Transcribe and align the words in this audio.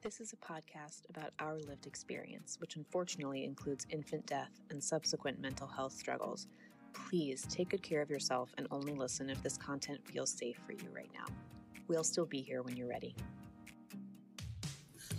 This 0.00 0.20
is 0.20 0.32
a 0.32 0.36
podcast 0.36 1.02
about 1.10 1.32
our 1.40 1.58
lived 1.58 1.88
experience, 1.88 2.56
which 2.60 2.76
unfortunately 2.76 3.42
includes 3.42 3.84
infant 3.90 4.24
death 4.26 4.52
and 4.70 4.82
subsequent 4.82 5.40
mental 5.40 5.66
health 5.66 5.92
struggles. 5.92 6.46
Please 6.92 7.44
take 7.50 7.70
good 7.70 7.82
care 7.82 8.00
of 8.00 8.08
yourself 8.08 8.54
and 8.58 8.68
only 8.70 8.94
listen 8.94 9.28
if 9.28 9.42
this 9.42 9.56
content 9.56 9.98
feels 10.06 10.30
safe 10.30 10.56
for 10.64 10.72
you 10.72 10.88
right 10.94 11.10
now. 11.12 11.24
We'll 11.88 12.04
still 12.04 12.26
be 12.26 12.40
here 12.40 12.62
when 12.62 12.76
you're 12.76 12.86
ready. 12.86 13.16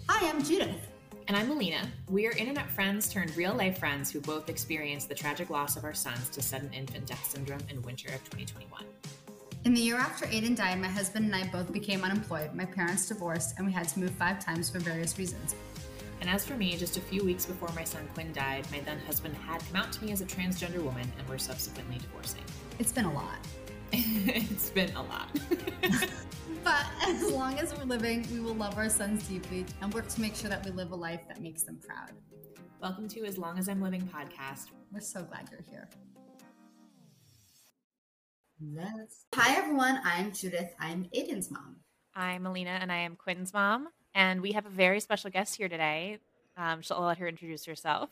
Hi, 0.08 0.30
I'm 0.30 0.42
Judith. 0.42 0.88
And 1.28 1.36
I'm 1.36 1.52
Alina. 1.52 1.86
We 2.08 2.26
are 2.28 2.32
internet 2.32 2.72
friends 2.72 3.12
turned 3.12 3.36
real 3.36 3.54
life 3.54 3.80
friends 3.80 4.10
who 4.10 4.22
both 4.22 4.48
experienced 4.48 5.10
the 5.10 5.16
tragic 5.16 5.50
loss 5.50 5.76
of 5.76 5.84
our 5.84 5.94
sons 5.94 6.30
to 6.30 6.42
sudden 6.42 6.72
infant 6.72 7.06
death 7.06 7.30
syndrome 7.30 7.62
in 7.70 7.82
winter 7.82 8.08
of 8.14 8.24
2021. 8.30 8.86
In 9.66 9.74
the 9.74 9.82
year 9.82 9.98
after 9.98 10.26
Aiden 10.28 10.56
died, 10.56 10.80
my 10.80 10.88
husband 10.88 11.26
and 11.26 11.36
I 11.36 11.46
both 11.50 11.74
became 11.74 12.06
unemployed. 12.06 12.54
My 12.56 12.64
parents 12.64 13.10
divorced, 13.10 13.56
and 13.58 13.68
we 13.68 13.74
had 13.74 13.90
to 13.90 14.00
move 14.00 14.12
five 14.12 14.40
times 14.40 14.70
for 14.70 14.80
various 14.80 15.20
reasons. 15.20 15.54
And 16.22 16.30
as 16.30 16.46
for 16.46 16.56
me, 16.56 16.78
just 16.78 16.96
a 16.96 17.02
few 17.02 17.26
weeks 17.26 17.46
before 17.46 17.68
my 17.76 17.84
son 17.84 18.08
Quinn 18.14 18.32
died, 18.32 18.66
my 18.72 18.80
then 18.80 19.00
husband 19.00 19.36
had 19.36 19.62
come 19.68 19.76
out 19.76 19.92
to 19.92 20.06
me 20.06 20.14
as 20.14 20.22
a 20.22 20.26
transgender 20.26 20.82
woman 20.82 21.12
and 21.18 21.28
we're 21.28 21.38
subsequently 21.38 21.98
divorcing. 21.98 22.44
It's 22.80 22.94
been 22.94 23.06
a 23.06 23.14
lot. 23.14 23.38
it's 23.92 24.70
been 24.70 24.96
a 24.96 25.04
lot. 25.04 25.30
but 26.64 26.86
as 27.06 27.30
long 27.30 27.60
as 27.60 27.76
we're 27.76 27.84
living, 27.84 28.26
we 28.32 28.40
will 28.40 28.56
love 28.56 28.78
our 28.78 28.90
sons 28.90 29.28
deeply 29.28 29.66
and 29.82 29.94
work 29.94 30.08
to 30.08 30.22
make 30.22 30.36
sure 30.36 30.50
that 30.50 30.64
we 30.64 30.72
live 30.72 30.92
a 30.92 30.96
life 30.96 31.22
that 31.28 31.42
makes 31.42 31.64
them 31.64 31.80
proud. 31.86 32.12
Welcome 32.82 33.10
to 33.10 33.26
As 33.26 33.38
Long 33.38 33.60
as 33.60 33.68
I'm 33.68 33.82
Living 33.82 34.08
podcast. 34.14 34.68
We're 34.94 35.02
so 35.02 35.24
glad 35.24 35.50
you're 35.52 35.66
here. 35.70 35.90
Let's. 38.62 39.26
Hi, 39.36 39.56
everyone. 39.56 40.02
I'm 40.04 40.34
Judith. 40.34 40.76
I'm 40.82 41.06
Aiden's 41.16 41.50
mom. 41.50 41.78
I'm 42.14 42.46
Alina, 42.46 42.72
and 42.72 42.92
I 42.92 42.98
am 42.98 43.16
Quinn's 43.16 43.54
mom. 43.54 43.88
And 44.14 44.42
we 44.42 44.52
have 44.52 44.66
a 44.66 44.70
very 44.70 45.00
special 45.00 45.30
guest 45.30 45.56
here 45.56 45.70
today. 45.70 46.18
Um, 46.58 46.82
she'll 46.82 47.00
let 47.00 47.20
her 47.20 47.28
introduce 47.30 47.64
herself. 47.64 48.10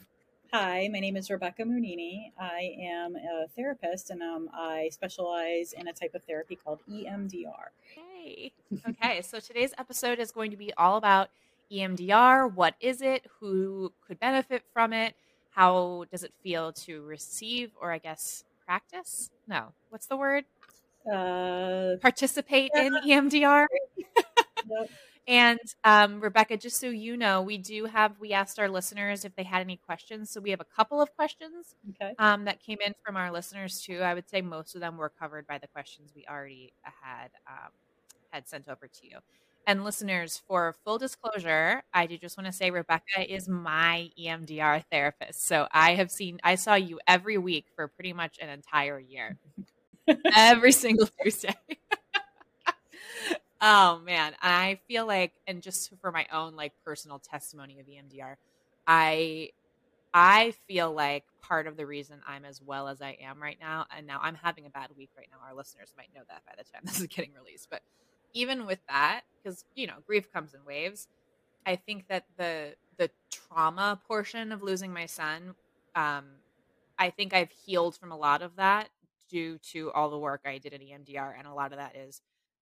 Hi, 0.53 0.87
my 0.89 1.01
name 1.01 1.17
is 1.17 1.29
Rebecca 1.29 1.63
Munini. 1.63 2.31
I 2.39 2.77
am 2.79 3.17
a 3.17 3.47
therapist, 3.57 4.09
and 4.09 4.21
um, 4.21 4.49
I 4.53 4.87
specialize 4.93 5.73
in 5.73 5.89
a 5.89 5.93
type 5.93 6.15
of 6.15 6.23
therapy 6.23 6.55
called 6.55 6.79
EMDR. 6.89 7.67
Hey. 7.93 8.53
Okay, 8.87 9.21
so 9.23 9.41
today's 9.41 9.73
episode 9.77 10.17
is 10.17 10.31
going 10.31 10.51
to 10.51 10.57
be 10.57 10.71
all 10.77 10.95
about 10.95 11.29
EMDR. 11.69 12.53
What 12.53 12.75
is 12.79 13.01
it? 13.01 13.25
Who 13.41 13.91
could 14.07 14.17
benefit 14.21 14.63
from 14.71 14.93
it? 14.93 15.13
How 15.51 16.05
does 16.09 16.23
it 16.23 16.31
feel 16.41 16.71
to 16.71 17.01
receive, 17.01 17.71
or 17.81 17.91
I 17.91 17.97
guess 17.97 18.45
practice? 18.67 19.31
No, 19.47 19.73
what's 19.89 20.07
the 20.07 20.17
word? 20.17 20.45
Uh, 21.11 21.95
Participate 22.01 22.71
in 22.75 22.93
EMDR. 23.05 23.65
yep. 24.69 24.89
And 25.27 25.59
um, 25.83 26.21
Rebecca, 26.21 26.57
just 26.57 26.79
so 26.79 26.87
you 26.87 27.17
know, 27.17 27.41
we 27.41 27.57
do 27.57 27.85
have 27.85 28.13
we 28.19 28.33
asked 28.33 28.59
our 28.59 28.69
listeners 28.69 29.25
if 29.25 29.35
they 29.35 29.43
had 29.43 29.61
any 29.61 29.77
questions. 29.77 30.29
So 30.31 30.41
we 30.41 30.51
have 30.51 30.61
a 30.61 30.65
couple 30.65 31.01
of 31.01 31.15
questions 31.15 31.75
Okay. 31.91 32.13
um, 32.19 32.45
that 32.45 32.61
came 32.61 32.77
in 32.85 32.93
from 33.05 33.17
our 33.17 33.31
listeners 33.31 33.81
too. 33.81 33.99
I 34.01 34.13
would 34.13 34.29
say 34.29 34.41
most 34.41 34.75
of 34.75 34.81
them 34.81 34.97
were 34.97 35.09
covered 35.09 35.47
by 35.47 35.57
the 35.59 35.67
questions 35.67 36.11
we 36.15 36.25
already 36.29 36.73
had 36.83 37.29
um, 37.47 37.71
had 38.31 38.47
sent 38.47 38.67
over 38.69 38.87
to 38.87 39.07
you. 39.07 39.19
And 39.67 39.83
listeners, 39.83 40.41
for 40.47 40.73
full 40.85 40.97
disclosure, 40.97 41.83
I 41.93 42.05
do 42.07 42.17
just 42.17 42.37
want 42.37 42.47
to 42.47 42.53
say 42.53 42.71
Rebecca 42.71 43.19
is 43.27 43.49
my 43.49 44.09
EMDR 44.17 44.81
therapist. 44.89 45.45
So 45.45 45.67
I 45.73 45.95
have 45.95 46.09
seen, 46.09 46.39
I 46.41 46.55
saw 46.55 46.75
you 46.75 47.01
every 47.05 47.37
week 47.37 47.65
for 47.75 47.89
pretty 47.89 48.13
much 48.13 48.39
an 48.41 48.47
entire 48.47 48.97
year, 48.97 49.37
every 50.35 50.71
single 50.71 51.09
Tuesday. 51.21 51.55
oh 53.61 53.99
man, 54.05 54.33
I 54.41 54.79
feel 54.87 55.05
like, 55.05 55.33
and 55.47 55.61
just 55.61 55.91
for 56.01 56.13
my 56.13 56.25
own 56.31 56.55
like 56.55 56.73
personal 56.85 57.19
testimony 57.19 57.81
of 57.81 57.87
EMDR, 57.87 58.37
I 58.87 59.49
I 60.13 60.53
feel 60.67 60.93
like 60.93 61.25
part 61.41 61.67
of 61.67 61.77
the 61.77 61.85
reason 61.85 62.21
I'm 62.27 62.45
as 62.45 62.61
well 62.61 62.87
as 62.87 63.01
I 63.01 63.17
am 63.21 63.41
right 63.43 63.57
now, 63.59 63.85
and 63.95 64.07
now 64.07 64.19
I'm 64.21 64.35
having 64.35 64.65
a 64.65 64.69
bad 64.69 64.89
week 64.97 65.11
right 65.17 65.27
now. 65.31 65.39
Our 65.47 65.55
listeners 65.55 65.93
might 65.97 66.09
know 66.15 66.21
that 66.29 66.43
by 66.45 66.53
the 66.57 66.63
time 66.63 66.83
this 66.85 66.99
is 67.01 67.07
getting 67.07 67.33
released, 67.33 67.69
but 67.69 67.81
even 68.37 68.65
with 68.65 68.79
that, 68.89 69.21
because 69.43 69.65
you 69.75 69.87
know 69.87 69.95
grief 70.05 70.31
comes 70.31 70.53
in 70.53 70.63
waves, 70.65 71.07
I 71.65 71.75
think 71.75 72.07
that 72.09 72.25
the 72.37 72.75
the 72.97 73.09
trauma 73.31 73.99
portion 74.07 74.51
of 74.51 74.63
losing 74.63 74.93
my 74.93 75.05
son, 75.05 75.55
um, 75.95 76.25
I 76.97 77.09
think 77.09 77.33
I've 77.33 77.51
healed 77.51 77.95
from 77.97 78.11
a 78.11 78.17
lot 78.17 78.41
of 78.41 78.55
that 78.57 78.89
due 79.29 79.57
to 79.73 79.91
all 79.91 80.09
the 80.09 80.17
work 80.17 80.41
I 80.45 80.57
did 80.57 80.73
at 80.73 80.81
EMDR, 80.81 81.35
and 81.37 81.47
a 81.47 81.53
lot 81.53 81.71
of 81.73 81.79
that 81.79 81.95
is 81.95 82.21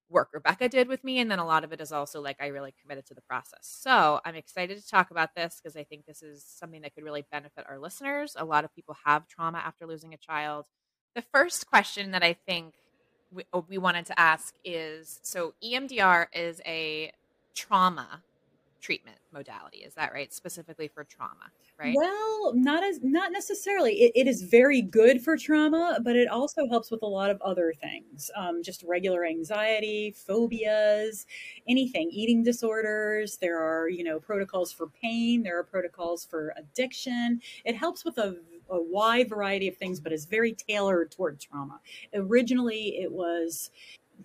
work 0.09 0.29
Rebecca 0.33 0.69
did 0.69 0.87
with 0.87 1.03
me. 1.03 1.19
And 1.19 1.29
then 1.31 1.39
a 1.39 1.45
lot 1.45 1.63
of 1.63 1.73
it 1.73 1.81
is 1.81 1.91
also 1.91 2.21
like 2.21 2.37
I 2.39 2.47
really 2.47 2.73
committed 2.81 3.05
to 3.07 3.13
the 3.15 3.21
process. 3.21 3.61
So 3.63 4.19
I'm 4.23 4.35
excited 4.35 4.77
to 4.79 4.87
talk 4.87 5.11
about 5.11 5.35
this 5.35 5.59
because 5.61 5.75
I 5.75 5.83
think 5.83 6.05
this 6.05 6.21
is 6.21 6.43
something 6.43 6.81
that 6.81 6.93
could 6.93 7.03
really 7.03 7.25
benefit 7.31 7.65
our 7.67 7.79
listeners. 7.79 8.35
A 8.37 8.45
lot 8.45 8.65
of 8.65 8.73
people 8.75 8.95
have 9.05 9.27
trauma 9.27 9.57
after 9.57 9.87
losing 9.87 10.13
a 10.13 10.17
child. 10.17 10.65
The 11.15 11.23
first 11.33 11.67
question 11.67 12.11
that 12.11 12.23
I 12.23 12.33
think 12.33 12.75
we, 13.31 13.43
uh, 13.53 13.61
we 13.67 13.77
wanted 13.77 14.05
to 14.07 14.19
ask 14.19 14.55
is 14.63 15.19
so 15.23 15.53
EMDR 15.63 16.27
is 16.33 16.61
a 16.65 17.11
trauma 17.53 18.23
treatment 18.85 19.17
modality. 19.33 19.79
Is 19.79 19.95
that 19.95 20.13
right? 20.13 20.31
Specifically 20.31 20.87
for 20.87 21.03
trauma, 21.03 21.49
right? 21.79 21.95
Well, 21.95 22.53
not 22.53 22.83
as 22.83 22.99
not 23.01 23.31
necessarily. 23.31 23.93
It, 23.93 24.11
it 24.13 24.27
is 24.27 24.43
very 24.43 24.81
good 24.83 25.23
for 25.23 25.35
trauma, 25.37 25.99
but 26.03 26.15
it 26.15 26.27
also 26.27 26.67
helps 26.69 26.91
with 26.91 27.01
a 27.01 27.07
lot 27.07 27.31
of 27.31 27.41
other 27.41 27.73
things. 27.81 28.29
Um, 28.35 28.61
just 28.61 28.83
regular 28.83 29.25
anxiety, 29.25 30.11
phobias, 30.15 31.25
anything, 31.67 32.11
eating 32.11 32.43
disorders. 32.43 33.37
There 33.37 33.59
are 33.59 33.89
you 33.89 34.03
know 34.03 34.19
protocols 34.19 34.71
for 34.71 34.87
pain. 34.87 35.41
There 35.41 35.57
are 35.57 35.63
protocols 35.63 36.23
for 36.23 36.53
addiction. 36.55 37.41
It 37.65 37.75
helps 37.75 38.05
with 38.05 38.19
a 38.19 38.37
a 38.69 38.81
wide 38.81 39.29
variety 39.29 39.67
of 39.67 39.77
things, 39.77 39.99
but 39.99 40.11
is 40.11 40.25
very 40.25 40.53
tailored 40.53 41.11
toward 41.11 41.39
trauma. 41.39 41.79
Originally, 42.13 42.97
it 42.99 43.11
was 43.11 43.71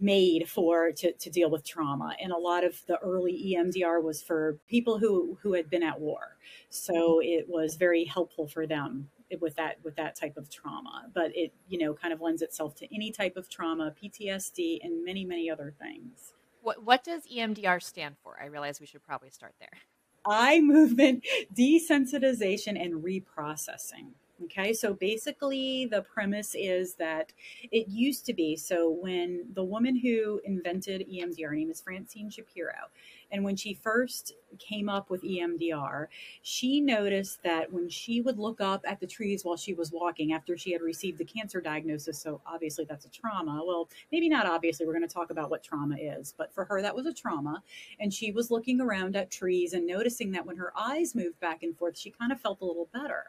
made 0.01 0.49
for 0.49 0.93
to, 0.93 1.13
to 1.15 1.31
deal 1.31 1.51
with 1.51 1.65
trauma 1.67 2.15
and 2.23 2.33
a 2.33 2.37
lot 2.37 2.65
of 2.65 2.81
the 2.87 2.97
early 2.99 3.55
emdr 3.59 4.03
was 4.03 4.23
for 4.23 4.57
people 4.69 4.99
who 4.99 5.37
who 5.43 5.53
had 5.55 5.69
been 5.69 5.83
at 5.83 5.99
war 6.01 6.37
so 6.71 7.21
it 7.23 7.47
was 7.49 7.75
very 7.77 8.05
helpful 8.05 8.47
for 8.47 8.67
them 8.67 9.09
with 9.41 9.57
that 9.57 9.79
with 9.85 9.97
that 9.97 10.15
type 10.15 10.37
of 10.37 10.49
trauma 10.49 11.07
but 11.13 11.37
it 11.37 11.53
you 11.69 11.79
know 11.79 11.93
kind 11.93 12.13
of 12.15 12.21
lends 12.21 12.41
itself 12.41 12.75
to 12.77 12.87
any 12.95 13.11
type 13.11 13.37
of 13.37 13.49
trauma 13.49 13.93
ptsd 14.03 14.79
and 14.83 15.05
many 15.05 15.25
many 15.25 15.51
other 15.51 15.75
things 15.81 16.35
What 16.63 16.83
what 16.85 17.05
does 17.05 17.25
EMDR 17.27 17.83
stand 17.83 18.17
for? 18.23 18.39
I 18.41 18.47
realize 18.47 18.81
we 18.81 18.87
should 18.87 19.05
probably 19.05 19.31
start 19.31 19.55
there. 19.61 19.81
eye 20.25 20.61
movement 20.61 21.25
desensitization 21.57 22.83
and 22.83 23.03
reprocessing. 23.05 24.13
Okay, 24.45 24.73
so 24.73 24.95
basically, 24.95 25.85
the 25.85 26.01
premise 26.01 26.55
is 26.55 26.95
that 26.95 27.33
it 27.71 27.89
used 27.89 28.25
to 28.25 28.33
be 28.33 28.57
so 28.57 28.89
when 28.91 29.45
the 29.53 29.63
woman 29.63 29.95
who 29.97 30.41
invented 30.45 31.07
EMDR, 31.13 31.49
her 31.49 31.55
name 31.55 31.71
is 31.71 31.83
Francine 31.83 32.31
Shapiro, 32.31 32.89
and 33.31 33.45
when 33.45 33.55
she 33.55 33.75
first 33.75 34.33
came 34.59 34.89
up 34.89 35.11
with 35.11 35.23
EMDR, 35.23 36.07
she 36.41 36.81
noticed 36.81 37.43
that 37.43 37.71
when 37.71 37.91
she 37.91 38.23
would 38.23 38.39
look 38.39 38.63
up 38.63 38.83
at 38.87 38.99
the 38.99 39.07
trees 39.07 39.45
while 39.45 39.59
she 39.59 39.75
was 39.75 39.93
walking 39.93 40.33
after 40.33 40.57
she 40.57 40.73
had 40.73 40.81
received 40.81 41.21
a 41.21 41.25
cancer 41.25 41.61
diagnosis, 41.61 42.19
so 42.19 42.41
obviously 42.47 42.87
that's 42.89 43.05
a 43.05 43.11
trauma. 43.11 43.63
Well, 43.65 43.91
maybe 44.11 44.31
not 44.31 44.47
obviously, 44.47 44.87
we're 44.87 44.95
going 44.95 45.07
to 45.07 45.15
talk 45.15 45.31
about 45.31 45.51
what 45.51 45.63
trauma 45.63 45.97
is, 45.97 46.35
but 46.37 46.53
for 46.55 46.65
her, 46.65 46.81
that 46.81 46.97
was 46.97 47.05
a 47.05 47.13
trauma. 47.13 47.63
And 48.01 48.13
she 48.13 48.33
was 48.33 48.51
looking 48.51 48.81
around 48.81 49.17
at 49.17 49.31
trees 49.31 49.75
and 49.75 49.87
noticing 49.87 50.33
that 50.33 50.47
when 50.47 50.57
her 50.57 50.73
eyes 50.77 51.15
moved 51.15 51.39
back 51.41 51.63
and 51.63 51.77
forth, 51.77 51.99
she 51.99 52.11
kind 52.11 52.33
of 52.33 52.41
felt 52.41 52.63
a 52.63 52.65
little 52.65 52.89
better. 52.93 53.25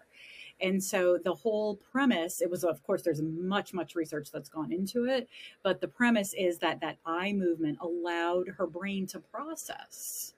And 0.62 0.84
so 0.84 1.18
the 1.24 1.34
whole 1.34 1.78
premise, 1.92 2.42
it 2.42 2.50
was, 2.50 2.64
of 2.64 2.84
course, 2.84 3.02
there's 3.02 3.22
much, 3.22 3.74
much 3.74 3.96
research 3.96 4.30
that's 4.32 4.50
gone 4.50 4.72
into 4.72 5.06
it, 5.06 5.28
but 5.64 5.82
the 5.82 5.88
premise 5.88 6.34
is 6.34 6.60
that 6.60 6.82
that 6.82 6.98
eye 7.06 7.34
movement 7.34 7.80
allowed 7.82 8.50
her 8.58 8.68
brain 8.68 9.08
to 9.08 9.20
process 9.20 10.34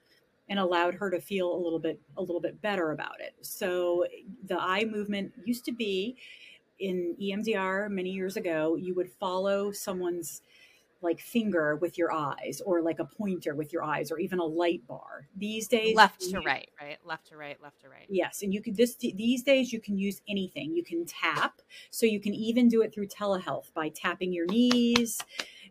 and 0.50 0.60
allowed 0.60 0.96
her 0.96 1.10
to 1.10 1.22
feel 1.22 1.54
a 1.54 1.60
little 1.60 1.80
bit 1.80 2.00
a 2.18 2.22
little 2.22 2.42
bit 2.42 2.62
better 2.62 2.92
about 2.92 3.20
it. 3.20 3.34
So 3.42 4.06
the 4.46 4.60
eye 4.60 4.86
movement 4.86 5.34
used 5.46 5.66
to 5.66 5.72
be 5.72 6.18
in 6.80 7.16
EMDR 7.22 7.90
many 7.90 8.10
years 8.10 8.36
ago, 8.36 8.76
you 8.76 8.94
would 8.96 9.10
follow 9.10 9.72
someone's 9.72 10.42
like 11.04 11.20
finger 11.20 11.76
with 11.76 11.98
your 11.98 12.12
eyes 12.12 12.62
or 12.66 12.82
like 12.82 13.00
a 13.00 13.06
pointer 13.06 13.56
with 13.56 13.74
your 13.74 13.84
eyes 13.84 14.12
or 14.12 14.20
even 14.20 14.40
a 14.40 14.46
light 14.46 14.86
bar. 14.88 15.28
These 15.36 15.68
days 15.68 15.96
Left 15.96 16.22
to 16.22 16.40
right, 16.40 16.70
right? 16.82 16.98
Left 17.06 17.28
to 17.28 17.38
right, 17.38 17.62
left 17.62 17.82
to 17.82 17.90
right. 17.90 18.06
Yes, 18.10 18.42
and 18.42 18.54
you 18.54 18.62
could 18.62 18.76
this 18.76 18.96
these 18.96 19.44
days 19.44 19.72
you 19.72 19.80
can 19.80 19.98
use 19.98 20.22
anything. 20.28 20.76
You 20.76 20.84
can 20.84 21.06
tap, 21.06 21.62
so 21.92 22.06
you 22.06 22.20
can 22.20 22.34
even 22.34 22.68
do 22.68 22.82
it 22.82 22.94
through 22.94 23.08
telehealth 23.08 23.74
by 23.74 23.90
tapping 23.90 24.34
your 24.34 24.46
knees, 24.46 25.20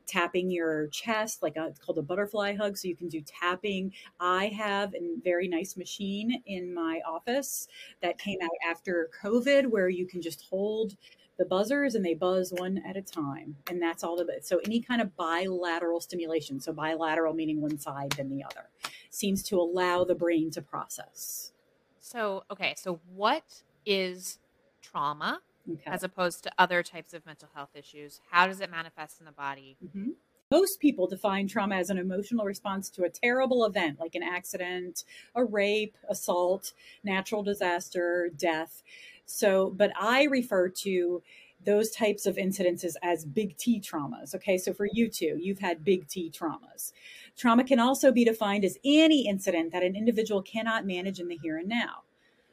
tapping 0.07 0.51
your 0.51 0.89
chest, 0.89 1.43
like 1.43 1.57
a, 1.57 1.67
it's 1.67 1.79
called 1.79 1.99
a 1.99 2.03
butterfly 2.03 2.55
hug. 2.55 2.77
So 2.77 2.89
you 2.89 2.97
can 2.97 3.09
do 3.09 3.21
tapping. 3.21 3.93
I 4.21 4.47
have 4.49 4.95
a 4.95 5.21
very 5.23 5.49
nice 5.49 5.77
machine 5.77 6.43
in 6.47 6.73
my 6.73 7.01
office 7.07 7.69
that 8.03 8.19
came 8.19 8.39
out 8.43 8.51
after 8.69 9.11
COVID, 9.23 9.67
where 9.67 9.89
you 9.89 10.07
can 10.07 10.21
just 10.21 10.45
hold 10.49 10.97
the 11.43 11.49
the 11.49 11.49
buzzers 11.49 11.97
and 11.97 12.05
they 12.05 12.15
buzz 12.15 12.53
one 12.53 12.79
at 12.87 12.97
a 12.97 13.03
time. 13.03 13.57
And 13.69 13.83
that's 13.83 14.05
all 14.05 14.21
of 14.21 14.29
it. 14.29 14.47
So 14.47 14.59
any 14.65 14.81
kind 14.81 15.01
of 15.03 15.17
bilateral 15.17 16.01
stimulation, 16.01 16.61
so 16.61 16.73
bilateral 16.73 17.35
meaning 17.35 17.61
one 17.61 17.79
side 17.79 18.13
than 18.13 18.29
the 18.29 18.45
other, 18.45 18.69
seems 19.11 19.43
to 19.45 19.57
allow 19.57 20.05
the 20.05 20.15
brain 20.15 20.53
to 20.53 20.63
process. 20.63 21.53
So, 22.01 22.45
okay, 22.51 22.75
so 22.77 23.01
what 23.13 23.63
is 23.85 24.39
trauma 24.81 25.41
Okay. 25.71 25.91
as 25.91 26.03
opposed 26.03 26.43
to 26.45 26.53
other 26.59 26.83
types 26.83 27.13
of 27.13 27.25
mental 27.27 27.49
health 27.55 27.71
issues? 27.75 28.21
How 28.31 28.47
does 28.47 28.61
it 28.61 28.71
manifest 28.71 29.19
in 29.21 29.27
the 29.27 29.33
body? 29.33 29.77
Mhm. 29.85 30.15
Most 30.53 30.81
people 30.81 31.07
define 31.07 31.49
trauma 31.49 31.77
as 31.77 31.89
an 31.89 31.97
emotional 31.97 32.45
response 32.45 32.91
to 32.91 33.05
a 33.05 33.09
terrible 33.09 33.65
event 33.65 33.99
like 33.99 34.15
an 34.15 34.23
accident, 34.23 35.05
a 35.35 35.43
rape, 35.43 35.97
assault, 36.11 36.75
natural 37.03 37.43
disaster, 37.43 38.29
death. 38.37 38.83
So, 39.25 39.71
but 39.71 39.93
I 39.99 40.25
refer 40.25 40.69
to 40.69 41.23
those 41.65 41.91
types 41.91 42.27
of 42.27 42.37
incidences 42.37 42.97
as 43.03 43.25
big 43.25 43.57
T 43.57 43.81
traumas. 43.81 44.35
Okay, 44.35 44.59
so 44.59 44.75
for 44.75 44.87
you 44.93 45.09
two, 45.09 45.39
you've 45.41 45.61
had 45.61 45.85
big 45.85 46.07
T 46.07 46.31
traumas. 46.31 46.93
Trauma 47.35 47.65
can 47.65 47.81
also 47.81 48.13
be 48.13 48.23
defined 48.23 48.67
as 48.67 48.77
any 48.85 49.27
incident 49.27 49.73
that 49.73 49.83
an 49.83 49.97
individual 49.97 50.43
cannot 50.43 50.85
manage 50.85 51.19
in 51.19 51.29
the 51.29 51.39
here 51.43 51.57
and 51.57 51.69
now. 51.71 52.03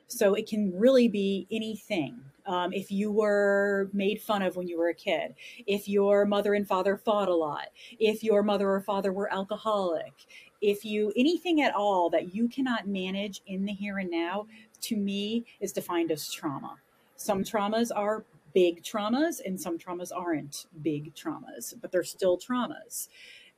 So 0.08 0.36
it 0.36 0.48
can 0.48 0.72
really 0.74 1.10
be 1.10 1.48
anything. 1.52 2.22
Um, 2.50 2.74
if 2.74 2.92
you 2.92 3.12
were 3.12 3.92
made 3.94 4.20
fun 4.20 4.42
of 4.42 4.56
when 4.56 4.68
you 4.68 4.80
were 4.80 4.90
a 4.90 4.94
kid, 4.96 5.36
if 5.68 5.88
your 5.88 6.26
mother 6.26 6.56
and 6.56 6.68
father 6.68 6.98
fought 6.98 7.30
a 7.30 7.36
lot, 7.36 7.68
if 8.00 8.24
your 8.24 8.42
mother 8.42 8.68
or 8.72 8.82
father 8.82 9.14
were 9.14 9.32
alcoholic, 9.32 10.14
if 10.60 10.84
you 10.84 11.14
anything 11.16 11.62
at 11.62 11.76
all 11.76 12.10
that 12.10 12.34
you 12.34 12.50
cannot 12.50 12.88
manage 12.88 13.42
in 13.46 13.66
the 13.66 13.72
here 13.72 14.00
and 14.00 14.10
now, 14.10 14.48
to 14.82 14.96
me 14.96 15.46
is 15.60 15.72
defined 15.72 16.10
as 16.12 16.34
trauma. 16.34 16.78
Some 17.18 17.44
traumas 17.44 17.92
are 17.96 18.26
big 18.56 18.82
traumas 18.82 19.40
and 19.46 19.62
some 19.62 19.78
traumas 19.78 20.12
aren't 20.12 20.66
big 20.82 21.14
traumas, 21.14 21.76
but 21.80 21.92
they're 21.92 22.04
still 22.04 22.36
traumas. 22.36 23.10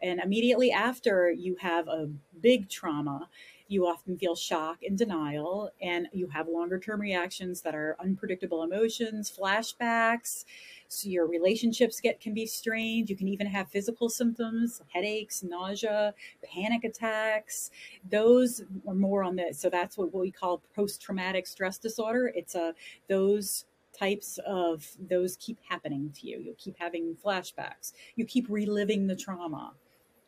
And 0.01 0.19
immediately 0.19 0.71
after 0.71 1.31
you 1.31 1.55
have 1.61 1.87
a 1.87 2.09
big 2.41 2.67
trauma, 2.67 3.29
you 3.71 3.88
often 3.88 4.18
feel 4.18 4.35
shock 4.35 4.79
and 4.83 4.97
denial, 4.97 5.71
and 5.81 6.07
you 6.12 6.27
have 6.27 6.50
longer 6.50 6.77
term 6.77 7.00
reactions 7.00 7.62
that 7.62 7.73
are 7.73 7.95
unpredictable 8.01 8.63
emotions, 8.63 9.31
flashbacks. 9.31 10.44
So 10.89 11.07
your 11.07 11.25
relationships 11.25 12.01
get 12.01 12.19
can 12.19 12.33
be 12.33 12.45
strained. 12.45 13.09
You 13.09 13.15
can 13.15 13.29
even 13.29 13.47
have 13.47 13.69
physical 13.69 14.09
symptoms, 14.09 14.81
headaches, 14.94 15.41
nausea, 15.41 16.13
panic 16.44 16.83
attacks. 16.83 17.71
Those 18.09 18.62
are 18.85 18.94
more 18.94 19.23
on 19.23 19.38
the 19.38 19.53
so 19.53 19.69
that's 19.69 19.97
what 19.97 20.13
we 20.13 20.31
call 20.31 20.62
post 20.75 21.01
traumatic 21.01 21.47
stress 21.47 21.77
disorder. 21.77 22.29
It's 22.35 22.56
a 22.56 22.75
those 23.07 23.65
types 23.97 24.38
of 24.45 24.85
those 25.09 25.38
keep 25.38 25.59
happening 25.69 26.12
to 26.19 26.27
you. 26.27 26.39
You'll 26.39 26.56
keep 26.56 26.75
having 26.77 27.15
flashbacks. 27.23 27.94
You 28.18 28.25
keep 28.25 28.47
reliving 28.50 29.07
the 29.07 29.15
trauma 29.15 29.73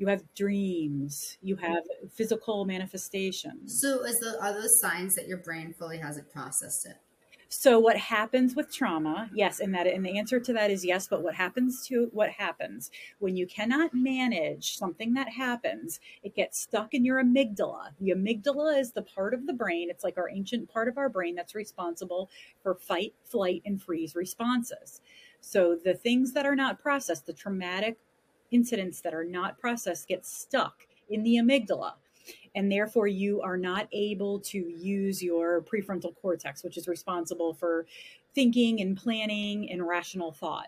you 0.03 0.09
have 0.09 0.21
dreams. 0.35 1.37
You 1.41 1.55
have 1.55 1.83
physical 2.11 2.65
manifestations. 2.65 3.79
So, 3.79 4.03
is 4.03 4.19
the 4.19 4.37
are 4.41 4.51
those 4.51 4.81
signs 4.81 5.15
that 5.15 5.29
your 5.29 5.37
brain 5.37 5.73
fully 5.73 5.97
hasn't 5.97 6.29
processed 6.29 6.85
it? 6.85 6.97
so 7.55 7.77
what 7.77 7.95
happens 7.95 8.55
with 8.55 8.73
trauma 8.73 9.29
yes 9.31 9.59
and 9.59 9.71
that 9.75 9.85
and 9.85 10.03
the 10.03 10.17
answer 10.17 10.39
to 10.39 10.53
that 10.53 10.71
is 10.71 10.83
yes 10.83 11.07
but 11.07 11.21
what 11.21 11.35
happens 11.35 11.85
to 11.87 12.09
what 12.11 12.31
happens? 12.31 12.89
When 13.19 13.37
you 13.37 13.45
cannot 13.45 13.93
manage 13.93 14.75
something 14.75 15.13
that 15.13 15.29
happens 15.29 15.99
it 16.23 16.33
gets 16.35 16.59
stuck 16.59 16.95
in 16.95 17.05
your 17.05 17.23
amygdala. 17.23 17.91
The 17.99 18.09
amygdala 18.09 18.79
is 18.79 18.91
the 18.91 19.03
part 19.03 19.35
of 19.35 19.45
the 19.45 19.53
brain 19.53 19.91
it's 19.91 20.03
like 20.03 20.17
our 20.17 20.31
ancient 20.31 20.67
part 20.67 20.87
of 20.87 20.97
our 20.97 21.09
brain 21.09 21.35
that's 21.35 21.53
responsible 21.53 22.31
for 22.63 22.73
fight 22.73 23.13
flight 23.23 23.61
and 23.65 23.79
freeze 23.79 24.15
responses. 24.15 25.01
So 25.39 25.75
the 25.75 25.93
things 25.93 26.33
that 26.33 26.47
are 26.47 26.55
not 26.55 26.81
processed 26.81 27.27
the 27.27 27.33
traumatic 27.33 27.97
incidents 28.53 29.01
that 29.01 29.13
are 29.13 29.25
not 29.25 29.57
processed 29.59 30.07
get 30.07 30.25
stuck 30.25 30.87
in 31.09 31.23
the 31.23 31.35
amygdala. 31.35 31.93
And 32.55 32.71
therefore 32.71 33.07
you 33.07 33.41
are 33.41 33.57
not 33.57 33.87
able 33.91 34.39
to 34.41 34.57
use 34.57 35.21
your 35.21 35.61
prefrontal 35.63 36.15
cortex 36.15 36.63
which 36.63 36.77
is 36.77 36.87
responsible 36.87 37.53
for 37.53 37.85
thinking 38.33 38.79
and 38.81 38.95
planning 38.95 39.69
and 39.71 39.85
rational 39.85 40.31
thought. 40.31 40.67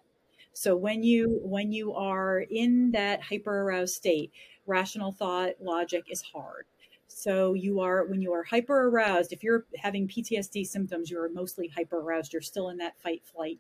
So 0.54 0.76
when 0.76 1.04
you 1.04 1.40
when 1.44 1.72
you 1.72 1.94
are 1.94 2.40
in 2.50 2.92
that 2.92 3.22
hyper 3.22 3.62
aroused 3.62 3.96
state 3.96 4.32
rational 4.66 5.12
thought 5.12 5.52
logic 5.62 6.06
is 6.10 6.22
hard. 6.22 6.66
So 7.08 7.54
you 7.54 7.80
are 7.80 8.06
when 8.06 8.22
you 8.22 8.34
are 8.34 8.44
hyper 8.44 8.88
aroused 8.88 9.32
if 9.32 9.44
you're 9.44 9.66
having 9.78 10.08
ptsd 10.08 10.66
symptoms 10.66 11.10
you're 11.10 11.30
mostly 11.30 11.68
hyper 11.68 12.00
aroused 12.00 12.34
you're 12.34 12.42
still 12.42 12.70
in 12.70 12.78
that 12.78 13.00
fight 13.00 13.22
flight 13.24 13.60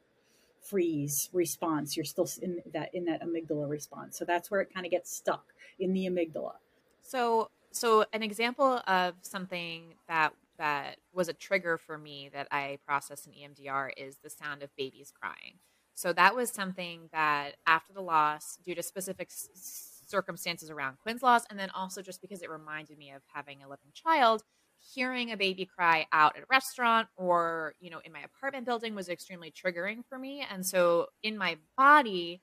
freeze 0.65 1.29
response 1.33 1.95
you're 1.95 2.05
still 2.05 2.27
in 2.41 2.61
that 2.73 2.89
in 2.93 3.05
that 3.05 3.21
amygdala 3.23 3.69
response 3.69 4.17
so 4.17 4.25
that's 4.25 4.49
where 4.51 4.61
it 4.61 4.73
kind 4.73 4.85
of 4.85 4.91
gets 4.91 5.15
stuck 5.15 5.53
in 5.79 5.93
the 5.93 6.05
amygdala 6.05 6.53
So, 7.01 7.49
so 7.71 8.05
an 8.13 8.23
example 8.23 8.81
of 8.87 9.15
something 9.21 9.95
that 10.07 10.33
that 10.57 10.97
was 11.13 11.27
a 11.27 11.33
trigger 11.33 11.77
for 11.77 11.97
me 11.97 12.29
that 12.33 12.47
I 12.51 12.79
processed 12.85 13.27
in 13.27 13.33
EMDR 13.33 13.89
is 13.97 14.17
the 14.23 14.29
sound 14.29 14.63
of 14.63 14.75
babies 14.77 15.11
crying. 15.11 15.59
So 15.95 16.13
that 16.13 16.35
was 16.35 16.49
something 16.49 17.09
that 17.11 17.55
after 17.67 17.93
the 17.93 18.01
loss, 18.01 18.57
due 18.63 18.75
to 18.75 18.83
specific 18.83 19.29
circumstances 19.31 20.69
around 20.69 20.97
Quinn's 20.99 21.23
loss, 21.23 21.43
and 21.49 21.59
then 21.59 21.69
also 21.71 22.01
just 22.01 22.21
because 22.21 22.41
it 22.41 22.49
reminded 22.49 22.97
me 22.97 23.11
of 23.11 23.21
having 23.33 23.63
a 23.63 23.69
living 23.69 23.91
child, 23.93 24.43
hearing 24.93 25.31
a 25.31 25.37
baby 25.37 25.65
cry 25.65 26.05
out 26.11 26.35
at 26.37 26.43
a 26.43 26.45
restaurant 26.49 27.07
or 27.17 27.75
you 27.79 27.89
know 27.89 27.99
in 28.05 28.11
my 28.11 28.21
apartment 28.21 28.65
building 28.65 28.95
was 28.95 29.09
extremely 29.09 29.51
triggering 29.51 30.03
for 30.07 30.17
me, 30.19 30.45
and 30.49 30.65
so 30.65 31.07
in 31.23 31.37
my 31.37 31.57
body 31.77 32.41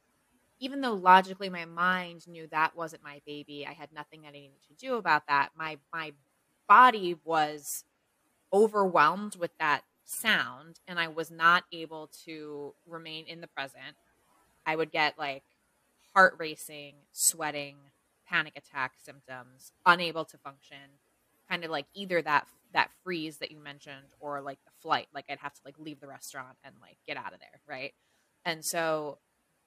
even 0.60 0.80
though 0.80 0.94
logically 0.94 1.48
my 1.48 1.64
mind 1.64 2.26
knew 2.28 2.46
that 2.48 2.76
wasn't 2.76 3.02
my 3.02 3.20
baby, 3.26 3.66
I 3.66 3.72
had 3.72 3.92
nothing 3.92 4.22
that 4.22 4.28
I 4.28 4.32
needed 4.32 4.62
to 4.68 4.74
do 4.74 4.94
about 4.96 5.26
that. 5.28 5.50
My 5.56 5.78
my 5.92 6.12
body 6.68 7.16
was 7.24 7.84
overwhelmed 8.52 9.36
with 9.36 9.50
that 9.58 9.82
sound 10.04 10.80
and 10.86 10.98
I 11.00 11.08
was 11.08 11.30
not 11.30 11.64
able 11.72 12.10
to 12.24 12.74
remain 12.86 13.26
in 13.26 13.40
the 13.40 13.46
present. 13.48 13.96
I 14.66 14.76
would 14.76 14.92
get 14.92 15.18
like 15.18 15.44
heart 16.14 16.36
racing, 16.38 16.94
sweating, 17.12 17.76
panic 18.26 18.54
attack 18.56 18.92
symptoms, 19.02 19.72
unable 19.86 20.24
to 20.26 20.38
function, 20.38 20.98
kind 21.52 21.64
of 21.64 21.70
like 21.70 21.86
either 21.92 22.22
that 22.22 22.46
that 22.72 22.90
freeze 23.04 23.36
that 23.36 23.50
you 23.50 23.60
mentioned 23.62 24.14
or 24.18 24.40
like 24.40 24.58
the 24.64 24.70
flight, 24.80 25.06
like 25.14 25.26
I'd 25.28 25.38
have 25.40 25.52
to 25.52 25.60
like 25.66 25.78
leave 25.78 26.00
the 26.00 26.06
restaurant 26.06 26.56
and 26.64 26.74
like 26.80 26.96
get 27.06 27.18
out 27.18 27.34
of 27.34 27.40
there, 27.40 27.60
right? 27.68 27.92
And 28.46 28.64
so 28.64 29.18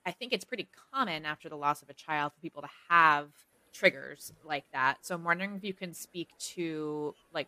I 0.06 0.12
think 0.12 0.34
it's 0.34 0.44
pretty 0.44 0.68
common 0.92 1.24
after 1.24 1.48
the 1.48 1.56
loss 1.56 1.84
of 1.84 1.90
a 1.90 1.94
child 1.94 2.34
for 2.34 2.40
people 2.40 2.64
to 2.64 2.70
have 2.90 3.28
triggers 3.72 4.34
like 4.44 4.66
that. 4.74 4.98
So 5.02 5.14
I'm 5.14 5.24
wondering 5.24 5.56
if 5.56 5.64
you 5.64 5.74
can 5.76 5.94
speak 5.94 6.30
to 6.56 7.14
like 7.32 7.48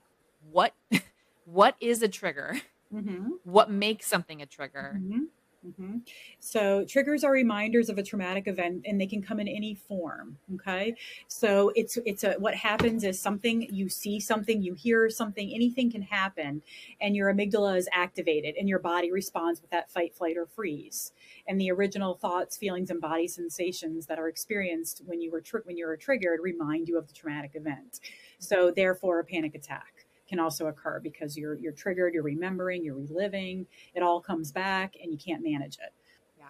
what 0.51 0.73
what 1.45 1.75
is 1.79 2.03
a 2.03 2.07
trigger? 2.07 2.61
mm-hmm. 2.93 3.29
What 3.43 3.71
makes 3.71 4.05
something 4.05 4.43
a 4.43 4.45
trigger? 4.45 4.99
Mm-hmm. 4.99 5.23
Mm-hmm. 5.67 5.97
So 6.39 6.85
triggers 6.85 7.23
are 7.23 7.31
reminders 7.31 7.89
of 7.89 7.97
a 7.97 8.03
traumatic 8.03 8.47
event, 8.47 8.85
and 8.85 8.99
they 8.99 9.07
can 9.07 9.21
come 9.21 9.39
in 9.39 9.47
any 9.47 9.75
form. 9.75 10.37
Okay, 10.55 10.95
so 11.27 11.71
it's 11.75 11.97
it's 12.05 12.23
a 12.23 12.33
what 12.33 12.55
happens 12.55 13.03
is 13.03 13.19
something 13.19 13.67
you 13.71 13.89
see 13.89 14.19
something, 14.19 14.61
you 14.61 14.73
hear 14.73 15.09
something, 15.09 15.51
anything 15.53 15.91
can 15.91 16.03
happen, 16.03 16.61
and 17.01 17.15
your 17.15 17.33
amygdala 17.33 17.77
is 17.77 17.89
activated, 17.91 18.55
and 18.57 18.69
your 18.69 18.79
body 18.79 19.11
responds 19.11 19.61
with 19.61 19.71
that 19.71 19.91
fight, 19.91 20.15
flight, 20.15 20.37
or 20.37 20.45
freeze. 20.45 21.11
And 21.47 21.59
the 21.59 21.71
original 21.71 22.15
thoughts, 22.15 22.55
feelings, 22.57 22.89
and 22.89 23.01
body 23.01 23.27
sensations 23.27 24.05
that 24.05 24.19
are 24.19 24.29
experienced 24.29 25.01
when 25.05 25.21
you 25.21 25.31
were 25.31 25.41
tri- 25.41 25.61
when 25.65 25.77
you 25.77 25.87
were 25.87 25.97
triggered 25.97 26.39
remind 26.41 26.87
you 26.87 26.97
of 26.97 27.07
the 27.07 27.13
traumatic 27.13 27.51
event. 27.55 27.99
So 28.39 28.71
therefore, 28.71 29.19
a 29.19 29.25
panic 29.25 29.55
attack 29.55 29.96
can 30.27 30.39
also 30.39 30.67
occur 30.67 30.99
because 30.99 31.37
you're 31.37 31.55
you're 31.55 31.71
triggered, 31.73 32.13
you're 32.13 32.23
remembering, 32.23 32.83
you're 32.83 32.95
reliving, 32.95 33.65
it 33.93 34.03
all 34.03 34.19
comes 34.21 34.51
back 34.51 34.95
and 35.01 35.11
you 35.11 35.17
can't 35.17 35.43
manage 35.43 35.77
it. 35.79 35.93
Yeah. 36.37 36.49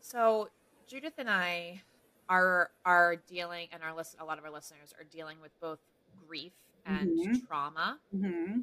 So 0.00 0.48
Judith 0.86 1.14
and 1.18 1.28
I 1.30 1.82
are 2.28 2.70
are 2.84 3.16
dealing, 3.16 3.68
and 3.72 3.82
our 3.82 3.94
list, 3.94 4.16
a 4.20 4.24
lot 4.24 4.38
of 4.38 4.44
our 4.44 4.50
listeners 4.50 4.92
are 4.98 5.04
dealing 5.04 5.40
with 5.40 5.52
both 5.60 5.78
grief 6.26 6.52
and 6.84 7.10
Mhm. 7.10 7.46
trauma. 7.46 8.00
Mm-hmm. 8.14 8.60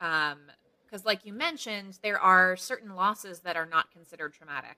Um, 0.00 0.38
because 0.84 1.04
like 1.04 1.24
you 1.24 1.32
mentioned, 1.32 1.98
there 2.02 2.20
are 2.20 2.56
certain 2.56 2.94
losses 2.94 3.40
that 3.40 3.56
are 3.56 3.66
not 3.66 3.90
considered 3.90 4.34
traumatic. 4.34 4.76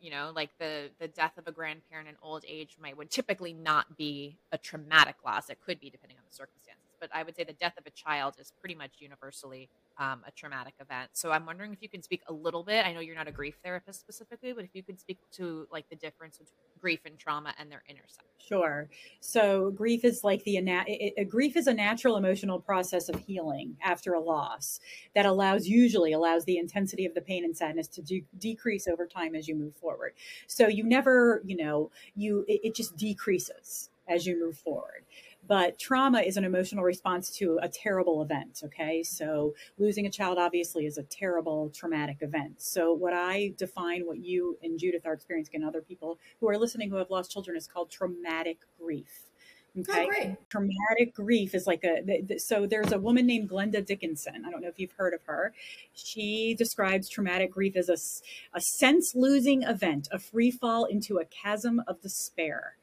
You 0.00 0.10
know, 0.10 0.32
like 0.34 0.50
the 0.58 0.90
the 0.98 1.08
death 1.08 1.38
of 1.38 1.46
a 1.46 1.52
grandparent 1.52 2.08
in 2.08 2.16
old 2.22 2.44
age 2.46 2.76
might 2.80 2.96
would 2.96 3.10
typically 3.10 3.54
not 3.54 3.96
be 3.96 4.38
a 4.52 4.58
traumatic 4.58 5.16
loss. 5.24 5.48
It 5.48 5.60
could 5.60 5.80
be 5.80 5.88
depending 5.90 6.18
on 6.18 6.24
the 6.28 6.34
circumstances. 6.34 6.87
But 7.00 7.10
I 7.14 7.22
would 7.22 7.36
say 7.36 7.44
the 7.44 7.52
death 7.52 7.74
of 7.78 7.86
a 7.86 7.90
child 7.90 8.34
is 8.38 8.52
pretty 8.60 8.74
much 8.74 8.92
universally 8.98 9.68
um, 9.98 10.22
a 10.26 10.30
traumatic 10.30 10.74
event. 10.80 11.10
So 11.12 11.30
I'm 11.30 11.44
wondering 11.44 11.72
if 11.72 11.82
you 11.82 11.88
can 11.88 12.02
speak 12.02 12.22
a 12.28 12.32
little 12.32 12.62
bit. 12.62 12.86
I 12.86 12.92
know 12.92 13.00
you're 13.00 13.16
not 13.16 13.28
a 13.28 13.32
grief 13.32 13.56
therapist 13.64 14.00
specifically, 14.00 14.52
but 14.52 14.64
if 14.64 14.70
you 14.74 14.82
could 14.82 15.00
speak 15.00 15.18
to 15.32 15.66
like 15.72 15.88
the 15.90 15.96
difference 15.96 16.38
between 16.38 16.54
grief 16.80 17.00
and 17.04 17.18
trauma 17.18 17.54
and 17.58 17.70
their 17.70 17.82
intersection. 17.88 18.24
Sure. 18.38 18.88
So 19.20 19.70
grief 19.72 20.04
is 20.04 20.22
like 20.22 20.44
the 20.44 20.56
it, 20.56 21.14
it, 21.16 21.28
grief 21.28 21.56
is 21.56 21.66
a 21.66 21.74
natural 21.74 22.16
emotional 22.16 22.60
process 22.60 23.08
of 23.08 23.18
healing 23.20 23.76
after 23.82 24.14
a 24.14 24.20
loss 24.20 24.80
that 25.14 25.26
allows 25.26 25.66
usually 25.66 26.12
allows 26.12 26.44
the 26.44 26.58
intensity 26.58 27.04
of 27.04 27.14
the 27.14 27.20
pain 27.20 27.44
and 27.44 27.56
sadness 27.56 27.88
to 27.88 28.02
de- 28.02 28.24
decrease 28.38 28.86
over 28.86 29.06
time 29.06 29.34
as 29.34 29.48
you 29.48 29.56
move 29.56 29.74
forward. 29.76 30.12
So 30.46 30.68
you 30.68 30.84
never, 30.84 31.42
you 31.44 31.56
know, 31.56 31.90
you 32.14 32.44
it, 32.48 32.60
it 32.64 32.74
just 32.74 32.96
decreases 32.96 33.90
as 34.08 34.26
you 34.26 34.40
move 34.40 34.56
forward 34.56 35.04
but 35.48 35.78
trauma 35.78 36.20
is 36.20 36.36
an 36.36 36.44
emotional 36.44 36.84
response 36.84 37.30
to 37.30 37.58
a 37.62 37.68
terrible 37.68 38.22
event 38.22 38.60
okay 38.64 39.02
so 39.02 39.54
losing 39.78 40.06
a 40.06 40.10
child 40.10 40.38
obviously 40.38 40.86
is 40.86 40.98
a 40.98 41.02
terrible 41.02 41.70
traumatic 41.74 42.18
event 42.20 42.54
so 42.58 42.92
what 42.92 43.12
i 43.12 43.52
define 43.56 44.06
what 44.06 44.18
you 44.18 44.56
and 44.62 44.78
judith 44.78 45.06
are 45.06 45.14
experiencing 45.14 45.56
and 45.56 45.64
other 45.64 45.80
people 45.80 46.18
who 46.40 46.48
are 46.48 46.58
listening 46.58 46.90
who 46.90 46.96
have 46.96 47.10
lost 47.10 47.30
children 47.30 47.56
is 47.56 47.66
called 47.66 47.90
traumatic 47.90 48.58
grief 48.80 49.22
oh, 49.24 49.80
Okay. 49.80 50.08
Oh, 50.32 50.36
Traumatic 50.48 51.14
grief 51.14 51.54
is 51.54 51.66
like 51.66 51.84
a 51.84 52.38
so 52.38 52.66
there's 52.66 52.90
a 52.90 52.98
woman 52.98 53.26
named 53.26 53.48
Glenda 53.48 53.86
Dickonson. 53.86 54.44
I 54.44 54.50
don't 54.50 54.60
know 54.60 54.68
if 54.68 54.78
you've 54.78 54.92
heard 54.92 55.14
of 55.14 55.22
her. 55.26 55.52
She 55.92 56.56
describes 56.58 57.08
traumatic 57.08 57.52
grief 57.52 57.76
as 57.76 57.88
a, 57.88 58.56
a 58.56 58.60
sense 58.60 59.14
losing 59.14 59.62
event, 59.62 60.08
a 60.10 60.18
free 60.18 60.50
fall 60.50 60.84
into 60.84 61.18
a 61.18 61.24
chasm 61.26 61.80
of 61.86 62.00
despair. 62.00 62.74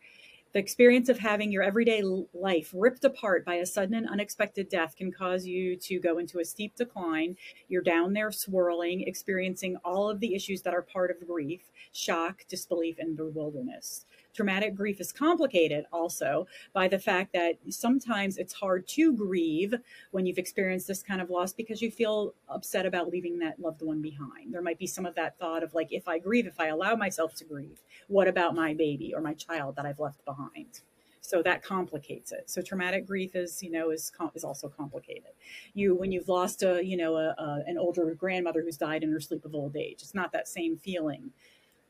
The 0.55 0.62
experience 0.62 1.09
of 1.09 1.19
having 1.19 1.51
your 1.51 1.63
everyday 1.63 2.01
life 2.33 2.71
ripped 2.74 3.03
apart 3.03 3.43
by 3.43 3.55
a 3.55 3.65
sudden 3.65 3.93
and 3.93 4.07
unexpected 4.07 4.69
death 4.69 4.95
can 4.95 5.12
cause 5.12 5.45
you 5.45 5.75
to 5.75 6.00
go 6.00 6.17
into 6.17 6.39
a 6.39 6.45
steep 6.45 6.77
decline. 6.77 7.35
You're 7.67 7.81
down 7.81 8.13
there 8.13 8.31
swirling, 8.31 9.01
experiencing 9.01 9.75
all 9.83 10.09
of 10.09 10.21
the 10.21 10.33
issues 10.33 10.62
that 10.62 10.74
are 10.74 10.81
part 10.81 11.12
of 11.12 11.27
grief 11.27 11.69
shock, 11.91 12.45
disbelief, 12.47 12.95
and 13.00 13.17
bewilderness 13.17 14.05
traumatic 14.36 14.75
grief 14.75 15.00
is 15.00 15.12
complicated 15.12 15.86
also 15.92 16.46
by 16.74 16.88
the 16.88 17.00
fact 17.00 17.34
that 17.34 17.58
sometimes 17.70 18.38
it's 18.38 18.54
hard 18.54 18.88
to 18.89 19.13
grieve 19.13 19.74
when 20.12 20.25
you've 20.25 20.38
experienced 20.38 20.88
this 20.88 21.01
kind 21.01 21.22
of 21.22 21.30
loss 21.30 21.54
because 21.54 21.82
you 21.82 21.89
feel 21.89 22.34
upset 22.50 22.86
about 22.86 23.10
leaving 23.10 23.39
that 23.39 23.60
loved 23.60 23.82
one 23.82 24.01
behind. 24.01 24.54
There 24.54 24.62
might 24.62 24.80
be 24.80 24.88
some 24.88 25.06
of 25.06 25.15
that 25.15 25.39
thought 25.39 25.63
of 25.63 25.74
like, 25.74 25.92
if 25.92 26.08
I 26.08 26.20
grieve, 26.20 26.48
if 26.48 26.60
I 26.60 26.68
allow 26.68 26.96
myself 26.96 27.34
to 27.36 27.46
grieve, 27.46 27.82
what 28.08 28.27
about 28.27 28.56
my 28.56 28.74
baby 28.74 29.13
or 29.15 29.22
my 29.22 29.34
child 29.34 29.75
that 29.77 29.86
I've 29.86 30.00
left 30.00 30.24
behind? 30.25 30.82
so 31.25 31.42
that 31.42 31.63
complicates 31.63 32.32
it 32.32 32.50
so 32.50 32.62
traumatic 32.62 33.06
grief 33.06 33.36
is 33.36 33.62
you 33.63 33.72
know 33.72 33.89
is 33.89 34.12
is 34.36 34.44
also 34.44 34.70
complicated 34.70 35.32
you 35.74 35.96
when 35.96 36.12
you've 36.12 36.30
lost 36.30 36.62
a 36.63 36.86
you 36.86 36.96
know 36.96 37.15
a, 37.15 37.36
a, 37.38 37.63
an 37.65 37.77
older 37.77 38.13
grandmother 38.13 38.62
who's 38.62 38.77
died 38.77 39.04
in 39.04 39.12
her 39.12 39.20
sleep 39.20 39.44
of 39.44 39.56
old 39.56 39.75
age 39.75 40.01
it's 40.01 40.13
not 40.13 40.32
that 40.32 40.48
same 40.48 40.77
feeling 40.77 41.32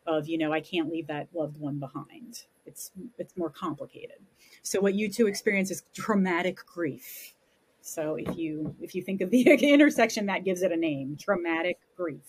of 0.07 0.27
you 0.27 0.37
know 0.37 0.53
i 0.53 0.59
can't 0.59 0.91
leave 0.91 1.07
that 1.07 1.27
loved 1.33 1.59
one 1.59 1.79
behind. 1.79 2.43
It's 2.65 2.91
it's 3.17 3.37
more 3.37 3.49
complicated. 3.49 4.17
So 4.63 4.79
what 4.79 4.95
you 4.95 5.09
two 5.09 5.27
experience 5.27 5.71
is 5.71 5.83
traumatic 5.93 6.65
grief. 6.65 7.33
So 7.81 8.15
if 8.15 8.35
you 8.35 8.75
if 8.81 8.95
you 8.95 9.03
think 9.03 9.21
of 9.21 9.29
the 9.29 9.43
intersection 9.73 10.25
that 10.27 10.43
gives 10.43 10.61
it 10.61 10.71
a 10.71 10.77
name 10.77 11.17
traumatic 11.19 11.77
grief. 11.95 12.23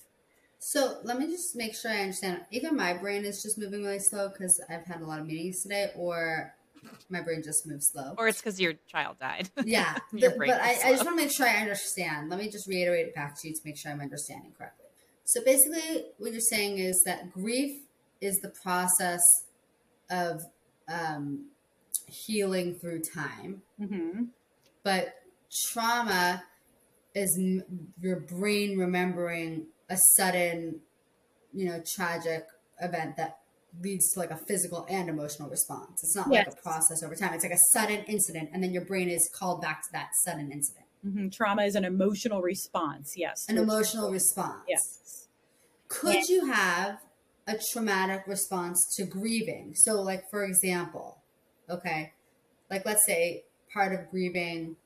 So 0.58 0.98
let 1.04 1.18
me 1.18 1.26
just 1.26 1.54
make 1.54 1.74
sure 1.74 1.90
i 1.90 2.00
understand. 2.00 2.42
Either 2.50 2.72
my 2.72 2.94
brain 2.94 3.24
is 3.24 3.42
just 3.42 3.58
moving 3.58 3.82
really 3.82 3.98
slow 3.98 4.28
because 4.28 4.60
i've 4.68 4.84
had 4.84 5.00
a 5.00 5.06
lot 5.06 5.20
of 5.20 5.26
meetings 5.26 5.62
today 5.62 5.90
or 5.96 6.54
my 7.08 7.20
brain 7.20 7.42
just 7.42 7.66
moves 7.66 7.88
slow. 7.88 8.14
Or 8.16 8.28
it's 8.28 8.40
because 8.40 8.60
your 8.60 8.74
child 8.86 9.18
died. 9.18 9.50
Yeah. 9.64 9.96
The, 10.12 10.34
but 10.38 10.60
I, 10.60 10.76
I 10.84 10.92
just 10.92 11.04
want 11.04 11.18
to 11.18 11.24
make 11.24 11.32
sure 11.32 11.46
i 11.46 11.56
understand. 11.56 12.28
Let 12.30 12.38
me 12.38 12.50
just 12.50 12.68
reiterate 12.68 13.06
it 13.06 13.14
back 13.14 13.40
to 13.40 13.48
you 13.48 13.54
to 13.54 13.60
make 13.64 13.76
sure 13.76 13.90
i'm 13.90 14.00
understanding 14.00 14.52
correctly 14.56 14.85
so 15.26 15.42
basically, 15.44 16.06
what 16.18 16.30
you're 16.30 16.40
saying 16.40 16.78
is 16.78 17.02
that 17.04 17.32
grief 17.32 17.82
is 18.20 18.38
the 18.38 18.52
process 18.62 19.20
of 20.08 20.40
um, 20.88 21.46
healing 22.06 22.76
through 22.76 23.02
time, 23.02 23.62
mm-hmm. 23.80 24.26
but 24.84 25.14
trauma 25.72 26.44
is 27.16 27.36
m- 27.40 27.64
your 28.00 28.20
brain 28.20 28.78
remembering 28.78 29.66
a 29.90 29.96
sudden, 30.16 30.80
you 31.52 31.66
know, 31.66 31.82
tragic 31.84 32.46
event 32.80 33.16
that 33.16 33.38
leads 33.82 34.12
to 34.12 34.20
like 34.20 34.30
a 34.30 34.36
physical 34.36 34.86
and 34.88 35.08
emotional 35.08 35.50
response. 35.50 36.04
It's 36.04 36.14
not 36.14 36.28
yes. 36.30 36.46
like 36.46 36.56
a 36.56 36.62
process 36.62 37.02
over 37.02 37.16
time. 37.16 37.34
It's 37.34 37.42
like 37.42 37.52
a 37.52 37.72
sudden 37.72 38.04
incident, 38.04 38.50
and 38.52 38.62
then 38.62 38.72
your 38.72 38.84
brain 38.84 39.08
is 39.08 39.28
called 39.34 39.60
back 39.60 39.82
to 39.82 39.88
that 39.92 40.10
sudden 40.24 40.52
incident. 40.52 40.85
Mm-hmm. 41.06 41.28
Trauma 41.28 41.62
is 41.62 41.74
an 41.74 41.84
emotional 41.84 42.42
response. 42.42 43.14
Yes. 43.16 43.46
An 43.48 43.58
emotional 43.58 44.10
response. 44.10 44.64
Yes. 44.68 45.28
Could 45.88 46.14
yeah. 46.14 46.22
you 46.28 46.46
have 46.46 46.98
a 47.46 47.56
traumatic 47.72 48.24
response 48.26 48.94
to 48.96 49.04
grieving? 49.04 49.74
So, 49.74 50.00
like, 50.02 50.24
for 50.30 50.44
example, 50.44 51.18
okay, 51.70 52.12
like 52.70 52.84
let's 52.84 53.04
say 53.06 53.44
part 53.72 53.92
of 53.92 54.10
grieving 54.10 54.76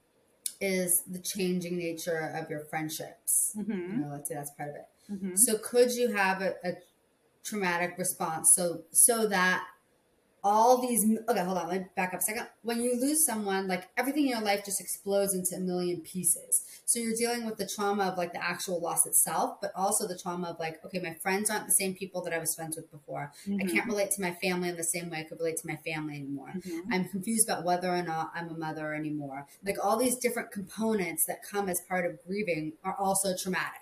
is 0.60 1.02
the 1.08 1.22
changing 1.34 1.78
nature 1.78 2.32
of 2.34 2.50
your 2.50 2.64
friendships. 2.66 3.54
Mm-hmm. 3.56 3.72
You 3.72 3.96
know, 3.96 4.08
let's 4.12 4.28
say 4.28 4.34
that's 4.34 4.52
part 4.56 4.70
of 4.70 4.74
it. 4.76 4.88
Mm-hmm. 5.10 5.36
So, 5.36 5.56
could 5.58 5.92
you 5.92 6.12
have 6.12 6.42
a, 6.42 6.54
a 6.62 6.72
traumatic 7.44 7.94
response 7.96 8.52
so 8.54 8.82
so 8.92 9.26
that 9.26 9.64
all 10.42 10.80
these 10.80 11.04
okay 11.28 11.44
hold 11.44 11.58
on 11.58 11.68
let 11.68 11.80
me 11.80 11.86
back 11.96 12.14
up 12.14 12.20
a 12.20 12.22
second. 12.22 12.46
When 12.62 12.80
you 12.80 12.98
lose 13.00 13.24
someone 13.24 13.68
like 13.68 13.88
everything 13.96 14.24
in 14.24 14.30
your 14.30 14.40
life 14.40 14.64
just 14.64 14.80
explodes 14.80 15.34
into 15.34 15.56
a 15.56 15.60
million 15.60 16.00
pieces. 16.00 16.64
So 16.84 16.98
you're 16.98 17.16
dealing 17.16 17.46
with 17.46 17.58
the 17.58 17.68
trauma 17.74 18.04
of 18.04 18.18
like 18.18 18.32
the 18.32 18.42
actual 18.42 18.80
loss 18.80 19.06
itself 19.06 19.58
but 19.60 19.72
also 19.74 20.06
the 20.06 20.18
trauma 20.18 20.50
of 20.50 20.58
like 20.58 20.84
okay 20.84 20.98
my 20.98 21.14
friends 21.22 21.50
aren't 21.50 21.66
the 21.66 21.74
same 21.74 21.94
people 21.94 22.22
that 22.22 22.32
i 22.32 22.38
was 22.38 22.54
friends 22.54 22.76
with 22.76 22.90
before. 22.90 23.32
Mm-hmm. 23.46 23.66
i 23.66 23.70
can't 23.70 23.86
relate 23.86 24.10
to 24.12 24.22
my 24.22 24.32
family 24.42 24.68
in 24.68 24.76
the 24.76 24.84
same 24.84 25.10
way 25.10 25.18
i 25.18 25.22
could 25.24 25.38
relate 25.38 25.56
to 25.58 25.68
my 25.68 25.76
family 25.76 26.16
anymore. 26.16 26.52
Mm-hmm. 26.56 26.92
i'm 26.92 27.08
confused 27.08 27.48
about 27.48 27.64
whether 27.64 27.88
or 27.88 28.02
not 28.02 28.30
i'm 28.34 28.48
a 28.48 28.58
mother 28.58 28.94
anymore. 28.94 29.46
Like 29.64 29.76
all 29.82 29.96
these 29.96 30.16
different 30.16 30.50
components 30.52 31.24
that 31.26 31.38
come 31.42 31.68
as 31.68 31.80
part 31.88 32.06
of 32.06 32.18
grieving 32.26 32.74
are 32.84 32.96
also 32.98 33.34
traumatic. 33.36 33.80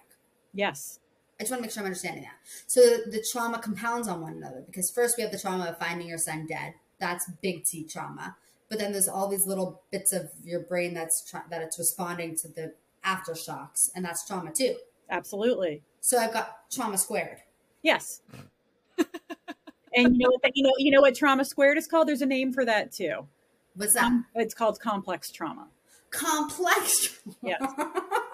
Yes 0.52 0.98
I 1.38 1.45
just 1.45 1.52
want 1.52 1.61
to 1.61 1.62
make 1.62 1.73
sure 1.73 1.83
I'm 1.83 1.87
understanding 1.87 2.25
that. 2.25 2.35
So 2.66 2.80
the 2.80 3.25
trauma 3.33 3.61
compounds 3.61 4.09
on 4.09 4.21
one 4.21 4.33
another 4.33 4.64
because 4.66 4.90
first 4.90 5.16
we 5.16 5.23
have 5.23 5.30
the 5.30 5.38
trauma 5.38 5.66
of 5.66 5.78
finding 5.78 6.09
your 6.09 6.18
son 6.18 6.47
dead. 6.47 6.75
That's 6.99 7.30
big 7.40 7.64
T 7.64 7.85
trauma. 7.85 8.37
But 8.68 8.78
then 8.78 8.92
there's 8.92 9.09
all 9.09 9.28
these 9.28 9.47
little 9.47 9.83
bits 9.90 10.12
of 10.12 10.30
your 10.45 10.61
brain 10.61 10.95
that's 10.95 11.25
tra- 11.28 11.45
that 11.49 11.62
it's 11.62 11.78
responding 11.78 12.37
to 12.38 12.49
the 12.49 12.75
aftershocks, 13.04 13.88
and 13.95 14.04
that's 14.04 14.26
trauma 14.26 14.52
too. 14.52 14.76
Absolutely. 15.09 15.83
So 16.00 16.18
I've 16.18 16.33
got 16.33 16.71
trauma 16.71 16.99
squared. 16.99 17.38
Yes. 17.83 18.21
and 19.95 20.16
you 20.16 20.18
know 20.18 20.30
what? 20.30 20.42
The, 20.42 20.50
you 20.54 20.64
know 20.64 20.73
you 20.78 20.90
know 20.90 21.00
what 21.00 21.14
trauma 21.14 21.45
squared 21.45 21.78
is 21.78 21.87
called. 21.87 22.09
There's 22.09 22.21
a 22.21 22.26
name 22.26 22.52
for 22.52 22.64
that 22.64 22.92
too. 22.92 23.26
What's 23.75 23.95
that? 23.95 24.04
Um, 24.04 24.26
it's 24.35 24.54
called 24.54 24.80
complex 24.80 25.30
trauma. 25.30 25.68
Complex. 26.11 27.21
Trauma. 27.23 27.37
Yes. 27.42 27.61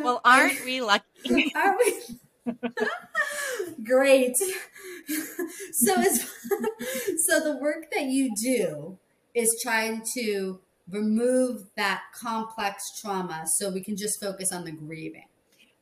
well, 0.00 0.20
aren't 0.24 0.64
we 0.64 0.80
lucky? 0.80 1.52
Are 1.54 1.76
we? 1.78 2.02
Great. 3.84 4.36
so 4.36 5.94
it's 5.98 6.20
so 7.26 7.40
the 7.40 7.58
work 7.60 7.90
that 7.92 8.04
you 8.04 8.34
do 8.34 8.98
is 9.34 9.60
trying 9.62 10.02
to 10.14 10.60
remove 10.90 11.64
that 11.76 12.02
complex 12.14 13.00
trauma 13.00 13.44
so 13.46 13.70
we 13.70 13.82
can 13.82 13.96
just 13.96 14.20
focus 14.20 14.52
on 14.52 14.64
the 14.64 14.72
grieving. 14.72 15.26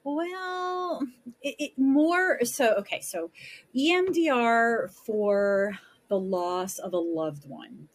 Well, 0.05 1.07
it, 1.43 1.57
it 1.59 1.79
more 1.79 2.39
so 2.45 2.75
okay, 2.79 3.01
so 3.01 3.31
EMDR 3.77 4.91
for 5.07 5.79
the 6.09 6.19
loss 6.19 6.79
of 6.79 6.93
a 6.93 6.99
loved 6.99 7.49
one 7.49 7.89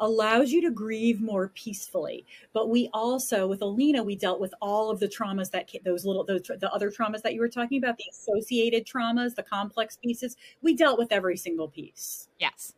allows 0.00 0.50
you 0.50 0.60
to 0.62 0.70
grieve 0.70 1.20
more 1.20 1.48
peacefully. 1.54 2.24
But 2.52 2.68
we 2.68 2.88
also, 2.92 3.46
with 3.46 3.62
Alina, 3.62 4.02
we 4.02 4.16
dealt 4.16 4.40
with 4.40 4.54
all 4.60 4.90
of 4.90 5.00
the 5.00 5.08
traumas 5.08 5.50
that 5.50 5.68
those 5.84 6.04
little, 6.04 6.24
those, 6.24 6.42
the 6.42 6.70
other 6.72 6.90
traumas 6.90 7.22
that 7.22 7.34
you 7.34 7.40
were 7.40 7.48
talking 7.48 7.78
about, 7.78 7.96
the 7.96 8.04
associated 8.10 8.86
traumas, 8.86 9.34
the 9.34 9.42
complex 9.42 9.96
pieces. 9.96 10.36
We 10.62 10.74
dealt 10.74 10.98
with 10.98 11.12
every 11.12 11.36
single 11.36 11.68
piece. 11.68 12.28
Yes. 12.38 12.74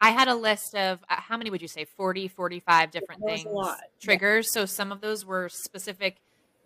I 0.00 0.10
had 0.10 0.28
a 0.28 0.34
list 0.34 0.74
of 0.74 1.00
uh, 1.10 1.16
how 1.16 1.36
many 1.36 1.50
would 1.50 1.60
you 1.60 1.68
say 1.68 1.84
40, 1.84 2.28
45 2.28 2.90
different 2.90 3.22
things, 3.24 3.46
triggers. 4.00 4.46
Yeah. 4.48 4.62
So 4.62 4.66
some 4.66 4.92
of 4.92 5.00
those 5.02 5.26
were 5.26 5.48
specific 5.50 6.16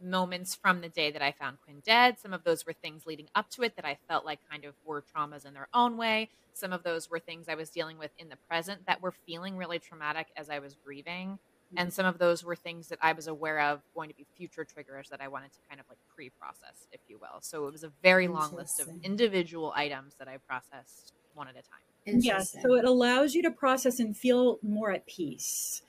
moments 0.04 0.54
from 0.54 0.80
the 0.80 0.88
day 0.88 1.10
that 1.10 1.22
I 1.22 1.32
found 1.32 1.58
Quinn 1.64 1.82
dead. 1.84 2.18
Some 2.18 2.32
of 2.32 2.44
those 2.44 2.66
were 2.66 2.72
things 2.72 3.06
leading 3.06 3.28
up 3.34 3.50
to 3.50 3.62
it 3.62 3.76
that 3.76 3.84
I 3.84 3.98
felt 4.08 4.24
like 4.24 4.38
kind 4.50 4.64
of 4.64 4.74
were 4.84 5.02
traumas 5.02 5.46
in 5.46 5.54
their 5.54 5.68
own 5.72 5.96
way. 5.96 6.28
Some 6.52 6.72
of 6.72 6.82
those 6.82 7.10
were 7.10 7.18
things 7.18 7.48
I 7.48 7.54
was 7.54 7.70
dealing 7.70 7.98
with 7.98 8.10
in 8.18 8.28
the 8.28 8.36
present 8.48 8.86
that 8.86 9.02
were 9.02 9.12
feeling 9.26 9.56
really 9.56 9.78
traumatic 9.78 10.28
as 10.36 10.50
I 10.50 10.60
was 10.60 10.76
grieving. 10.84 11.30
Mm-hmm. 11.30 11.78
And 11.78 11.92
some 11.92 12.06
of 12.06 12.18
those 12.18 12.44
were 12.44 12.54
things 12.54 12.88
that 12.88 12.98
I 13.02 13.12
was 13.12 13.26
aware 13.26 13.60
of 13.60 13.80
going 13.94 14.08
to 14.10 14.14
be 14.14 14.26
future 14.36 14.64
triggers 14.64 15.08
that 15.08 15.20
I 15.20 15.28
wanted 15.28 15.52
to 15.52 15.58
kind 15.68 15.80
of 15.80 15.86
like 15.88 15.98
pre 16.14 16.30
process, 16.30 16.86
if 16.92 17.00
you 17.08 17.18
will. 17.18 17.40
So 17.40 17.66
it 17.66 17.72
was 17.72 17.82
a 17.82 17.90
very 18.02 18.28
long 18.28 18.54
list 18.54 18.80
of 18.80 18.88
individual 19.02 19.72
items 19.74 20.14
that 20.18 20.28
I 20.28 20.36
processed 20.36 21.12
one 21.34 21.48
at 21.48 21.54
a 21.54 21.62
time. 21.62 22.20
Yes. 22.20 22.54
So 22.62 22.74
it 22.74 22.84
allows 22.84 23.34
you 23.34 23.42
to 23.42 23.50
process 23.50 23.98
and 23.98 24.16
feel 24.16 24.58
more 24.62 24.92
at 24.92 25.06
peace 25.06 25.82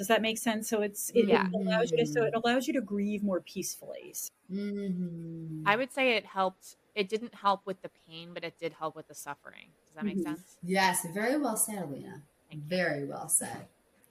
Does 0.00 0.08
that 0.08 0.22
make 0.22 0.38
sense? 0.38 0.66
So 0.66 0.80
it's 0.80 1.10
it, 1.10 1.28
Yeah. 1.28 1.46
it 1.46 1.54
allows 1.54 1.90
you 1.90 1.98
to 1.98 2.06
so 2.06 2.24
it 2.24 2.32
allows 2.34 2.66
you 2.66 2.72
to 2.72 2.80
grieve 2.80 3.22
more 3.22 3.42
peacefully. 3.42 4.14
Mhm. 4.50 5.62
I 5.66 5.76
would 5.76 5.92
say 5.92 6.16
it 6.16 6.24
helped. 6.24 6.76
It 6.94 7.10
didn't 7.10 7.34
help 7.34 7.66
with 7.66 7.82
the 7.82 7.90
pain, 8.08 8.32
but 8.32 8.42
it 8.42 8.58
did 8.58 8.72
help 8.72 8.96
with 8.96 9.08
the 9.08 9.14
suffering. 9.14 9.68
Does 9.88 9.96
that 9.96 10.06
make 10.06 10.16
Mhm. 10.16 10.22
sense? 10.22 10.56
Yes, 10.62 11.04
very 11.12 11.36
well 11.36 11.54
said, 11.54 11.82
Alina. 11.82 12.22
Very 12.50 13.04
well 13.04 13.28
said. 13.28 13.68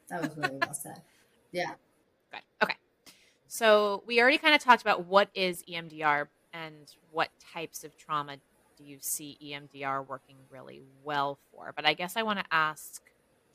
That 0.10 0.22
was 0.22 0.38
really 0.38 0.58
well 0.58 0.75
said. 0.75 1.01
Yeah. 1.51 1.74
Good. 2.31 2.43
Okay. 2.62 2.75
So 3.48 4.03
we 4.05 4.22
already 4.22 4.38
kind 4.38 4.53
of 4.53 4.62
talked 4.62 4.84
about 4.84 5.05
what 5.05 5.31
is 5.34 5.63
EMDR 5.67 6.29
and 6.53 6.96
what 7.10 7.31
types 7.39 7.84
of 7.84 7.98
trauma 7.98 8.38
do 8.77 8.84
you 8.84 9.00
see 9.01 9.39
EMDR 9.41 10.03
working 10.03 10.38
really 10.51 10.84
well 11.03 11.39
for. 11.50 11.74
But 11.75 11.88
I 11.88 11.96
guess 11.96 12.15
I 12.15 12.22
want 12.22 12.38
to 12.38 12.46
ask 12.51 13.01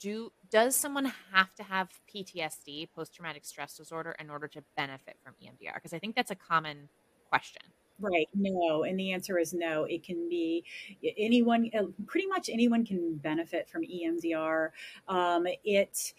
do 0.00 0.32
does 0.50 0.76
someone 0.76 1.12
have 1.32 1.54
to 1.56 1.62
have 1.62 1.88
PTSD, 2.14 2.88
post 2.94 3.14
traumatic 3.14 3.44
stress 3.44 3.76
disorder 3.76 4.14
in 4.20 4.30
order 4.30 4.46
to 4.48 4.62
benefit 4.76 5.16
from 5.22 5.34
EMDR? 5.42 5.74
Because 5.74 5.92
I 5.92 5.98
think 5.98 6.14
that's 6.14 6.30
a 6.30 6.36
common 6.36 6.88
question. 7.28 7.62
Right. 8.00 8.28
No. 8.34 8.84
And 8.84 8.98
the 8.98 9.12
answer 9.12 9.38
is 9.38 9.54
no. 9.54 9.84
It 9.84 10.02
can 10.04 10.28
be 10.28 10.64
anyone, 11.16 11.70
uh, 11.78 11.84
pretty 12.06 12.26
much 12.26 12.48
anyone 12.48 12.84
can 12.84 13.16
benefit 13.16 13.68
from 13.68 13.82
EMDR. 13.82 14.70
Um, 15.08 15.46
it, 15.64 16.12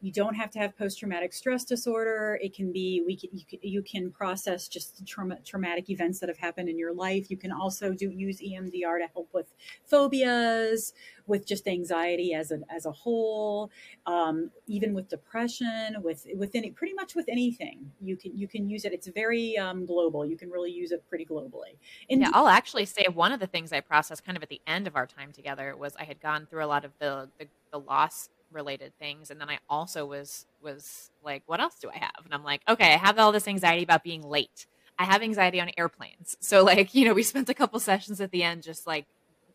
you 0.00 0.12
don't 0.12 0.34
have 0.34 0.50
to 0.50 0.58
have 0.58 0.76
post 0.76 0.98
traumatic 0.98 1.32
stress 1.32 1.64
disorder. 1.64 2.38
It 2.42 2.54
can 2.54 2.70
be, 2.70 3.02
we 3.06 3.16
can, 3.16 3.30
you, 3.32 3.44
can, 3.48 3.58
you 3.62 3.82
can 3.82 4.10
process 4.10 4.68
just 4.68 5.06
trauma, 5.06 5.38
traumatic 5.44 5.88
events 5.88 6.20
that 6.20 6.28
have 6.28 6.38
happened 6.38 6.68
in 6.68 6.78
your 6.78 6.94
life. 6.94 7.30
You 7.30 7.36
can 7.36 7.50
also 7.50 7.92
do 7.92 8.10
use 8.10 8.38
EMDR 8.40 8.98
to 9.00 9.08
help 9.12 9.28
with 9.32 9.46
phobias, 9.84 10.92
with 11.26 11.46
just 11.46 11.66
anxiety 11.66 12.34
as 12.34 12.52
a, 12.52 12.60
as 12.70 12.84
a 12.84 12.92
whole, 12.92 13.70
um, 14.04 14.50
even 14.66 14.92
with 14.92 15.08
depression, 15.08 15.96
with, 16.02 16.26
with 16.34 16.54
any, 16.54 16.70
pretty 16.70 16.94
much 16.94 17.14
with 17.14 17.26
anything 17.28 17.90
you 18.00 18.16
can, 18.16 18.36
you 18.36 18.46
can 18.46 18.68
use 18.68 18.84
it. 18.84 18.92
It's 18.92 19.08
very 19.08 19.56
um, 19.56 19.86
global. 19.86 20.26
You 20.26 20.36
can 20.36 20.50
really 20.50 20.70
use 20.70 20.92
it 20.92 21.02
pretty 21.08 21.24
globally. 21.24 21.76
And 22.10 22.20
yeah, 22.20 22.30
I'll 22.34 22.48
actually 22.48 22.84
say 22.84 23.06
one 23.12 23.32
of 23.32 23.40
the 23.40 23.46
things 23.46 23.72
I 23.72 23.80
processed 23.80 24.24
kind 24.24 24.36
of 24.36 24.42
at 24.42 24.50
the 24.50 24.60
end 24.66 24.86
of 24.86 24.94
our 24.94 25.06
time 25.06 25.32
together 25.32 25.74
was 25.74 25.94
I 25.98 26.04
had 26.04 26.20
gone 26.20 26.46
through 26.46 26.64
a 26.64 26.66
lot 26.66 26.84
of 26.84 26.92
the 26.98 27.28
the, 27.38 27.46
the 27.72 27.78
loss 27.78 28.28
related 28.56 28.94
things 28.98 29.30
and 29.30 29.40
then 29.40 29.50
I 29.50 29.60
also 29.68 30.06
was 30.06 30.46
was 30.60 31.10
like 31.22 31.44
what 31.46 31.60
else 31.60 31.76
do 31.80 31.90
I 31.90 31.98
have? 31.98 32.24
And 32.24 32.34
I'm 32.34 32.44
like, 32.44 32.62
okay, 32.68 32.94
I 32.94 32.98
have 32.98 33.18
all 33.20 33.32
this 33.32 33.48
anxiety 33.48 33.84
about 33.84 34.04
being 34.04 34.22
late. 34.22 34.66
I 34.98 35.04
have 35.04 35.22
anxiety 35.22 35.60
on 35.60 35.70
airplanes. 35.78 36.36
So 36.42 36.64
like, 36.64 36.94
you 36.94 37.04
know, 37.06 37.14
we 37.14 37.22
spent 37.24 37.48
a 37.50 37.54
couple 37.54 37.78
sessions 37.80 38.20
at 38.20 38.32
the 38.32 38.42
end 38.44 38.64
just 38.64 38.86
like 38.86 39.06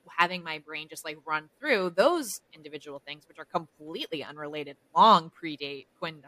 having 0.10 0.44
my 0.44 0.60
brain 0.60 0.88
just 0.90 1.06
like 1.06 1.18
run 1.26 1.50
through 1.60 1.92
those 1.98 2.42
individual 2.54 3.02
things 3.08 3.24
which 3.28 3.40
are 3.40 3.46
completely 3.46 4.24
unrelated, 4.24 4.78
long 4.96 5.32
predate 5.32 5.88
Quinn. 6.00 6.22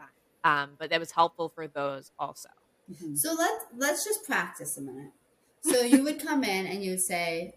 Um, 0.44 0.76
but 0.78 0.90
that 0.90 1.00
was 1.00 1.12
helpful 1.12 1.50
for 1.54 1.68
those 1.68 2.12
also. 2.18 2.50
Mhm. 2.90 3.16
So 3.16 3.34
let's 3.34 3.64
let's 3.76 4.04
just 4.04 4.24
practice 4.24 4.76
a 4.76 4.82
minute. 4.82 5.12
So 5.64 5.80
you 5.80 6.04
would 6.04 6.20
come 6.20 6.44
in 6.44 6.66
and 6.66 6.84
you 6.84 6.90
would 6.90 7.00
say, 7.00 7.54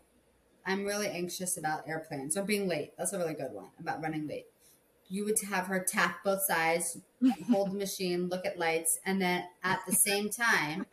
"I'm 0.66 0.86
really 0.86 1.08
anxious 1.10 1.58
about 1.58 1.88
airplanes 1.90 2.38
or 2.38 2.44
being 2.44 2.68
late." 2.68 2.92
That's 2.98 3.14
a 3.14 3.18
really 3.20 3.34
good 3.34 3.52
one 3.54 3.72
about 3.80 4.02
running 4.02 4.28
late. 4.28 4.46
You 5.10 5.26
would 5.26 5.40
have 5.50 5.68
her 5.68 5.84
tap 5.84 6.24
both 6.24 6.44
sides, 6.44 6.98
hold 7.50 7.72
the 7.72 7.78
machine, 7.78 8.28
look 8.30 8.46
at 8.46 8.58
lights, 8.58 9.00
and 9.06 9.22
then 9.22 9.46
at 9.64 9.82
the 9.86 9.94
same 9.94 10.30
time, 10.30 10.86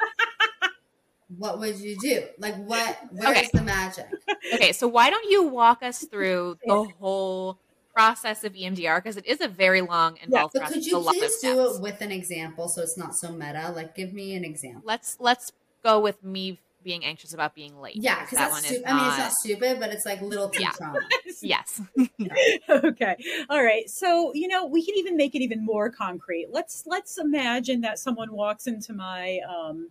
what 1.28 1.58
would 1.58 1.78
you 1.78 1.98
do? 1.98 2.28
Like 2.38 2.56
what? 2.56 2.98
Where's 3.12 3.36
Okay. 3.36 3.50
the 3.50 3.62
magic? 3.62 4.06
Okay, 4.52 4.72
so 4.72 4.86
why 4.86 5.10
don't 5.10 5.30
you 5.30 5.44
walk 5.44 5.82
us 5.82 6.04
through 6.04 6.58
the 6.66 6.76
whole 6.76 7.60
process 7.94 8.44
of 8.44 8.54
EMDR 8.54 8.98
because 8.98 9.16
it 9.16 9.26
is 9.26 9.40
a 9.40 9.48
very 9.48 9.80
long 9.80 10.16
involved 10.18 10.54
But 10.54 10.66
process. 10.66 10.72
could 10.72 10.84
you 10.84 10.96
a 10.96 10.98
lot 10.98 11.16
of 11.22 11.32
please 11.32 11.40
do 11.40 11.60
it 11.74 11.80
with 11.80 12.00
an 12.02 12.12
example 12.12 12.68
so 12.68 12.82
it's 12.82 12.96
not 12.98 13.14
so 13.14 13.32
meta? 13.32 13.72
Like, 13.74 13.94
give 13.94 14.12
me 14.12 14.34
an 14.34 14.44
example. 14.44 14.82
Let's 14.84 15.18
let's 15.20 15.52
go 15.82 16.00
with 16.00 16.22
me 16.22 16.60
being 16.84 17.04
anxious 17.04 17.34
about 17.34 17.54
being 17.54 17.80
late. 17.80 17.96
Yeah, 17.96 18.20
because 18.20 18.38
that 18.38 18.50
that's 18.50 18.52
one 18.52 18.64
is 18.64 18.76
stupid. 18.76 18.88
I 18.90 18.96
mean, 18.96 19.06
it's 19.06 19.18
not 19.18 19.32
stupid, 19.32 19.80
but 19.80 19.90
it's 19.90 20.06
like 20.06 20.20
little 20.20 20.50
T 20.50 20.62
Yeah. 20.62 20.70
trauma. 20.70 21.00
Yes. 21.40 21.82
okay 22.70 23.16
all 23.50 23.62
right 23.62 23.90
so 23.90 24.32
you 24.34 24.48
know 24.48 24.64
we 24.64 24.84
can 24.84 24.94
even 24.96 25.14
make 25.16 25.34
it 25.34 25.42
even 25.42 25.62
more 25.64 25.90
concrete 25.90 26.46
let's 26.50 26.84
let's 26.86 27.18
imagine 27.18 27.82
that 27.82 27.98
someone 27.98 28.32
walks 28.32 28.66
into 28.66 28.94
my 28.94 29.40
um 29.48 29.90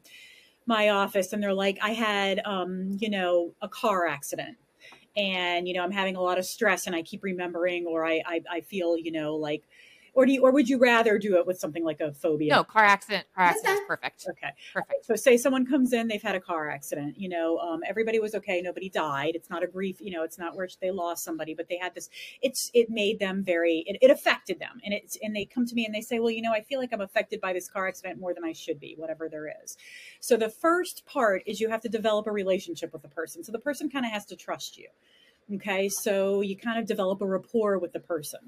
my 0.66 0.90
office 0.90 1.34
and 1.34 1.44
they're 1.44 1.54
like 1.54 1.78
i 1.82 1.92
had 1.92 2.42
um 2.46 2.98
you 3.00 3.10
know 3.10 3.54
a 3.62 3.68
car 3.68 4.08
accident 4.08 4.58
and 5.16 5.68
you 5.68 5.74
know 5.74 5.84
i'm 5.84 5.92
having 5.92 6.16
a 6.16 6.22
lot 6.22 6.40
of 6.40 6.46
stress 6.46 6.88
and 6.88 6.96
i 6.96 7.02
keep 7.02 7.24
remembering 7.24 7.86
or 7.86 8.06
i 8.06 8.22
i, 8.26 8.42
I 8.50 8.62
feel 8.62 8.98
you 8.98 9.12
know 9.12 9.36
like 9.36 9.64
or 10.14 10.26
do 10.26 10.32
you, 10.32 10.42
or 10.42 10.52
would 10.52 10.70
you 10.70 10.78
rather 10.78 11.18
do 11.18 11.38
it 11.38 11.48
with 11.48 11.60
something 11.60 11.84
like 11.84 12.00
a 12.00 12.14
phobia 12.14 12.54
No, 12.54 12.64
car 12.64 12.84
accident. 12.84 13.26
Car 13.36 13.46
accident 13.46 13.80
is 13.80 13.88
perfect. 13.88 14.26
okay 14.30 14.52
Perfect. 14.74 15.06
so 15.06 15.16
say 15.16 15.38
someone 15.38 15.66
comes 15.66 15.94
in, 15.94 16.08
they've 16.08 16.22
had 16.22 16.36
a 16.36 16.40
car 16.40 16.70
accident, 16.70 17.16
you 17.18 17.30
know, 17.30 17.58
um, 17.60 17.82
everybody 17.88 18.20
was 18.20 18.36
okay. 18.36 18.62
Nobody 18.62 18.90
died. 18.90 19.36
It's 19.36 19.50
not 19.50 19.64
a 19.64 19.68
grief, 19.68 19.98
you 20.00 20.12
know, 20.12 20.24
it's 20.24 20.38
not 20.38 20.56
where 20.56 20.68
they 20.82 20.92
lost 20.92 21.24
somebody, 21.24 21.54
but 21.54 21.68
they 21.70 21.78
had 21.78 21.94
this, 21.96 22.10
it's, 22.42 22.70
it 22.74 22.90
made 22.90 23.20
them 23.20 23.44
very, 23.44 23.84
it, 23.88 23.98
it 24.02 24.12
affected 24.12 24.60
them. 24.60 24.80
And 24.86 24.94
it's, 24.94 25.18
and 25.22 25.36
they 25.36 25.46
come 25.46 25.66
to 25.66 25.76
me 25.76 25.86
and 25.86 25.94
they 25.94 26.02
say, 26.02 26.20
well, 26.20 26.32
you 26.32 26.42
know, 26.42 26.54
I 26.54 26.62
feel 26.62 26.80
like 26.80 26.94
I'm 26.94 27.02
affected 27.02 27.42
by 27.42 27.54
this 27.54 27.70
car 27.70 27.88
accident 27.88 28.20
more 28.20 28.34
than 28.34 28.44
I 28.44 28.54
should 28.54 28.80
be, 28.80 28.96
whatever 28.98 29.30
there 29.30 29.48
is. 29.64 29.78
So 30.20 30.38
the 30.38 30.50
first 30.50 31.06
part 31.06 31.44
is 31.46 31.60
you 31.60 31.70
have 31.70 31.82
to 31.82 31.90
develop 31.90 32.28
a 32.28 32.32
relationship 32.32 32.94
with 32.94 33.02
the 33.02 33.10
person. 33.10 33.44
So 33.44 33.52
the 33.52 33.60
person 33.60 33.90
kind 33.90 34.06
of 34.06 34.12
has 34.12 34.26
to 34.26 34.36
trust 34.36 34.78
you. 34.78 34.88
Okay. 35.56 35.90
So 35.90 36.42
you 36.42 36.56
kind 36.56 36.80
of 36.80 36.86
develop 36.86 37.22
a 37.22 37.26
rapport 37.26 37.78
with 37.78 37.92
the 37.94 38.00
person 38.00 38.40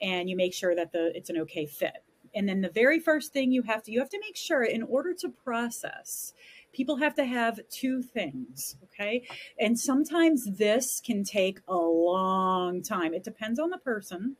and 0.00 0.28
you 0.28 0.36
make 0.36 0.54
sure 0.54 0.74
that 0.74 0.92
the, 0.92 1.12
it's 1.16 1.30
an 1.30 1.38
okay 1.38 1.66
fit. 1.66 2.04
And 2.34 2.48
then 2.48 2.60
the 2.60 2.70
very 2.70 3.00
first 3.00 3.32
thing 3.32 3.50
you 3.50 3.62
have 3.62 3.82
to 3.84 3.92
you 3.92 3.98
have 3.98 4.10
to 4.10 4.20
make 4.20 4.36
sure 4.36 4.62
in 4.62 4.82
order 4.84 5.12
to 5.14 5.28
process 5.28 6.32
people 6.72 6.96
have 6.96 7.14
to 7.16 7.24
have 7.24 7.58
two 7.68 8.02
things 8.02 8.76
okay? 8.84 9.22
And 9.58 9.78
sometimes 9.78 10.46
this 10.56 11.00
can 11.04 11.24
take 11.24 11.60
a 11.66 11.74
long 11.74 12.82
time. 12.82 13.14
It 13.14 13.24
depends 13.24 13.58
on 13.58 13.70
the 13.70 13.78
person 13.78 14.36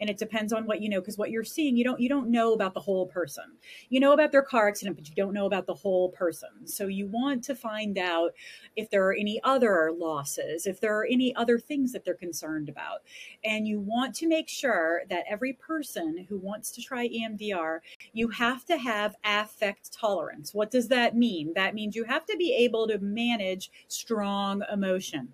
and 0.00 0.10
it 0.10 0.18
depends 0.18 0.52
on 0.52 0.66
what 0.66 0.80
you 0.80 0.88
know 0.88 1.00
because 1.00 1.18
what 1.18 1.30
you're 1.30 1.44
seeing 1.44 1.76
you 1.76 1.84
don't 1.84 2.00
you 2.00 2.08
don't 2.08 2.30
know 2.30 2.52
about 2.52 2.74
the 2.74 2.80
whole 2.80 3.06
person 3.06 3.44
you 3.88 4.00
know 4.00 4.12
about 4.12 4.32
their 4.32 4.42
car 4.42 4.68
accident 4.68 4.96
but 4.96 5.08
you 5.08 5.14
don't 5.14 5.34
know 5.34 5.46
about 5.46 5.66
the 5.66 5.74
whole 5.74 6.10
person 6.10 6.48
so 6.64 6.86
you 6.86 7.06
want 7.06 7.42
to 7.44 7.54
find 7.54 7.98
out 7.98 8.32
if 8.76 8.90
there 8.90 9.06
are 9.06 9.14
any 9.14 9.40
other 9.44 9.92
losses 9.96 10.66
if 10.66 10.80
there 10.80 10.96
are 10.98 11.06
any 11.06 11.34
other 11.36 11.58
things 11.58 11.92
that 11.92 12.04
they're 12.04 12.14
concerned 12.14 12.68
about 12.68 13.02
and 13.44 13.66
you 13.66 13.80
want 13.80 14.14
to 14.16 14.26
make 14.26 14.48
sure 14.48 15.02
that 15.08 15.24
every 15.28 15.52
person 15.52 16.26
who 16.28 16.38
wants 16.38 16.70
to 16.72 16.82
try 16.82 17.08
EMDR, 17.08 17.80
you 18.12 18.28
have 18.28 18.64
to 18.66 18.76
have 18.76 19.16
affect 19.24 19.92
tolerance. 19.92 20.54
What 20.54 20.70
does 20.70 20.88
that 20.88 21.16
mean? 21.16 21.52
That 21.54 21.74
means 21.74 21.94
you 21.94 22.04
have 22.04 22.26
to 22.26 22.36
be 22.36 22.54
able 22.54 22.86
to 22.88 22.98
manage 22.98 23.70
strong 23.88 24.62
emotion. 24.72 25.28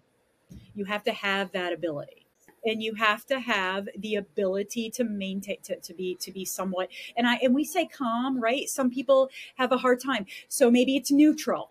You 0.75 0.85
have 0.85 1.03
to 1.05 1.13
have 1.13 1.53
that 1.53 1.73
ability. 1.73 2.24
And 2.65 2.83
you 2.83 2.95
have 2.95 3.27
to 3.27 3.41
have 3.41 3.89
the 3.99 4.17
ability 4.17 4.91
to 4.91 5.05
maintain 5.05 5.59
to, 5.65 5.79
to 5.81 5.95
be 5.95 6.17
to 6.21 6.33
be 6.33 6.45
somewhat 6.45 6.89
and 7.17 7.27
I 7.27 7.37
and 7.37 7.55
we 7.55 7.65
say 7.65 7.87
calm, 7.87 8.41
right? 8.41 8.69
Some 8.69 8.91
people 8.91 9.31
have 9.57 9.73
a 9.73 9.77
hard 9.77 10.01
time. 10.01 10.27
So 10.49 10.71
maybe 10.71 10.97
it's 10.97 11.11
neutral 11.11 11.71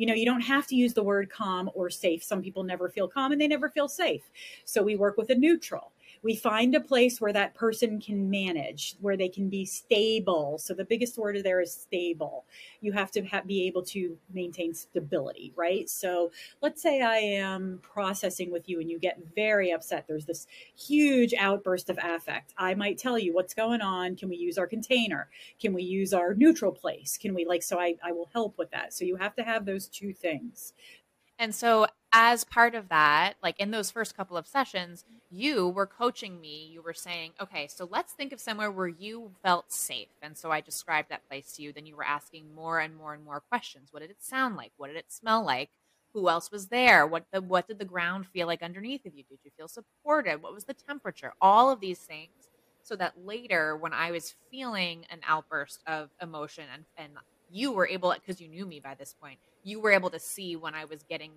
you 0.00 0.06
know 0.06 0.14
you 0.14 0.24
don't 0.24 0.40
have 0.40 0.66
to 0.66 0.74
use 0.74 0.94
the 0.94 1.02
word 1.02 1.28
calm 1.28 1.70
or 1.74 1.90
safe 1.90 2.24
some 2.24 2.40
people 2.40 2.62
never 2.62 2.88
feel 2.88 3.06
calm 3.06 3.32
and 3.32 3.40
they 3.40 3.46
never 3.46 3.68
feel 3.68 3.86
safe 3.86 4.22
so 4.64 4.82
we 4.82 4.96
work 4.96 5.18
with 5.18 5.28
a 5.28 5.34
neutral 5.34 5.92
we 6.22 6.36
find 6.36 6.74
a 6.74 6.80
place 6.80 7.20
where 7.20 7.32
that 7.32 7.54
person 7.54 8.00
can 8.00 8.30
manage 8.30 8.96
where 9.00 9.16
they 9.16 9.28
can 9.28 9.48
be 9.48 9.64
stable. 9.64 10.58
So 10.58 10.74
the 10.74 10.84
biggest 10.84 11.18
word 11.18 11.36
there 11.42 11.60
is 11.60 11.72
stable. 11.72 12.44
You 12.80 12.92
have 12.92 13.10
to 13.12 13.24
ha- 13.24 13.42
be 13.46 13.66
able 13.66 13.82
to 13.84 14.16
maintain 14.32 14.74
stability 14.74 15.52
right? 15.56 15.88
So 15.88 16.30
let's 16.62 16.82
say 16.82 17.02
i 17.02 17.16
am 17.16 17.80
processing 17.82 18.50
with 18.50 18.68
you 18.68 18.80
and 18.80 18.90
you 18.90 18.98
get 18.98 19.18
very 19.34 19.70
upset. 19.70 20.06
There's 20.06 20.26
this 20.26 20.46
huge 20.76 21.34
outburst 21.38 21.90
of 21.90 21.98
affect. 22.02 22.54
I 22.56 22.74
might 22.74 22.98
tell 22.98 23.18
you 23.18 23.34
what's 23.34 23.54
going 23.54 23.80
on. 23.80 24.16
Can 24.16 24.28
we 24.28 24.36
use 24.36 24.58
our 24.58 24.66
container? 24.66 25.28
Can 25.60 25.72
we 25.72 25.82
use 25.82 26.12
our 26.12 26.34
neutral 26.34 26.72
place? 26.72 27.18
Can 27.20 27.34
we 27.34 27.44
like 27.44 27.62
so 27.62 27.78
i, 27.78 27.94
I 28.04 28.12
will 28.12 28.28
help 28.32 28.58
with 28.58 28.70
that. 28.70 28.92
So 28.92 29.04
you 29.04 29.16
have 29.16 29.34
to 29.36 29.42
have 29.42 29.64
those 29.64 29.86
two 29.86 30.12
things. 30.12 30.72
And 31.38 31.54
so, 31.54 31.86
as 32.12 32.44
part 32.44 32.74
of 32.74 32.88
that, 32.88 33.34
like 33.42 33.58
in 33.60 33.70
those 33.70 33.90
first 33.90 34.16
couple 34.16 34.36
of 34.36 34.46
sessions, 34.46 35.04
you 35.30 35.68
were 35.68 35.86
coaching 35.86 36.40
me. 36.40 36.68
You 36.72 36.82
were 36.82 36.94
saying, 36.94 37.32
okay, 37.40 37.68
so 37.68 37.88
let's 37.90 38.12
think 38.12 38.32
of 38.32 38.40
somewhere 38.40 38.70
where 38.70 38.88
you 38.88 39.30
felt 39.44 39.72
safe. 39.72 40.08
And 40.20 40.36
so 40.36 40.50
I 40.50 40.60
described 40.60 41.08
that 41.10 41.28
place 41.28 41.52
to 41.52 41.62
you. 41.62 41.72
Then 41.72 41.86
you 41.86 41.96
were 41.96 42.04
asking 42.04 42.54
more 42.54 42.80
and 42.80 42.96
more 42.96 43.14
and 43.14 43.24
more 43.24 43.40
questions. 43.48 43.88
What 43.92 44.00
did 44.00 44.10
it 44.10 44.22
sound 44.22 44.56
like? 44.56 44.72
What 44.76 44.88
did 44.88 44.96
it 44.96 45.12
smell 45.12 45.44
like? 45.44 45.70
Who 46.12 46.28
else 46.28 46.50
was 46.50 46.66
there? 46.66 47.06
What 47.06 47.26
the 47.32 47.40
what 47.40 47.68
did 47.68 47.78
the 47.78 47.84
ground 47.84 48.26
feel 48.26 48.48
like 48.48 48.62
underneath 48.62 49.06
of 49.06 49.14
you? 49.14 49.22
Did 49.30 49.38
you 49.44 49.52
feel 49.56 49.68
supported? 49.68 50.42
What 50.42 50.52
was 50.52 50.64
the 50.64 50.74
temperature? 50.74 51.32
All 51.40 51.70
of 51.70 51.78
these 51.78 52.00
things, 52.00 52.48
so 52.82 52.96
that 52.96 53.24
later, 53.24 53.76
when 53.76 53.92
I 53.92 54.10
was 54.10 54.34
feeling 54.50 55.06
an 55.10 55.20
outburst 55.24 55.80
of 55.86 56.10
emotion, 56.20 56.64
and 56.72 56.84
and 56.96 57.12
you 57.48 57.70
were 57.70 57.86
able, 57.86 58.12
because 58.12 58.40
you 58.40 58.48
knew 58.48 58.66
me 58.66 58.80
by 58.80 58.94
this 58.94 59.14
point, 59.20 59.38
you 59.62 59.80
were 59.80 59.92
able 59.92 60.10
to 60.10 60.18
see 60.18 60.56
when 60.56 60.74
I 60.74 60.84
was 60.84 61.04
getting 61.04 61.30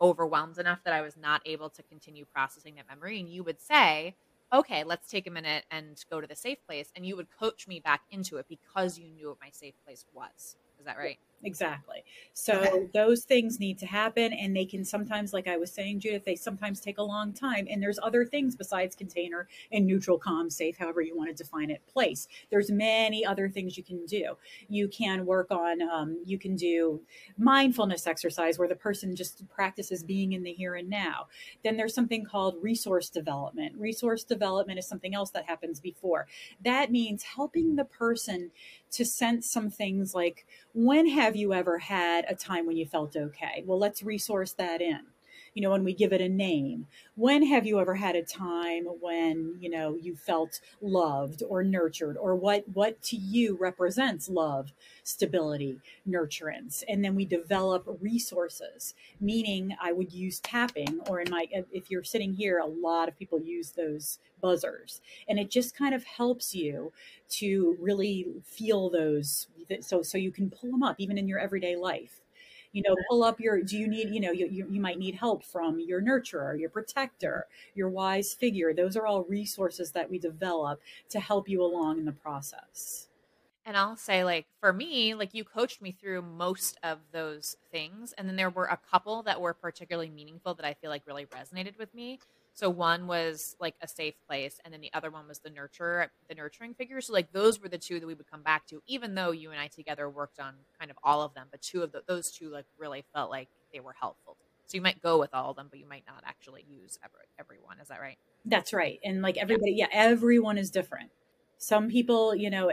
overwhelmed 0.00 0.58
enough 0.58 0.82
that 0.84 0.94
I 0.94 1.02
was 1.02 1.16
not 1.16 1.42
able 1.44 1.70
to 1.70 1.82
continue 1.82 2.24
processing 2.24 2.76
that 2.76 2.88
memory. 2.88 3.20
And 3.20 3.28
you 3.28 3.44
would 3.44 3.60
say, 3.60 4.16
okay, 4.52 4.84
let's 4.84 5.08
take 5.08 5.26
a 5.26 5.30
minute 5.30 5.64
and 5.70 6.02
go 6.10 6.20
to 6.20 6.26
the 6.26 6.36
safe 6.36 6.58
place. 6.66 6.90
And 6.96 7.04
you 7.04 7.16
would 7.16 7.28
coach 7.30 7.66
me 7.68 7.80
back 7.80 8.02
into 8.10 8.36
it 8.36 8.46
because 8.48 8.98
you 8.98 9.08
knew 9.08 9.28
what 9.28 9.38
my 9.40 9.50
safe 9.52 9.74
place 9.84 10.06
was. 10.12 10.56
Is 10.78 10.86
that 10.86 10.98
right? 10.98 11.18
Exactly. 11.44 12.04
So 12.32 12.54
Okay. 12.54 12.88
those 12.92 13.24
things 13.24 13.60
need 13.60 13.78
to 13.78 13.86
happen, 13.86 14.32
and 14.32 14.56
they 14.56 14.64
can 14.64 14.84
sometimes, 14.84 15.32
like 15.32 15.46
I 15.46 15.56
was 15.56 15.72
saying, 15.72 16.00
Judith, 16.00 16.24
they 16.24 16.34
sometimes 16.34 16.80
take 16.80 16.98
a 16.98 17.02
long 17.02 17.32
time. 17.32 17.66
And 17.70 17.80
there's 17.82 17.98
other 18.02 18.24
things 18.24 18.56
besides 18.56 18.96
container 18.96 19.48
and 19.70 19.86
neutral, 19.86 20.18
calm, 20.18 20.50
safe, 20.50 20.76
however 20.78 21.00
you 21.00 21.16
want 21.16 21.30
to 21.30 21.42
define 21.42 21.70
it. 21.70 21.86
Place. 21.86 22.26
There's 22.50 22.70
many 22.70 23.24
other 23.24 23.48
things 23.48 23.76
you 23.76 23.84
can 23.84 24.04
do. 24.06 24.36
You 24.68 24.88
can 24.88 25.26
work 25.26 25.50
on. 25.50 25.80
Um, 25.82 26.22
you 26.24 26.38
can 26.38 26.56
do 26.56 27.00
mindfulness 27.36 28.06
exercise 28.06 28.58
where 28.58 28.68
the 28.68 28.74
person 28.74 29.14
just 29.14 29.48
practices 29.48 30.02
being 30.02 30.32
in 30.32 30.42
the 30.42 30.52
here 30.52 30.74
and 30.74 30.88
now. 30.90 31.28
Then 31.62 31.76
there's 31.76 31.94
something 31.94 32.24
called 32.24 32.56
resource 32.60 33.10
development. 33.10 33.76
Resource 33.76 34.24
development 34.24 34.78
is 34.78 34.88
something 34.88 35.14
else 35.14 35.30
that 35.30 35.46
happens 35.46 35.78
before. 35.80 36.26
That 36.64 36.90
means 36.90 37.22
helping 37.22 37.76
the 37.76 37.84
person 37.84 38.50
to 38.90 39.04
sense 39.04 39.50
some 39.50 39.70
things 39.70 40.14
like 40.14 40.46
when 40.74 41.08
have 41.08 41.36
you 41.36 41.52
ever 41.52 41.78
had 41.78 42.24
a 42.28 42.34
time 42.34 42.66
when 42.66 42.76
you 42.76 42.86
felt 42.86 43.16
okay? 43.16 43.62
Well, 43.66 43.78
let's 43.78 44.02
resource 44.02 44.52
that 44.54 44.80
in. 44.80 45.00
You 45.58 45.62
know, 45.62 45.70
when 45.70 45.82
we 45.82 45.92
give 45.92 46.12
it 46.12 46.20
a 46.20 46.28
name. 46.28 46.86
When 47.16 47.44
have 47.44 47.66
you 47.66 47.80
ever 47.80 47.96
had 47.96 48.14
a 48.14 48.22
time 48.22 48.84
when, 49.00 49.56
you 49.58 49.68
know, 49.68 49.96
you 50.00 50.14
felt 50.14 50.60
loved 50.80 51.42
or 51.42 51.64
nurtured 51.64 52.16
or 52.16 52.36
what 52.36 52.62
what 52.72 53.02
to 53.02 53.16
you 53.16 53.56
represents 53.60 54.28
love, 54.28 54.72
stability, 55.02 55.80
nurturance? 56.08 56.84
And 56.88 57.04
then 57.04 57.16
we 57.16 57.24
develop 57.24 57.82
resources, 58.00 58.94
meaning 59.20 59.74
I 59.82 59.90
would 59.90 60.12
use 60.12 60.38
tapping 60.38 61.00
or 61.08 61.22
in 61.22 61.28
my 61.28 61.48
if 61.72 61.90
you're 61.90 62.04
sitting 62.04 62.34
here, 62.34 62.60
a 62.60 62.64
lot 62.64 63.08
of 63.08 63.18
people 63.18 63.40
use 63.40 63.72
those 63.72 64.20
buzzers. 64.40 65.00
And 65.28 65.40
it 65.40 65.50
just 65.50 65.76
kind 65.76 65.92
of 65.92 66.04
helps 66.04 66.54
you 66.54 66.92
to 67.30 67.76
really 67.80 68.28
feel 68.44 68.90
those 68.90 69.48
so 69.80 70.02
so 70.02 70.18
you 70.18 70.30
can 70.30 70.50
pull 70.50 70.70
them 70.70 70.84
up 70.84 70.94
even 71.00 71.18
in 71.18 71.26
your 71.26 71.40
everyday 71.40 71.74
life 71.74 72.20
you 72.72 72.82
know 72.82 72.96
pull 73.08 73.22
up 73.24 73.40
your 73.40 73.62
do 73.62 73.76
you 73.78 73.88
need 73.88 74.10
you 74.10 74.20
know 74.20 74.30
you, 74.32 74.46
you, 74.46 74.66
you 74.70 74.80
might 74.80 74.98
need 74.98 75.14
help 75.14 75.44
from 75.44 75.80
your 75.80 76.00
nurturer 76.02 76.58
your 76.58 76.70
protector 76.70 77.46
your 77.74 77.88
wise 77.88 78.34
figure 78.34 78.72
those 78.74 78.96
are 78.96 79.06
all 79.06 79.24
resources 79.24 79.92
that 79.92 80.10
we 80.10 80.18
develop 80.18 80.80
to 81.08 81.20
help 81.20 81.48
you 81.48 81.62
along 81.62 81.98
in 81.98 82.04
the 82.04 82.12
process 82.12 83.08
And 83.64 83.76
I'll 83.76 83.96
say, 83.96 84.24
like, 84.24 84.46
for 84.60 84.72
me, 84.72 85.14
like, 85.14 85.34
you 85.34 85.44
coached 85.44 85.82
me 85.82 85.92
through 85.92 86.22
most 86.22 86.78
of 86.82 87.00
those 87.12 87.56
things. 87.70 88.14
And 88.16 88.26
then 88.28 88.36
there 88.36 88.48
were 88.50 88.64
a 88.66 88.78
couple 88.78 89.22
that 89.24 89.40
were 89.40 89.52
particularly 89.52 90.08
meaningful 90.10 90.54
that 90.54 90.64
I 90.64 90.74
feel 90.74 90.90
like 90.90 91.06
really 91.06 91.26
resonated 91.26 91.76
with 91.78 91.92
me. 91.92 92.20
So 92.58 92.68
one 92.68 93.06
was 93.06 93.54
like 93.60 93.76
a 93.80 93.86
safe 93.86 94.14
place, 94.26 94.58
and 94.64 94.74
then 94.74 94.80
the 94.80 94.90
other 94.92 95.12
one 95.12 95.28
was 95.28 95.38
the 95.38 95.48
nurturer, 95.48 96.08
the 96.28 96.34
nurturing 96.34 96.74
figure. 96.74 97.00
So 97.00 97.12
like 97.12 97.30
those 97.30 97.60
were 97.60 97.68
the 97.68 97.78
two 97.78 98.00
that 98.00 98.06
we 98.06 98.14
would 98.14 98.28
come 98.28 98.42
back 98.42 98.66
to, 98.66 98.82
even 98.88 99.14
though 99.14 99.30
you 99.30 99.52
and 99.52 99.60
I 99.60 99.68
together 99.68 100.10
worked 100.10 100.40
on 100.40 100.54
kind 100.76 100.90
of 100.90 100.96
all 101.04 101.22
of 101.22 101.34
them. 101.34 101.46
But 101.52 101.62
two 101.62 101.84
of 101.84 101.92
the, 101.92 102.02
those 102.08 102.32
two 102.32 102.50
like 102.50 102.64
really 102.76 103.04
felt 103.14 103.30
like 103.30 103.46
they 103.72 103.78
were 103.78 103.94
helpful. 104.00 104.36
So 104.66 104.76
you 104.76 104.80
might 104.80 105.00
go 105.00 105.20
with 105.20 105.32
all 105.34 105.50
of 105.50 105.56
them, 105.56 105.68
but 105.70 105.78
you 105.78 105.86
might 105.88 106.02
not 106.08 106.24
actually 106.26 106.64
use 106.68 106.98
every, 107.04 107.20
everyone. 107.38 107.78
Is 107.78 107.86
that 107.90 108.00
right? 108.00 108.18
That's 108.44 108.72
right. 108.72 108.98
And 109.04 109.22
like 109.22 109.36
everybody, 109.36 109.74
yeah, 109.76 109.86
everyone 109.92 110.58
is 110.58 110.72
different. 110.72 111.10
Some 111.60 111.88
people, 111.88 112.36
you 112.36 112.50
know, 112.50 112.70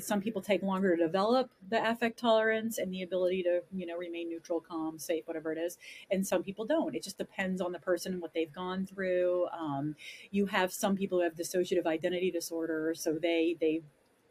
some 0.00 0.20
people 0.20 0.40
take 0.40 0.62
longer 0.62 0.96
to 0.96 1.02
develop 1.02 1.50
the 1.68 1.90
affect 1.90 2.16
tolerance 2.18 2.78
and 2.78 2.92
the 2.92 3.02
ability 3.02 3.42
to, 3.42 3.62
you 3.74 3.86
know, 3.86 3.96
remain 3.96 4.28
neutral, 4.28 4.60
calm, 4.60 5.00
safe, 5.00 5.26
whatever 5.26 5.50
it 5.52 5.58
is. 5.58 5.78
And 6.12 6.24
some 6.24 6.44
people 6.44 6.64
don't. 6.64 6.94
It 6.94 7.02
just 7.02 7.18
depends 7.18 7.60
on 7.60 7.72
the 7.72 7.80
person 7.80 8.12
and 8.12 8.22
what 8.22 8.32
they've 8.32 8.52
gone 8.52 8.86
through. 8.86 9.48
Um, 9.48 9.96
you 10.30 10.46
have 10.46 10.72
some 10.72 10.96
people 10.96 11.18
who 11.18 11.24
have 11.24 11.34
dissociative 11.34 11.86
identity 11.86 12.30
disorder, 12.30 12.94
so 12.96 13.18
they 13.20 13.56
they 13.60 13.82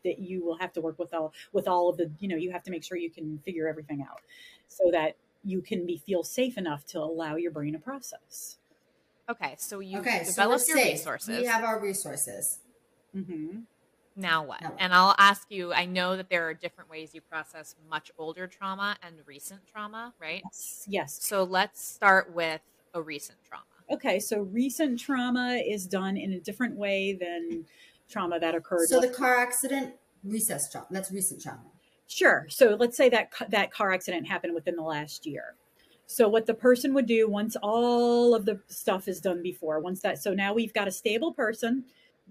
that 0.06 0.20
you 0.20 0.46
will 0.46 0.58
have 0.58 0.72
to 0.74 0.82
work 0.82 0.98
with 0.98 1.14
all 1.14 1.34
with 1.52 1.68
all 1.68 1.90
of 1.90 1.98
the, 1.98 2.10
you 2.20 2.30
know, 2.30 2.38
you 2.38 2.52
have 2.52 2.64
to 2.64 2.72
make 2.72 2.86
sure 2.86 2.96
you 2.98 3.12
can 3.12 3.40
figure 3.40 3.68
everything 3.68 4.02
out 4.10 4.22
so 4.70 4.90
that 4.92 5.18
you 5.44 5.62
can 5.62 5.86
be 5.86 5.98
feel 5.98 6.24
safe 6.24 6.58
enough 6.58 6.86
to 6.86 7.00
allow 7.00 7.36
your 7.36 7.52
brain 7.52 7.74
to 7.74 7.80
process. 7.80 8.60
Okay, 9.30 9.56
so 9.58 9.82
you 9.82 10.00
okay, 10.00 10.24
so 10.24 10.32
develop 10.32 10.62
your 10.68 10.78
safe. 10.78 10.94
resources. 10.94 11.40
We 11.40 11.46
have 11.46 11.66
our 11.66 11.82
resources. 11.82 12.60
Mm-hmm. 13.16 13.60
Now 14.16 14.44
what? 14.44 14.62
Now 14.62 14.70
what? 14.70 14.82
And 14.82 14.94
I'll 14.94 15.16
ask 15.18 15.50
you. 15.50 15.74
I 15.74 15.86
know 15.86 16.18
that 16.18 16.30
there 16.30 16.48
are 16.48 16.54
different 16.54 16.90
ways 16.90 17.14
you 17.14 17.22
process 17.22 17.76
much 17.90 18.12
older 18.18 18.48
trauma 18.48 18.98
and 19.02 19.16
recent 19.26 19.66
trauma, 19.66 20.14
right? 20.20 20.42
Yes. 20.46 20.86
Yes. 20.88 21.20
So 21.22 21.44
let's 21.44 21.84
start 21.84 22.34
with 22.34 22.62
a 22.94 23.02
recent 23.02 23.40
trauma. 23.44 23.64
Okay, 23.92 24.20
so 24.20 24.42
recent 24.42 25.00
trauma 25.00 25.62
is 25.66 25.88
done 25.88 26.16
in 26.16 26.34
a 26.34 26.40
different 26.40 26.76
way 26.76 27.18
than 27.20 27.66
trauma 28.08 28.40
that 28.40 28.54
occurred. 28.56 28.88
So 28.88 29.00
the 29.00 29.08
car 29.08 29.36
accident, 29.36 29.96
recess 30.24 30.72
trauma. 30.72 30.88
That's 30.92 31.12
recent 31.12 31.42
trauma. 31.42 31.64
Sure. 32.08 32.46
So 32.50 32.76
let's 32.80 32.98
say 32.98 33.10
that 33.10 33.32
ca- 33.32 33.46
that 33.50 33.72
car 33.72 33.92
accident 33.92 34.28
happened 34.28 34.54
within 34.54 34.76
the 34.76 34.84
last 34.84 35.26
year. 35.26 35.56
So 36.08 36.28
what 36.28 36.48
the 36.48 36.56
person 36.56 36.96
would 36.96 37.06
do 37.06 37.30
once 37.30 37.56
all 37.62 38.34
of 38.34 38.46
the 38.46 38.60
stuff 38.68 39.08
is 39.08 39.20
done 39.20 39.44
before, 39.44 39.80
once 39.80 40.02
that 40.02 40.18
so 40.18 40.34
now 40.34 40.54
we've 40.54 40.74
got 40.74 40.88
a 40.88 40.92
stable 40.92 41.34
person, 41.34 41.86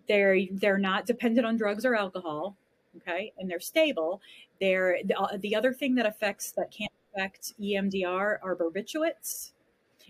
they're 0.09 0.39
they're 0.53 0.79
not 0.79 1.07
dependent 1.07 1.47
on 1.47 1.57
drugs 1.57 1.85
or 1.85 1.95
alcohol, 1.95 2.57
okay? 2.97 3.33
And 3.39 3.51
they're 3.51 3.61
stable. 3.61 4.21
They're 4.61 4.99
the, 5.05 5.19
uh, 5.19 5.37
the 5.39 5.55
other 5.55 5.73
thing 5.73 5.95
that 5.97 6.07
affects 6.07 6.53
that 6.53 6.71
can 6.71 6.89
affect 7.15 7.55
EMDR 7.61 8.39
are 8.43 8.57
barbiturates 8.57 9.53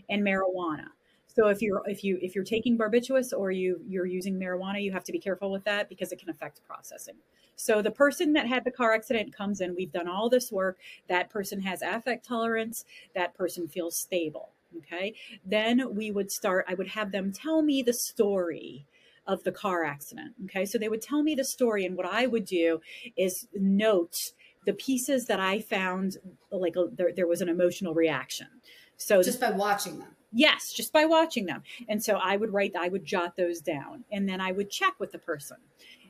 and 0.08 0.22
marijuana. 0.22 0.86
So 1.26 1.48
if 1.48 1.62
you're 1.62 1.82
if 1.86 2.02
you 2.02 2.18
if 2.22 2.34
you're 2.34 2.44
taking 2.44 2.78
barbiturates 2.78 3.32
or 3.36 3.50
you 3.50 3.80
you're 3.86 4.06
using 4.06 4.38
marijuana, 4.38 4.82
you 4.82 4.92
have 4.92 5.04
to 5.04 5.12
be 5.12 5.18
careful 5.18 5.50
with 5.50 5.64
that 5.64 5.88
because 5.88 6.12
it 6.12 6.18
can 6.18 6.30
affect 6.30 6.60
processing. 6.66 7.16
So 7.56 7.82
the 7.82 7.90
person 7.90 8.32
that 8.34 8.46
had 8.46 8.64
the 8.64 8.70
car 8.70 8.94
accident 8.94 9.36
comes 9.36 9.60
in, 9.60 9.74
we've 9.74 9.92
done 9.92 10.08
all 10.08 10.28
this 10.28 10.52
work. 10.52 10.78
That 11.08 11.28
person 11.28 11.60
has 11.62 11.82
affect 11.82 12.24
tolerance, 12.24 12.84
that 13.14 13.34
person 13.34 13.66
feels 13.66 13.96
stable. 13.96 14.50
Okay. 14.78 15.14
Then 15.44 15.94
we 15.94 16.10
would 16.10 16.30
start, 16.30 16.66
I 16.68 16.74
would 16.74 16.88
have 16.88 17.10
them 17.10 17.32
tell 17.32 17.62
me 17.62 17.82
the 17.82 17.92
story 17.92 18.86
of 19.28 19.44
the 19.44 19.52
car 19.52 19.84
accident. 19.84 20.32
Okay. 20.46 20.64
So 20.64 20.78
they 20.78 20.88
would 20.88 21.02
tell 21.02 21.22
me 21.22 21.36
the 21.36 21.44
story, 21.44 21.84
and 21.84 21.96
what 21.96 22.06
I 22.06 22.26
would 22.26 22.44
do 22.44 22.80
is 23.16 23.46
note 23.54 24.32
the 24.66 24.72
pieces 24.72 25.26
that 25.26 25.38
I 25.38 25.60
found 25.60 26.16
like 26.50 26.74
a, 26.76 26.86
there, 26.92 27.12
there 27.14 27.26
was 27.28 27.40
an 27.40 27.48
emotional 27.48 27.94
reaction. 27.94 28.48
So 28.96 29.22
Just 29.22 29.40
by 29.40 29.52
watching 29.52 30.00
them. 30.00 30.16
Yes, 30.32 30.72
just 30.72 30.92
by 30.92 31.06
watching 31.06 31.46
them. 31.46 31.62
And 31.88 32.02
so 32.02 32.14
I 32.14 32.36
would 32.36 32.52
write, 32.52 32.74
I 32.78 32.88
would 32.88 33.04
jot 33.04 33.36
those 33.36 33.60
down, 33.60 34.04
and 34.12 34.28
then 34.28 34.40
I 34.40 34.52
would 34.52 34.70
check 34.70 34.94
with 34.98 35.12
the 35.12 35.18
person, 35.18 35.56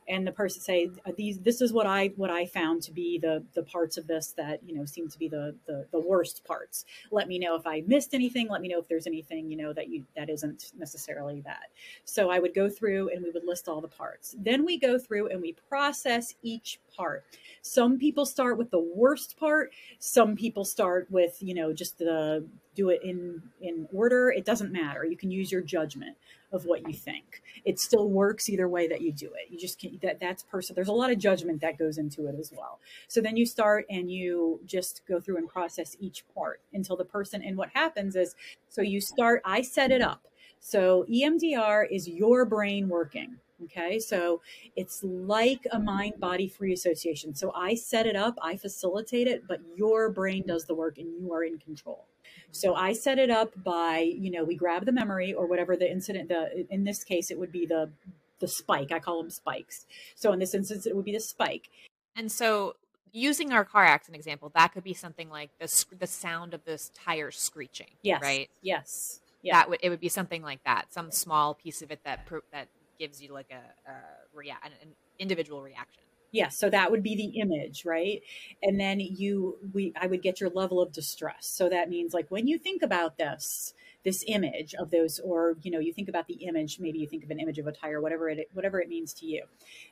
and 0.08 0.26
the 0.26 0.32
person 0.32 0.60
say, 0.60 0.90
"These, 1.16 1.40
this 1.40 1.60
is 1.60 1.72
what 1.72 1.86
I 1.86 2.08
what 2.16 2.30
I 2.30 2.46
found 2.46 2.82
to 2.82 2.92
be 2.92 3.18
the 3.18 3.44
the 3.54 3.62
parts 3.62 3.96
of 3.96 4.06
this 4.06 4.32
that 4.36 4.60
you 4.66 4.74
know 4.74 4.84
seem 4.84 5.08
to 5.08 5.18
be 5.18 5.28
the 5.28 5.54
the, 5.66 5.86
the 5.92 6.00
worst 6.00 6.44
parts. 6.44 6.84
Let 7.10 7.28
me 7.28 7.38
know 7.38 7.54
if 7.54 7.66
I 7.66 7.82
missed 7.86 8.14
anything. 8.14 8.48
Let 8.48 8.60
me 8.60 8.68
know 8.68 8.78
if 8.78 8.88
there's 8.88 9.06
anything 9.06 9.50
you 9.50 9.56
know 9.56 9.72
that 9.72 9.88
you 9.88 10.04
that 10.16 10.30
isn't 10.30 10.72
necessarily 10.76 11.40
that." 11.42 11.70
So 12.04 12.30
I 12.30 12.38
would 12.38 12.54
go 12.54 12.68
through 12.68 13.10
and 13.10 13.22
we 13.22 13.30
would 13.30 13.44
list 13.44 13.68
all 13.68 13.80
the 13.80 13.88
parts. 13.88 14.34
Then 14.38 14.64
we 14.64 14.78
go 14.78 14.98
through 14.98 15.28
and 15.28 15.40
we 15.40 15.54
process 15.68 16.34
each 16.42 16.80
part. 16.96 17.24
Some 17.62 17.98
people 17.98 18.24
start 18.26 18.58
with 18.58 18.70
the 18.70 18.80
worst 18.80 19.38
part. 19.38 19.72
Some 19.98 20.36
people 20.36 20.64
start 20.64 21.10
with 21.10 21.36
you 21.42 21.54
know 21.54 21.72
just 21.72 21.98
the 21.98 22.46
do 22.78 22.90
it 22.90 23.02
in 23.02 23.42
in 23.60 23.88
order 23.92 24.30
it 24.30 24.44
doesn't 24.44 24.70
matter. 24.70 25.04
You 25.04 25.16
can 25.16 25.32
use 25.32 25.50
your 25.50 25.60
judgment 25.60 26.16
of 26.52 26.64
what 26.64 26.86
you 26.86 26.94
think. 26.94 27.42
It 27.64 27.80
still 27.80 28.08
works 28.08 28.48
either 28.48 28.68
way 28.68 28.86
that 28.86 29.00
you 29.00 29.12
do 29.12 29.26
it. 29.26 29.50
You 29.50 29.58
just 29.58 29.80
can't 29.80 30.00
that 30.00 30.20
that's 30.20 30.44
person 30.44 30.76
there's 30.76 30.88
a 30.88 30.92
lot 30.92 31.10
of 31.10 31.18
judgment 31.18 31.60
that 31.60 31.76
goes 31.76 31.98
into 31.98 32.28
it 32.28 32.36
as 32.38 32.52
well. 32.56 32.78
So 33.08 33.20
then 33.20 33.36
you 33.36 33.46
start 33.46 33.84
and 33.90 34.10
you 34.10 34.60
just 34.64 35.02
go 35.08 35.20
through 35.20 35.38
and 35.38 35.48
process 35.48 35.96
each 35.98 36.24
part 36.34 36.60
until 36.72 36.96
the 36.96 37.04
person 37.04 37.42
and 37.42 37.56
what 37.56 37.70
happens 37.74 38.14
is 38.14 38.36
so 38.68 38.80
you 38.80 39.00
start 39.00 39.42
i 39.44 39.60
set 39.60 39.90
it 39.90 40.00
up. 40.00 40.28
So 40.60 41.04
emdr 41.10 41.86
is 41.90 42.08
your 42.08 42.44
brain 42.44 42.88
working 42.88 43.38
okay? 43.64 43.98
So 43.98 44.40
it's 44.76 45.02
like 45.02 45.66
a 45.72 45.80
mind 45.80 46.20
body 46.20 46.46
free 46.46 46.72
association. 46.72 47.34
So 47.34 47.50
i 47.56 47.74
set 47.74 48.06
it 48.06 48.14
up 48.14 48.36
i 48.40 48.56
facilitate 48.56 49.26
it 49.26 49.42
but 49.48 49.60
your 49.74 50.10
brain 50.10 50.44
does 50.46 50.64
the 50.64 50.74
work 50.74 50.98
and 50.98 51.08
you 51.20 51.32
are 51.32 51.42
in 51.42 51.58
control 51.58 52.06
so 52.50 52.74
I 52.74 52.92
set 52.92 53.18
it 53.18 53.30
up 53.30 53.52
by, 53.62 53.98
you 53.98 54.30
know, 54.30 54.44
we 54.44 54.54
grab 54.54 54.86
the 54.86 54.92
memory 54.92 55.32
or 55.32 55.46
whatever 55.46 55.76
the 55.76 55.90
incident, 55.90 56.28
the 56.28 56.66
in 56.70 56.84
this 56.84 57.04
case 57.04 57.30
it 57.30 57.38
would 57.38 57.52
be 57.52 57.66
the 57.66 57.90
the 58.40 58.48
spike. 58.48 58.92
I 58.92 58.98
call 58.98 59.20
them 59.20 59.30
spikes. 59.30 59.86
So 60.14 60.32
in 60.32 60.38
this 60.38 60.54
instance 60.54 60.86
it 60.86 60.94
would 60.94 61.04
be 61.04 61.12
the 61.12 61.20
spike. 61.20 61.68
And 62.16 62.30
so, 62.32 62.74
using 63.12 63.52
our 63.52 63.64
car 63.64 63.84
accident 63.84 64.16
example, 64.16 64.50
that 64.54 64.72
could 64.72 64.84
be 64.84 64.94
something 64.94 65.28
like 65.28 65.50
the 65.58 65.84
the 65.98 66.06
sound 66.06 66.54
of 66.54 66.64
this 66.64 66.90
tire 66.94 67.30
screeching. 67.30 67.90
Yes. 68.02 68.22
Right. 68.22 68.50
Yes. 68.62 69.20
Yeah. 69.42 69.54
That 69.54 69.70
would 69.70 69.80
it 69.82 69.90
would 69.90 70.00
be 70.00 70.08
something 70.08 70.42
like 70.42 70.64
that. 70.64 70.92
Some 70.92 71.10
small 71.10 71.54
piece 71.54 71.82
of 71.82 71.90
it 71.90 72.00
that 72.04 72.26
pro- 72.26 72.40
that 72.52 72.68
gives 72.98 73.22
you 73.22 73.32
like 73.32 73.50
a, 73.52 73.90
a 73.90 73.94
rea- 74.34 74.50
an, 74.50 74.72
an 74.82 74.88
individual 75.18 75.62
reaction. 75.62 76.02
Yes, 76.30 76.58
so 76.58 76.68
that 76.70 76.90
would 76.90 77.02
be 77.02 77.16
the 77.16 77.40
image, 77.40 77.84
right? 77.86 78.22
And 78.62 78.78
then 78.78 79.00
you 79.00 79.58
we 79.72 79.92
I 80.00 80.06
would 80.06 80.22
get 80.22 80.40
your 80.40 80.50
level 80.50 80.80
of 80.82 80.92
distress. 80.92 81.46
So 81.46 81.68
that 81.70 81.88
means 81.88 82.12
like 82.12 82.30
when 82.30 82.46
you 82.46 82.58
think 82.58 82.82
about 82.82 83.16
this, 83.16 83.72
this 84.04 84.24
image 84.26 84.74
of 84.74 84.90
those 84.90 85.18
or 85.20 85.56
you 85.62 85.70
know 85.70 85.78
you 85.78 85.92
think 85.92 86.08
about 86.08 86.26
the 86.26 86.34
image 86.34 86.78
maybe 86.80 86.98
you 86.98 87.06
think 87.06 87.24
of 87.24 87.30
an 87.30 87.40
image 87.40 87.58
of 87.58 87.66
a 87.66 87.72
tire 87.72 88.00
whatever 88.00 88.28
it 88.28 88.48
whatever 88.52 88.80
it 88.80 88.88
means 88.88 89.12
to 89.12 89.26
you 89.26 89.44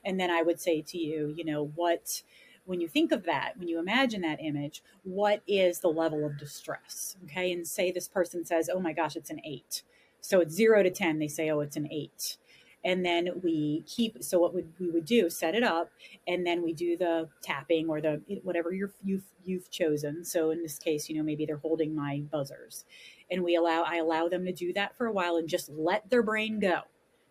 and 0.05 0.19
then 0.19 0.31
i 0.31 0.41
would 0.41 0.59
say 0.59 0.81
to 0.81 0.97
you 0.97 1.33
you 1.37 1.43
know 1.45 1.71
what 1.75 2.23
when 2.65 2.81
you 2.81 2.87
think 2.87 3.11
of 3.11 3.25
that 3.25 3.57
when 3.57 3.67
you 3.67 3.79
imagine 3.79 4.21
that 4.21 4.39
image 4.41 4.81
what 5.03 5.41
is 5.47 5.79
the 5.79 5.87
level 5.87 6.25
of 6.25 6.37
distress 6.37 7.17
okay 7.25 7.51
and 7.51 7.67
say 7.67 7.91
this 7.91 8.07
person 8.07 8.45
says 8.45 8.69
oh 8.73 8.79
my 8.79 8.93
gosh 8.93 9.15
it's 9.15 9.29
an 9.29 9.41
8 9.43 9.83
so 10.21 10.39
it's 10.39 10.55
0 10.55 10.83
to 10.83 10.89
10 10.89 11.19
they 11.19 11.27
say 11.27 11.49
oh 11.51 11.59
it's 11.59 11.77
an 11.77 11.87
8 11.91 12.37
and 12.85 13.05
then 13.05 13.29
we 13.43 13.83
keep 13.85 14.23
so 14.23 14.39
what 14.39 14.53
would 14.53 14.71
we 14.79 14.89
would 14.89 15.05
do 15.05 15.29
set 15.29 15.55
it 15.55 15.63
up 15.63 15.89
and 16.27 16.45
then 16.45 16.63
we 16.63 16.73
do 16.73 16.97
the 16.97 17.27
tapping 17.41 17.89
or 17.89 18.01
the 18.01 18.21
whatever 18.43 18.73
you 18.73 18.89
you've 19.03 19.25
you've 19.43 19.69
chosen. 19.69 20.23
So 20.23 20.51
in 20.51 20.61
this 20.61 20.77
case 20.77 21.09
you 21.09 21.15
know 21.15 21.23
maybe 21.23 21.45
they're 21.45 21.57
holding 21.57 21.95
my 21.95 22.21
buzzers. 22.31 22.85
And 23.29 23.43
we 23.43 23.55
allow 23.55 23.83
i 23.83 23.97
allow 23.97 24.29
them 24.29 24.45
to 24.45 24.51
do 24.51 24.73
that 24.73 24.97
for 24.97 25.07
a 25.07 25.11
while 25.11 25.37
and 25.37 25.47
just 25.49 25.69
let 25.69 26.09
their 26.09 26.23
brain 26.23 26.59
go. 26.59 26.81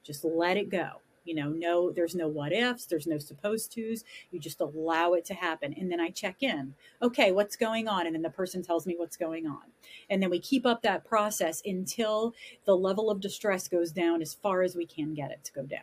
Just 0.04 0.24
let 0.24 0.56
it 0.56 0.70
go 0.70 1.00
you 1.26 1.34
know 1.34 1.50
no 1.50 1.90
there's 1.90 2.14
no 2.14 2.28
what 2.28 2.52
ifs 2.52 2.86
there's 2.86 3.06
no 3.06 3.18
supposed 3.18 3.72
to's. 3.72 4.04
You 4.30 4.40
just 4.40 4.60
allow 4.60 5.12
it 5.14 5.24
to 5.26 5.34
happen. 5.34 5.74
And 5.78 5.90
then 5.90 6.00
i 6.00 6.10
check 6.10 6.42
in. 6.42 6.74
Okay 7.02 7.32
what's 7.32 7.56
going 7.56 7.88
on? 7.88 8.06
And 8.06 8.14
then 8.14 8.22
the 8.22 8.30
person 8.30 8.62
tells 8.62 8.86
me 8.86 8.94
what's 8.96 9.16
going 9.16 9.46
on. 9.46 9.62
And 10.08 10.22
then 10.22 10.30
we 10.30 10.38
keep 10.38 10.64
up 10.64 10.82
that 10.82 11.04
process 11.04 11.62
until 11.64 12.34
the 12.64 12.76
level 12.76 13.10
of 13.10 13.20
distress 13.20 13.68
goes 13.68 13.92
down 13.92 14.22
as 14.22 14.34
far 14.34 14.62
as 14.62 14.76
we 14.76 14.86
can 14.86 15.14
get 15.14 15.30
it 15.30 15.44
to 15.44 15.52
go 15.52 15.62
down. 15.62 15.80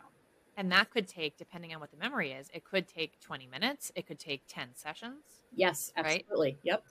And 0.56 0.71
that 0.71 0.91
could 0.91 1.08
take 1.08 1.38
depending 1.38 1.73
on 1.73 1.79
what 1.79 1.91
the 1.91 1.97
memory 1.97 2.32
is 2.32 2.49
it 2.53 2.63
could 2.63 2.88
take 2.88 3.19
20 3.19 3.47
minutes. 3.47 3.91
It 3.95 4.08
could 4.08 4.19
take 4.19 4.43
10 4.47 4.69
sessions. 4.75 5.23
Yes 5.53 5.91
absolutely. 5.95 6.51
Right? 6.51 6.58
yep 6.63 6.84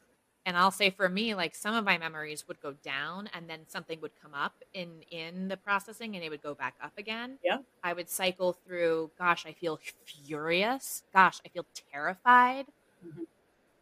and 0.45 0.57
i'll 0.57 0.71
say 0.71 0.91
for 0.91 1.09
me 1.09 1.35
like 1.35 1.55
some 1.55 1.75
of 1.75 1.85
my 1.85 1.99
memories 1.99 2.47
would 2.49 2.61
go 2.61 2.73
down 2.83 3.29
and 3.35 3.49
then 3.49 3.61
something 3.69 4.01
would 4.01 4.13
come 4.21 4.35
up 4.35 4.55
in 4.75 4.89
in 5.11 5.49
the 5.49 5.57
processing 5.57 6.15
and 6.15 6.25
it 6.25 6.31
would 6.31 6.43
go 6.43 6.55
back 6.55 6.75
up 6.83 6.93
again. 6.99 7.39
Yeah. 7.45 7.59
I 7.83 7.93
would 7.93 8.09
cycle 8.09 8.53
through 8.53 9.11
gosh 9.19 9.47
i 9.47 9.53
feel 9.53 9.79
furious. 10.05 11.03
Gosh 11.13 11.41
i 11.45 11.49
feel 11.49 11.67
terrified. 11.93 12.67
Mm-hmm. 13.07 13.23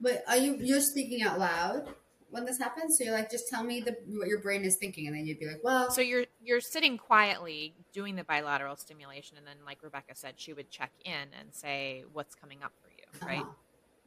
but 0.00 0.24
are 0.28 0.36
you 0.36 0.56
you're 0.60 0.80
speaking 0.80 1.22
out 1.22 1.38
loud 1.38 1.88
when 2.30 2.44
this 2.44 2.58
happens? 2.58 2.96
So 2.96 3.04
you're 3.04 3.12
like 3.12 3.30
just 3.30 3.48
tell 3.48 3.62
me 3.64 3.80
the 3.80 3.96
what 4.08 4.28
your 4.28 4.40
brain 4.40 4.64
is 4.64 4.76
thinking. 4.76 5.06
And 5.06 5.16
then 5.16 5.26
you'd 5.26 5.38
be 5.38 5.46
like 5.46 5.62
well 5.62 5.90
so 5.90 6.00
you're 6.00 6.26
you're 6.42 6.60
sitting 6.60 6.98
quietly 6.98 7.74
doing 7.92 8.16
the 8.16 8.24
bilateral 8.24 8.76
stimulation. 8.76 9.36
And 9.36 9.46
then 9.46 9.56
like 9.64 9.78
rebecca 9.82 10.14
said 10.14 10.34
she 10.36 10.52
would 10.52 10.70
check 10.70 10.92
in 11.04 11.12
and 11.38 11.52
say 11.52 12.04
what's 12.12 12.34
coming 12.34 12.58
up 12.62 12.72
for 12.82 12.90
you 12.90 13.26
right? 13.26 13.42
uh-huh. 13.42 13.50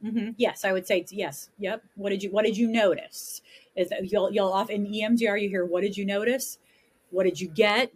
Mm-hmm. 0.04 0.30
Yes, 0.36 0.64
I 0.64 0.72
would 0.72 0.86
say 0.86 1.04
yes. 1.10 1.48
Yep. 1.58 1.82
What 1.96 2.10
did 2.10 2.22
you 2.22 2.30
What 2.30 2.44
did 2.44 2.56
you 2.56 2.68
notice? 2.68 3.40
Is 3.74 3.88
that 3.88 4.10
you'll 4.10 4.30
you'll 4.30 4.52
often 4.52 4.86
in 4.86 4.92
EMDR 4.92 5.40
you 5.40 5.48
hear 5.48 5.64
what 5.64 5.82
did 5.82 5.96
you 5.96 6.04
notice? 6.04 6.58
What 7.10 7.24
did 7.24 7.40
you 7.40 7.48
get? 7.48 7.92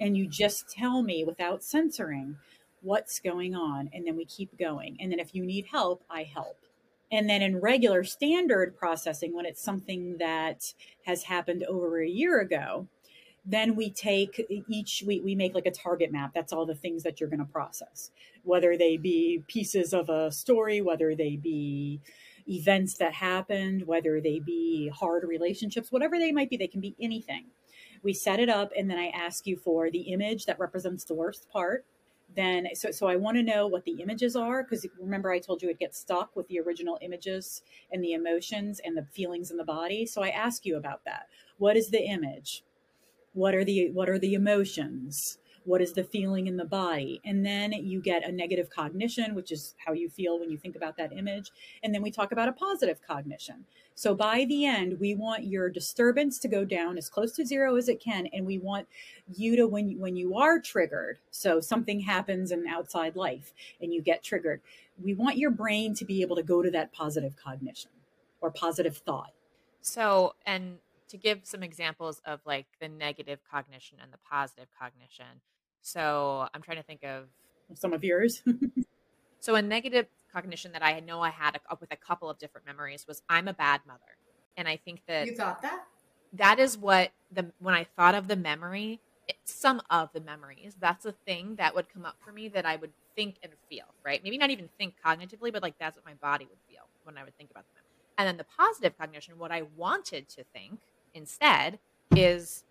And 0.00 0.16
you 0.16 0.26
just 0.26 0.70
tell 0.70 1.02
me 1.02 1.24
without 1.24 1.62
censoring 1.62 2.36
what's 2.80 3.20
going 3.20 3.54
on, 3.54 3.90
and 3.92 4.06
then 4.06 4.16
we 4.16 4.24
keep 4.24 4.58
going. 4.58 4.96
And 4.98 5.12
then 5.12 5.20
if 5.20 5.34
you 5.34 5.44
need 5.44 5.66
help, 5.70 6.02
I 6.10 6.22
help. 6.22 6.56
And 7.12 7.28
then 7.28 7.42
in 7.42 7.60
regular 7.60 8.04
standard 8.04 8.76
processing, 8.76 9.34
when 9.34 9.44
it's 9.44 9.62
something 9.62 10.16
that 10.18 10.72
has 11.04 11.24
happened 11.24 11.64
over 11.64 12.00
a 12.00 12.08
year 12.08 12.40
ago, 12.40 12.86
then 13.44 13.74
we 13.74 13.90
take 13.90 14.44
each 14.68 15.02
we, 15.06 15.20
we 15.20 15.34
make 15.34 15.54
like 15.54 15.66
a 15.66 15.70
target 15.70 16.12
map. 16.12 16.32
That's 16.34 16.52
all 16.52 16.66
the 16.66 16.74
things 16.74 17.02
that 17.02 17.20
you're 17.20 17.28
going 17.28 17.40
to 17.40 17.46
process. 17.46 18.10
Whether 18.42 18.76
they 18.76 18.96
be 18.96 19.42
pieces 19.46 19.92
of 19.92 20.08
a 20.08 20.30
story 20.30 20.80
whether 20.80 21.14
they 21.14 21.36
be 21.36 22.00
events 22.48 22.94
that 22.94 23.14
happened 23.14 23.86
whether 23.86 24.20
they 24.20 24.40
be 24.40 24.88
hard 24.88 25.24
relationships 25.24 25.92
whatever 25.92 26.18
they 26.18 26.32
might 26.32 26.50
be 26.50 26.56
they 26.56 26.66
can 26.66 26.80
be 26.80 26.94
anything. 27.00 27.46
We 28.02 28.12
set 28.12 28.40
it 28.40 28.48
up 28.48 28.72
and 28.76 28.90
then 28.90 28.98
i 28.98 29.08
ask 29.08 29.46
you 29.46 29.56
for 29.56 29.90
the 29.90 30.12
image 30.12 30.44
that 30.46 30.58
represents 30.58 31.04
the 31.04 31.14
worst 31.14 31.48
part. 31.50 31.84
Then 32.36 32.68
so, 32.74 32.90
so 32.90 33.06
i 33.08 33.16
want 33.16 33.36
to 33.38 33.42
know 33.42 33.66
what 33.66 33.84
the 33.84 34.00
images 34.02 34.36
are 34.36 34.62
because 34.62 34.86
remember 34.98 35.30
i 35.30 35.38
told 35.38 35.62
you 35.62 35.70
it 35.70 35.78
gets 35.78 35.98
stuck 35.98 36.36
with 36.36 36.46
the 36.48 36.60
original 36.60 36.98
images 37.00 37.62
and 37.90 38.04
the 38.04 38.12
emotions 38.12 38.80
and 38.84 38.96
the 38.96 39.04
feelings 39.04 39.50
in 39.50 39.56
the 39.56 39.64
body? 39.64 40.04
So 40.04 40.22
i 40.22 40.28
ask 40.28 40.66
you 40.66 40.76
about 40.76 41.04
that. 41.06 41.26
What 41.58 41.76
is 41.76 41.90
the 41.90 42.04
image 42.04 42.64
what 43.32 43.54
are 43.54 43.64
the 43.64 43.90
what 43.90 44.08
are 44.08 44.18
the 44.18 44.34
emotions? 44.34 45.38
What 45.64 45.82
is 45.82 45.92
the 45.92 46.04
feeling 46.04 46.46
in 46.46 46.56
the 46.56 46.64
body? 46.64 47.20
And 47.22 47.44
then 47.44 47.72
you 47.72 48.00
get 48.00 48.26
a 48.26 48.32
negative 48.32 48.70
cognition 48.70 49.34
which 49.34 49.52
is 49.52 49.74
how 49.84 49.92
you 49.92 50.08
feel 50.08 50.40
when 50.40 50.50
you 50.50 50.56
think 50.56 50.74
about 50.74 50.96
that 50.96 51.12
image. 51.12 51.50
And 51.82 51.94
then 51.94 52.02
we 52.02 52.10
talk 52.10 52.32
about 52.32 52.48
a 52.48 52.52
positive 52.52 53.00
cognition. 53.06 53.66
So 53.94 54.14
by 54.14 54.46
the 54.46 54.64
end 54.64 54.98
we 54.98 55.14
want 55.14 55.44
your 55.44 55.68
disturbance 55.68 56.38
to 56.40 56.48
go 56.48 56.64
down 56.64 56.96
as 56.96 57.10
close 57.10 57.32
to 57.32 57.46
zero 57.46 57.76
as 57.76 57.88
it 57.88 58.02
can 58.02 58.26
and 58.32 58.46
we 58.46 58.58
want 58.58 58.88
you 59.34 59.54
to 59.56 59.66
when 59.66 59.90
you, 59.90 59.98
when 59.98 60.16
you 60.16 60.36
are 60.36 60.58
triggered 60.58 61.18
so 61.30 61.60
something 61.60 62.00
happens 62.00 62.50
in 62.50 62.66
outside 62.66 63.14
life 63.14 63.52
and 63.80 63.92
you 63.92 64.00
get 64.00 64.22
triggered 64.22 64.60
we 65.02 65.14
want 65.14 65.38
your 65.38 65.50
brain 65.50 65.94
to 65.94 66.04
be 66.04 66.22
able 66.22 66.36
to 66.36 66.42
go 66.42 66.62
to 66.62 66.70
that 66.70 66.92
positive 66.92 67.36
cognition 67.36 67.90
or 68.40 68.50
positive 68.50 68.96
thought. 68.96 69.32
So 69.80 70.34
and 70.44 70.78
to 71.10 71.18
give 71.18 71.40
some 71.44 71.62
examples 71.62 72.20
of 72.24 72.40
like 72.46 72.66
the 72.80 72.88
negative 72.88 73.40
cognition 73.50 73.98
and 74.02 74.12
the 74.12 74.18
positive 74.18 74.68
cognition. 74.78 75.40
So 75.82 76.48
I'm 76.54 76.62
trying 76.62 76.78
to 76.78 76.82
think 76.82 77.04
of 77.04 77.24
some 77.74 77.92
of 77.92 78.04
yours. 78.04 78.42
so 79.40 79.54
a 79.54 79.62
negative 79.62 80.06
cognition 80.32 80.72
that 80.72 80.82
I 80.82 81.00
know 81.00 81.20
I 81.20 81.30
had 81.30 81.56
a, 81.56 81.76
with 81.80 81.92
a 81.92 81.96
couple 81.96 82.30
of 82.30 82.38
different 82.38 82.66
memories 82.66 83.06
was 83.06 83.22
I'm 83.28 83.48
a 83.48 83.54
bad 83.54 83.80
mother, 83.86 84.00
and 84.56 84.68
I 84.68 84.76
think 84.76 85.02
that 85.06 85.26
you 85.26 85.34
thought 85.34 85.62
that 85.62 85.84
that 86.34 86.58
is 86.58 86.78
what 86.78 87.10
the 87.32 87.46
when 87.58 87.74
I 87.74 87.84
thought 87.96 88.14
of 88.14 88.28
the 88.28 88.36
memory, 88.36 89.00
it, 89.28 89.36
some 89.44 89.80
of 89.90 90.10
the 90.12 90.20
memories, 90.20 90.76
that's 90.78 91.04
a 91.04 91.12
thing 91.12 91.56
that 91.56 91.74
would 91.74 91.88
come 91.92 92.04
up 92.04 92.16
for 92.24 92.32
me 92.32 92.48
that 92.48 92.66
I 92.66 92.76
would 92.76 92.92
think 93.16 93.36
and 93.42 93.52
feel. 93.68 93.86
Right? 94.04 94.22
Maybe 94.22 94.38
not 94.38 94.50
even 94.50 94.68
think 94.78 94.94
cognitively, 95.04 95.52
but 95.52 95.62
like 95.62 95.74
that's 95.78 95.96
what 95.96 96.04
my 96.04 96.14
body 96.14 96.46
would 96.48 96.58
feel 96.68 96.82
when 97.04 97.16
I 97.16 97.24
would 97.24 97.36
think 97.36 97.50
about 97.50 97.64
the 97.64 97.74
memory. 97.74 97.86
And 98.18 98.28
then 98.28 98.36
the 98.36 98.44
positive 98.44 98.96
cognition, 98.98 99.38
what 99.38 99.50
I 99.50 99.62
wanted 99.76 100.28
to 100.30 100.44
think 100.52 100.78
instead 101.14 101.78
is, 102.16 102.64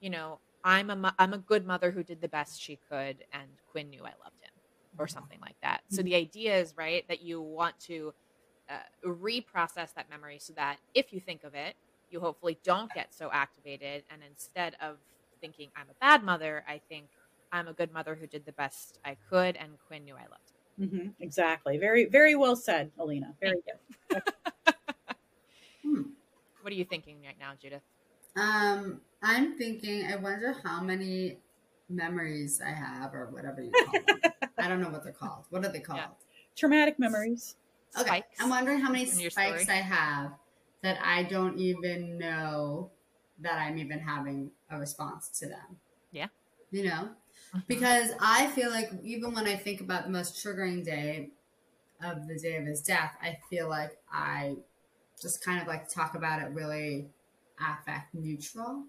you 0.00 0.10
know, 0.10 0.38
I'm 0.64 0.90
a 0.90 1.14
I'm 1.18 1.32
a 1.32 1.38
good 1.38 1.66
mother 1.66 1.90
who 1.90 2.02
did 2.02 2.20
the 2.20 2.28
best 2.28 2.60
she 2.60 2.78
could, 2.90 3.24
and 3.32 3.48
Quinn 3.70 3.88
knew 3.90 4.00
I 4.00 4.14
loved 4.24 4.40
him, 4.40 4.50
or 4.98 5.06
something 5.06 5.38
like 5.40 5.56
that. 5.62 5.82
So 5.90 6.02
the 6.02 6.16
idea 6.16 6.58
is 6.58 6.74
right 6.76 7.06
that 7.08 7.22
you 7.22 7.40
want 7.40 7.78
to 7.80 8.12
uh, 8.68 8.74
reprocess 9.06 9.94
that 9.94 10.10
memory 10.10 10.38
so 10.40 10.52
that 10.54 10.78
if 10.92 11.12
you 11.12 11.20
think 11.20 11.44
of 11.44 11.54
it, 11.54 11.76
you 12.10 12.18
hopefully 12.18 12.58
don't 12.64 12.92
get 12.92 13.14
so 13.14 13.30
activated, 13.32 14.02
and 14.10 14.22
instead 14.28 14.74
of 14.80 14.96
thinking 15.40 15.70
I'm 15.76 15.86
a 15.90 15.94
bad 16.00 16.24
mother, 16.24 16.64
I 16.68 16.80
think 16.88 17.06
I'm 17.52 17.68
a 17.68 17.72
good 17.72 17.92
mother 17.92 18.16
who 18.16 18.26
did 18.26 18.44
the 18.44 18.52
best 18.52 18.98
I 19.04 19.16
could, 19.30 19.56
and 19.56 19.72
Quinn 19.86 20.04
knew 20.04 20.14
I 20.14 20.22
loved 20.22 20.50
him. 20.50 20.88
Mm-hmm. 20.88 21.22
Exactly. 21.22 21.78
Very, 21.78 22.06
very 22.06 22.34
well 22.34 22.56
said, 22.56 22.90
Alina. 22.98 23.34
Very 23.40 23.60
good. 24.10 24.22
hmm. 25.82 26.02
What 26.66 26.72
are 26.72 26.76
you 26.78 26.84
thinking 26.84 27.18
right 27.24 27.38
now, 27.38 27.52
Judith? 27.62 27.82
Um, 28.34 29.00
I'm 29.22 29.56
thinking. 29.56 30.04
I 30.10 30.16
wonder 30.16 30.52
how 30.64 30.82
many 30.82 31.38
memories 31.88 32.60
I 32.60 32.70
have, 32.70 33.14
or 33.14 33.28
whatever 33.30 33.62
you 33.62 33.70
call 33.70 33.92
them. 33.92 34.32
I 34.58 34.66
don't 34.66 34.80
know 34.80 34.88
what 34.88 35.04
they're 35.04 35.12
called. 35.12 35.44
What 35.50 35.64
are 35.64 35.70
they 35.70 35.78
called? 35.78 36.00
Yeah. 36.00 36.08
Traumatic 36.56 36.98
memories. 36.98 37.54
Okay, 37.96 38.06
spikes. 38.06 38.40
I'm 38.40 38.50
wondering 38.50 38.80
how 38.80 38.90
many 38.90 39.06
spikes 39.06 39.68
I 39.68 39.76
have 39.76 40.32
that 40.82 40.98
I 41.04 41.22
don't 41.22 41.56
even 41.56 42.18
know 42.18 42.90
that 43.42 43.60
I'm 43.60 43.78
even 43.78 44.00
having 44.00 44.50
a 44.68 44.76
response 44.76 45.28
to 45.38 45.46
them. 45.46 45.78
Yeah. 46.10 46.26
You 46.72 46.86
know, 46.86 46.90
mm-hmm. 46.90 47.60
because 47.68 48.10
I 48.20 48.48
feel 48.48 48.70
like 48.70 48.90
even 49.04 49.34
when 49.34 49.46
I 49.46 49.54
think 49.54 49.82
about 49.82 50.02
the 50.02 50.10
most 50.10 50.44
triggering 50.44 50.84
day 50.84 51.30
of 52.02 52.26
the 52.26 52.36
day 52.36 52.56
of 52.56 52.66
his 52.66 52.82
death, 52.82 53.16
I 53.22 53.38
feel 53.48 53.68
like 53.68 53.98
I 54.10 54.56
just 55.20 55.44
kind 55.44 55.60
of 55.60 55.66
like 55.66 55.88
talk 55.88 56.14
about 56.14 56.42
it 56.42 56.50
really 56.50 57.08
affect 57.60 58.14
neutral. 58.14 58.84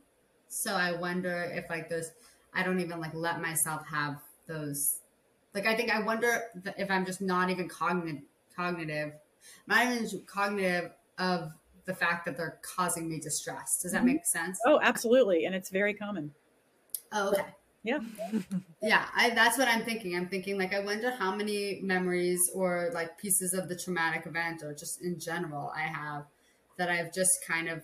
So 0.50 0.74
I 0.74 0.94
wonder 0.94 1.52
if 1.54 1.70
like 1.70 1.90
those, 1.90 2.12
I 2.54 2.63
don't 2.63 2.80
even 2.80 3.00
like 3.00 3.13
let 3.13 3.42
myself 3.42 3.86
have 3.88 4.20
those. 4.48 5.00
Like 5.54 5.66
I 5.66 5.76
think 5.76 5.92
I 5.92 6.02
wonder 6.02 6.44
if 6.78 6.92
I'm 6.92 7.06
just 7.06 7.22
not 7.22 7.50
even 7.50 7.68
cognitive, 7.68 8.24
cognitive, 8.56 9.13
not 9.68 9.86
even 9.86 10.22
cognitive 10.26 10.92
of 11.18 11.54
the 11.86 11.94
fact 11.94 12.26
that 12.26 12.38
they're 12.38 12.60
causing 12.62 13.10
me 13.10 13.20
distress. 13.20 13.80
Does 13.82 13.94
that 13.94 14.00
mm-hmm. 14.00 14.08
make 14.08 14.26
sense? 14.26 14.60
Oh, 14.66 14.80
absolutely, 14.82 15.46
and 15.46 15.56
it's 15.56 15.70
very 15.70 15.94
common. 15.94 16.34
Oh, 17.12 17.30
okay. 17.30 17.46
Yeah. 17.84 18.00
yeah, 18.82 19.06
I, 19.16 19.30
that's 19.30 19.58
what 19.58 19.68
I'm 19.68 19.84
thinking. 19.84 20.16
I'm 20.16 20.28
thinking 20.28 20.58
like 20.58 20.74
I 20.74 20.80
wonder 20.80 21.12
how 21.12 21.34
many 21.34 21.80
memories 21.82 22.40
or 22.54 22.92
like 22.94 23.18
pieces 23.18 23.54
of 23.54 23.70
the 23.70 23.76
traumatic 23.76 24.26
event 24.26 24.62
or 24.63 24.74
just 24.74 25.02
in 25.02 25.20
general 25.20 25.72
I 25.76 25.82
have 25.82 26.26
that 26.78 26.90
I've 26.90 27.13
just 27.13 27.32
kind 27.48 27.70
of 27.70 27.84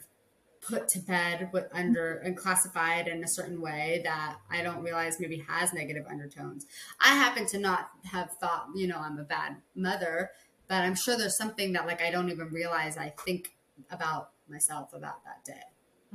put 0.68 0.88
to 0.90 1.00
bed 1.00 1.50
with 1.52 1.68
under 1.74 2.18
and 2.20 2.38
classified 2.38 3.08
in 3.08 3.24
a 3.24 3.28
certain 3.28 3.62
way 3.62 4.02
that 4.04 4.38
I 4.50 4.62
don't 4.62 4.82
realize 4.82 5.20
maybe 5.20 5.44
has 5.48 5.74
negative 5.74 6.06
undertones. 6.10 6.66
I 7.02 7.16
happen 7.16 7.46
to 7.48 7.58
not 7.58 7.90
have 8.12 8.30
thought, 8.40 8.68
you 8.76 8.88
know, 8.88 8.98
I'm 8.98 9.18
a 9.18 9.24
bad 9.24 9.58
mother, 9.76 10.32
but 10.68 10.82
I'm 10.82 10.96
sure 10.96 11.18
there's 11.18 11.38
something 11.38 11.74
that 11.74 11.86
like 11.86 12.02
I 12.02 12.12
don't 12.12 12.30
even 12.30 12.48
realize 12.50 12.98
I 12.98 13.14
think 13.26 13.56
about 13.92 14.32
myself 14.50 14.94
about 14.94 15.24
that 15.26 15.44
day. 15.46 15.64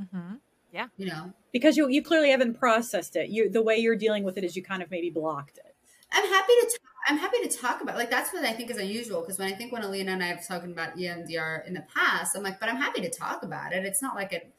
Mm-hmm. 0.01 0.35
Yeah. 0.72 0.88
You 0.96 1.07
know, 1.07 1.33
because 1.52 1.76
you 1.76 1.88
you 1.88 2.02
clearly 2.02 2.31
haven't 2.31 2.59
processed 2.59 3.16
it. 3.16 3.31
You 3.31 3.50
the 3.50 3.62
way 3.62 3.76
you're 3.76 3.96
dealing 3.96 4.24
with 4.24 4.37
it 4.37 4.44
is 4.44 4.57
you 4.57 4.62
kind 4.62 4.83
of 4.83 4.90
maybe 4.90 5.11
blocked 5.11 5.59
it. 5.59 5.74
I'm 6.12 6.26
happy 6.28 6.52
to. 6.61 6.66
T- 6.66 6.76
I'm 7.07 7.16
happy 7.16 7.38
to 7.42 7.48
talk 7.48 7.81
about 7.81 7.96
like 7.96 8.11
that's 8.11 8.33
what 8.33 8.44
I 8.44 8.52
think 8.52 8.70
is 8.70 8.76
unusual 8.76 9.20
because 9.22 9.38
when 9.38 9.50
I 9.50 9.57
think 9.57 9.72
when 9.72 9.83
Alina 9.83 10.12
and 10.12 10.22
I 10.22 10.26
have 10.26 10.46
talked 10.46 10.66
about 10.66 10.96
EMDR 10.96 11.66
in 11.66 11.72
the 11.72 11.85
past, 11.94 12.37
I'm 12.37 12.42
like, 12.42 12.61
but 12.61 12.68
I'm 12.68 12.76
happy 12.76 13.00
to 13.00 13.11
talk 13.11 13.42
about 13.42 13.72
it. 13.72 13.85
It's 13.85 14.02
not 14.02 14.14
like 14.14 14.33
it. 14.33 14.52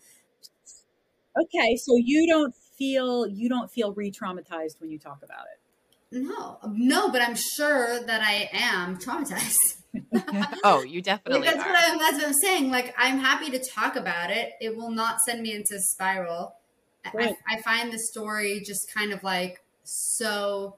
Okay, 1.39 1.75
so 1.77 1.95
you 1.95 2.27
don't 2.27 2.55
feel 2.77 3.27
you 3.27 3.49
don't 3.49 3.69
feel 3.71 3.93
re-traumatized 3.93 4.79
when 4.79 4.89
you 4.89 4.97
talk 4.97 5.19
about 5.23 5.45
it. 5.53 5.59
No, 6.11 6.57
no, 6.67 7.11
but 7.11 7.21
I'm 7.21 7.35
sure 7.35 8.03
that 8.03 8.21
I 8.23 8.49
am 8.51 8.97
traumatized. 8.97 9.75
oh, 10.63 10.84
you 10.84 11.02
definitely 11.02 11.47
that's 11.47 11.58
are. 11.58 11.69
what 11.69 11.75
I'm. 11.78 11.97
That's 11.97 12.17
what 12.17 12.28
I'm 12.28 12.34
saying. 12.34 12.71
Like 12.71 12.93
I'm 12.97 13.17
happy 13.19 13.49
to 13.52 13.60
talk 13.60 13.95
about 13.95 14.30
it. 14.30 14.54
It 14.62 14.75
will 14.75 14.91
not 14.91 15.19
send 15.21 15.41
me 15.41 15.54
into 15.54 15.75
a 15.75 15.80
spiral. 15.80 16.54
I- 17.06 17.12
Right. 17.13 17.36
I, 17.49 17.56
I 17.56 17.62
find 17.62 17.93
the 17.93 17.97
story 17.97 18.62
just 18.63 18.91
kind 18.93 19.13
of 19.13 19.23
like 19.23 19.63
so. 19.84 20.75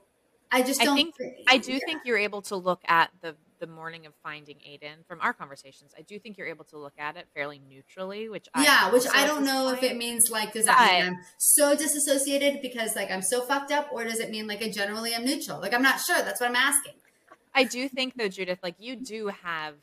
I 0.51 0.61
just 0.61 0.81
don't. 0.81 0.95
think 0.95 1.15
I 1.47 1.57
do 1.57 1.73
yeah. 1.73 1.79
think 1.85 2.01
you're 2.05 2.17
able 2.17 2.41
to 2.43 2.55
look 2.55 2.81
at 2.87 3.09
the 3.21 3.35
the 3.61 3.67
morning 3.67 4.05
of 4.05 4.13
finding 4.23 4.57
Aiden 4.57 5.05
from 5.07 5.21
our 5.21 5.33
conversations. 5.33 5.93
I 5.97 6.01
do 6.01 6.19
think 6.19 6.37
you're 6.37 6.47
able 6.47 6.65
to 6.65 6.77
look 6.77 6.95
at 6.97 7.15
it 7.15 7.27
fairly 7.33 7.61
neutrally, 7.69 8.27
which 8.27 8.49
I 8.53 8.63
yeah, 8.63 8.91
which 8.91 9.05
I 9.13 9.25
don't 9.25 9.43
this 9.43 9.51
know 9.51 9.69
if 9.69 9.83
it 9.83 9.95
means 9.95 10.29
like 10.29 10.51
does 10.53 10.65
that 10.65 10.91
mean 10.91 11.13
I'm 11.13 11.19
so 11.37 11.75
disassociated 11.75 12.61
because 12.61 12.95
like 12.95 13.09
I'm 13.11 13.21
so 13.21 13.41
fucked 13.41 13.71
up, 13.71 13.89
or 13.91 14.03
does 14.03 14.19
it 14.19 14.29
mean 14.29 14.47
like 14.47 14.61
I 14.61 14.69
generally 14.69 15.13
am 15.13 15.23
neutral? 15.23 15.61
Like 15.61 15.73
I'm 15.73 15.83
not 15.83 16.01
sure. 16.01 16.17
That's 16.17 16.41
what 16.41 16.49
I'm 16.49 16.55
asking. 16.55 16.93
I 17.53 17.63
do 17.63 17.87
think 17.89 18.15
though, 18.15 18.27
Judith, 18.29 18.59
like 18.63 18.75
you 18.79 18.95
do 18.95 19.27
have 19.43 19.75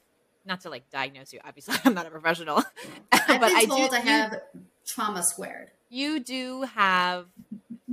not 0.44 0.60
to 0.62 0.70
like 0.70 0.88
diagnose 0.90 1.32
you. 1.32 1.40
Obviously, 1.44 1.76
I'm 1.84 1.94
not 1.94 2.06
a 2.06 2.10
professional, 2.10 2.62
but 3.10 3.22
I 3.30 3.64
do. 3.64 3.72
I 3.72 3.86
you- 3.86 3.90
have 4.02 4.40
trauma 4.86 5.22
squared. 5.22 5.70
you 5.90 6.18
do 6.20 6.62
have 6.62 7.26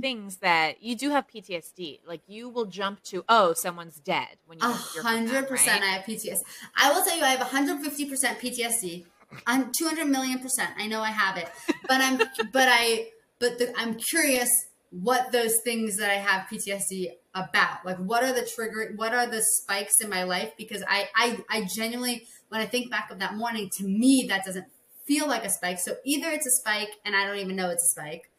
things 0.00 0.36
that 0.38 0.82
you 0.82 0.94
do 0.96 1.10
have 1.10 1.26
PTSD. 1.26 2.00
Like 2.06 2.20
you 2.26 2.48
will 2.48 2.66
jump 2.66 3.02
to, 3.04 3.24
oh, 3.28 3.52
someone's 3.54 3.98
dead 3.98 4.36
when 4.46 4.58
you 4.58 4.66
A 4.66 4.72
hear 4.72 5.02
from 5.02 5.12
hundred 5.12 5.48
percent, 5.48 5.82
I 5.82 5.86
have 5.88 6.04
PTSD. 6.04 6.40
I 6.76 6.92
will 6.92 7.04
tell 7.04 7.16
you, 7.16 7.24
I 7.24 7.28
have 7.30 7.40
150 7.40 8.04
percent 8.08 8.38
PTSD. 8.38 9.04
I'm 9.46 9.72
200 9.76 10.06
million 10.06 10.38
percent. 10.38 10.70
I 10.78 10.86
know 10.86 11.00
I 11.00 11.10
have 11.10 11.36
it, 11.36 11.48
but 11.88 12.00
I'm, 12.00 12.16
but 12.52 12.68
I, 12.70 13.08
but 13.38 13.58
the, 13.58 13.72
I'm 13.76 13.96
curious 13.96 14.48
what 14.90 15.32
those 15.32 15.56
things 15.64 15.96
that 15.96 16.10
I 16.10 16.14
have 16.14 16.46
PTSD 16.48 17.10
about. 17.36 17.84
Like, 17.84 17.98
what 17.98 18.24
are 18.24 18.32
the 18.32 18.44
trigger? 18.46 18.92
What 18.96 19.14
are 19.14 19.26
the 19.26 19.42
spikes 19.42 20.00
in 20.00 20.08
my 20.08 20.24
life? 20.24 20.52
Because 20.56 20.82
I, 20.88 21.08
I, 21.14 21.38
I 21.50 21.68
genuinely, 21.76 22.26
when 22.48 22.60
I 22.60 22.66
think 22.66 22.90
back 22.90 23.10
of 23.10 23.18
that 23.18 23.34
morning, 23.34 23.70
to 23.76 23.84
me, 23.84 24.26
that 24.28 24.44
doesn't 24.44 24.66
feel 25.06 25.28
like 25.28 25.44
a 25.44 25.50
spike. 25.50 25.78
So 25.78 25.96
either 26.04 26.30
it's 26.30 26.46
a 26.46 26.50
spike, 26.50 26.90
and 27.04 27.14
I 27.14 27.26
don't 27.26 27.38
even 27.38 27.54
know 27.54 27.68
it's 27.70 27.84
a 27.84 28.00
spike. 28.00 28.30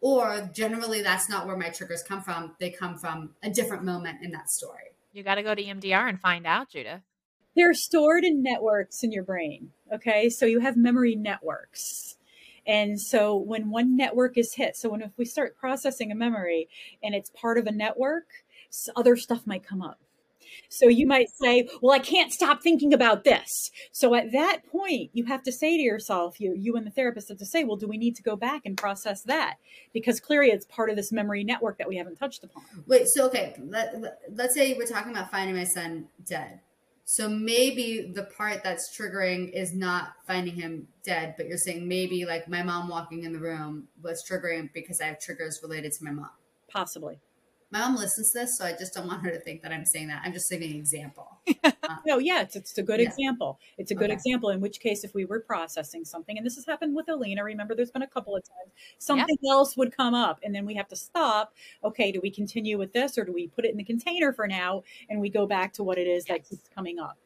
Or 0.00 0.50
generally, 0.54 1.00
that's 1.02 1.28
not 1.28 1.46
where 1.46 1.56
my 1.56 1.70
triggers 1.70 2.02
come 2.02 2.22
from. 2.22 2.54
They 2.60 2.70
come 2.70 2.98
from 2.98 3.30
a 3.42 3.50
different 3.50 3.84
moment 3.84 4.18
in 4.22 4.32
that 4.32 4.50
story. 4.50 4.92
You 5.12 5.22
got 5.22 5.36
to 5.36 5.42
go 5.42 5.54
to 5.54 5.62
EMDR 5.62 6.08
and 6.08 6.20
find 6.20 6.46
out, 6.46 6.70
Judith. 6.70 7.02
They're 7.54 7.74
stored 7.74 8.24
in 8.24 8.42
networks 8.42 9.02
in 9.02 9.12
your 9.12 9.24
brain. 9.24 9.70
Okay, 9.92 10.28
so 10.28 10.46
you 10.46 10.60
have 10.60 10.76
memory 10.76 11.14
networks. 11.14 12.16
And 12.66 13.00
so 13.00 13.36
when 13.36 13.70
one 13.70 13.96
network 13.96 14.38
is 14.38 14.54
hit, 14.54 14.76
so 14.76 14.88
when 14.90 15.02
if 15.02 15.10
we 15.16 15.24
start 15.24 15.56
processing 15.56 16.12
a 16.12 16.14
memory 16.14 16.68
and 17.02 17.14
it's 17.14 17.30
part 17.30 17.58
of 17.58 17.66
a 17.66 17.72
network, 17.72 18.24
s- 18.28 18.41
other 18.96 19.16
stuff 19.16 19.46
might 19.46 19.64
come 19.64 19.82
up. 19.82 19.98
So 20.68 20.88
you 20.88 21.06
might 21.06 21.28
say, 21.30 21.68
"Well, 21.80 21.94
I 21.94 21.98
can't 21.98 22.32
stop 22.32 22.62
thinking 22.62 22.92
about 22.92 23.24
this." 23.24 23.70
So 23.92 24.14
at 24.14 24.32
that 24.32 24.66
point, 24.66 25.10
you 25.12 25.24
have 25.26 25.42
to 25.44 25.52
say 25.52 25.76
to 25.76 25.82
yourself, 25.82 26.40
you 26.40 26.54
you 26.56 26.76
and 26.76 26.86
the 26.86 26.90
therapist 26.90 27.28
have 27.28 27.38
to 27.38 27.46
say, 27.46 27.64
"Well, 27.64 27.76
do 27.76 27.86
we 27.86 27.98
need 27.98 28.16
to 28.16 28.22
go 28.22 28.36
back 28.36 28.62
and 28.64 28.76
process 28.76 29.22
that?" 29.22 29.56
Because 29.92 30.20
clearly 30.20 30.50
it's 30.50 30.66
part 30.66 30.90
of 30.90 30.96
this 30.96 31.12
memory 31.12 31.44
network 31.44 31.78
that 31.78 31.88
we 31.88 31.96
haven't 31.96 32.16
touched 32.16 32.44
upon. 32.44 32.64
Wait, 32.86 33.06
so 33.08 33.26
okay, 33.26 33.54
let, 33.58 34.00
let, 34.00 34.18
let's 34.34 34.54
say 34.54 34.74
we're 34.74 34.86
talking 34.86 35.12
about 35.12 35.30
finding 35.30 35.56
my 35.56 35.64
son 35.64 36.08
dead. 36.24 36.60
So 37.04 37.28
maybe 37.28 38.10
the 38.14 38.24
part 38.24 38.62
that's 38.62 38.96
triggering 38.96 39.50
is 39.52 39.74
not 39.74 40.14
finding 40.26 40.54
him 40.54 40.88
dead, 41.04 41.34
but 41.36 41.46
you're 41.46 41.58
saying 41.58 41.86
maybe 41.86 42.24
like 42.24 42.48
my 42.48 42.62
mom 42.62 42.88
walking 42.88 43.24
in 43.24 43.32
the 43.32 43.40
room 43.40 43.88
was 44.02 44.24
triggering 44.28 44.72
because 44.72 45.00
I 45.00 45.06
have 45.06 45.18
triggers 45.18 45.60
related 45.62 45.92
to 45.92 46.04
my 46.04 46.12
mom. 46.12 46.30
Possibly. 46.70 47.20
My 47.72 47.80
mom 47.80 47.96
listens 47.96 48.30
to 48.32 48.40
this, 48.40 48.58
so 48.58 48.66
I 48.66 48.72
just 48.72 48.92
don't 48.94 49.06
want 49.08 49.24
her 49.24 49.30
to 49.30 49.40
think 49.40 49.62
that 49.62 49.72
I'm 49.72 49.86
saying 49.86 50.08
that. 50.08 50.22
I'm 50.24 50.32
just 50.32 50.48
giving 50.50 50.70
an 50.70 50.76
example. 50.76 51.40
Uh, 51.88 51.96
no, 52.06 52.18
yeah, 52.18 52.42
it's, 52.42 52.54
it's 52.54 52.78
a 52.78 52.82
good 52.82 53.00
Yeah. 53.00 53.08
example. 53.08 53.58
It's 53.76 53.90
a 53.90 53.94
good 53.96 54.04
Okay. 54.04 54.12
example. 54.12 54.50
In 54.50 54.60
which 54.60 54.78
case, 54.78 55.02
if 55.02 55.14
we 55.14 55.24
were 55.24 55.40
processing 55.40 56.04
something, 56.04 56.36
and 56.36 56.46
this 56.46 56.54
has 56.54 56.64
happened 56.64 56.94
with 56.94 57.08
Alina, 57.08 57.42
remember, 57.42 57.74
there's 57.74 57.90
been 57.90 58.02
a 58.02 58.06
couple 58.06 58.36
of 58.36 58.44
times 58.44 58.70
something 58.98 59.36
else 59.50 59.76
would 59.76 59.96
come 59.96 60.14
up, 60.14 60.38
and 60.44 60.54
then 60.54 60.64
we 60.64 60.74
have 60.76 60.86
to 60.88 60.96
stop. 60.96 61.52
Okay, 61.82 62.12
do 62.12 62.20
we 62.22 62.30
continue 62.30 62.78
with 62.78 62.92
this, 62.92 63.18
or 63.18 63.24
do 63.24 63.32
we 63.32 63.48
put 63.48 63.64
it 63.64 63.72
in 63.72 63.78
the 63.78 63.82
container 63.84 64.32
for 64.32 64.46
now, 64.46 64.84
and 65.10 65.20
we 65.20 65.28
go 65.28 65.44
back 65.44 65.72
to 65.72 65.82
what 65.82 65.98
it 65.98 66.06
is 66.06 66.24
that 66.26 66.48
keeps 66.48 66.68
coming 66.72 67.00
up? 67.00 67.16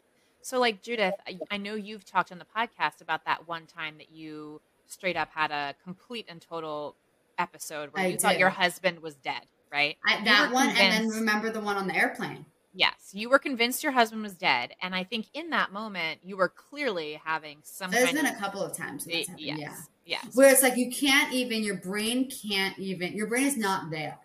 So, 0.41 0.59
like 0.59 0.81
Judith, 0.81 1.15
I, 1.27 1.39
I 1.51 1.57
know 1.59 1.75
you've 1.75 2.07
talked 2.07 2.33
on 2.33 2.39
the 2.39 2.47
podcast 2.57 3.03
about 3.03 3.27
that 3.27 3.47
one 3.47 3.67
time 3.67 3.99
that 3.99 4.11
you 4.11 4.63
straight 4.87 5.17
up 5.17 5.31
had 5.33 5.51
a 5.51 5.75
complete 5.85 6.25
and 6.31 6.41
total 6.41 6.95
episode 7.37 7.93
where 7.93 8.05
I 8.05 8.07
you 8.07 8.17
thought 8.17 8.39
your 8.39 8.51
husband 8.51 9.01
was 9.01 9.17
dead, 9.17 9.43
right? 9.73 9.97
I, 10.07 10.25
that 10.25 10.53
one, 10.53 10.69
and 10.69 10.77
then 10.79 11.09
remember 11.09 11.51
the 11.51 11.61
one 11.61 11.77
on 11.77 11.87
the 11.87 11.95
airplane. 11.97 12.47
Yes, 12.79 13.11
you 13.13 13.31
were 13.31 13.39
convinced 13.39 13.83
your 13.83 13.93
husband 13.93 14.23
was 14.23 14.35
dead, 14.35 14.75
and 14.83 14.95
I 14.95 15.05
think 15.05 15.27
in 15.33 15.51
that 15.51 15.73
moment 15.73 16.21
you 16.23 16.37
were 16.37 16.51
clearly 16.51 17.21
having 17.25 17.61
some 17.65 17.91
There's 17.91 18.13
been 18.13 18.27
of 18.27 18.35
a 18.35 18.39
couple 18.39 18.63
of 18.63 18.77
times. 18.77 19.07
When 19.07 19.15
Y- 19.15 19.25
that's 19.27 19.29
happened, 19.31 19.59
yes, 19.61 19.89
Yeah. 20.05 20.21
yes. 20.25 20.37
Where 20.37 20.53
it's 20.53 20.63
like 20.63 20.77
you 20.77 20.91
can't 20.91 21.33
even, 21.33 21.63
your 21.63 21.77
brain 21.77 22.31
can't 22.31 22.79
even, 22.79 23.15
your 23.15 23.29
brain 23.29 23.47
is 23.47 23.57
not 23.57 23.91
there. 23.91 24.19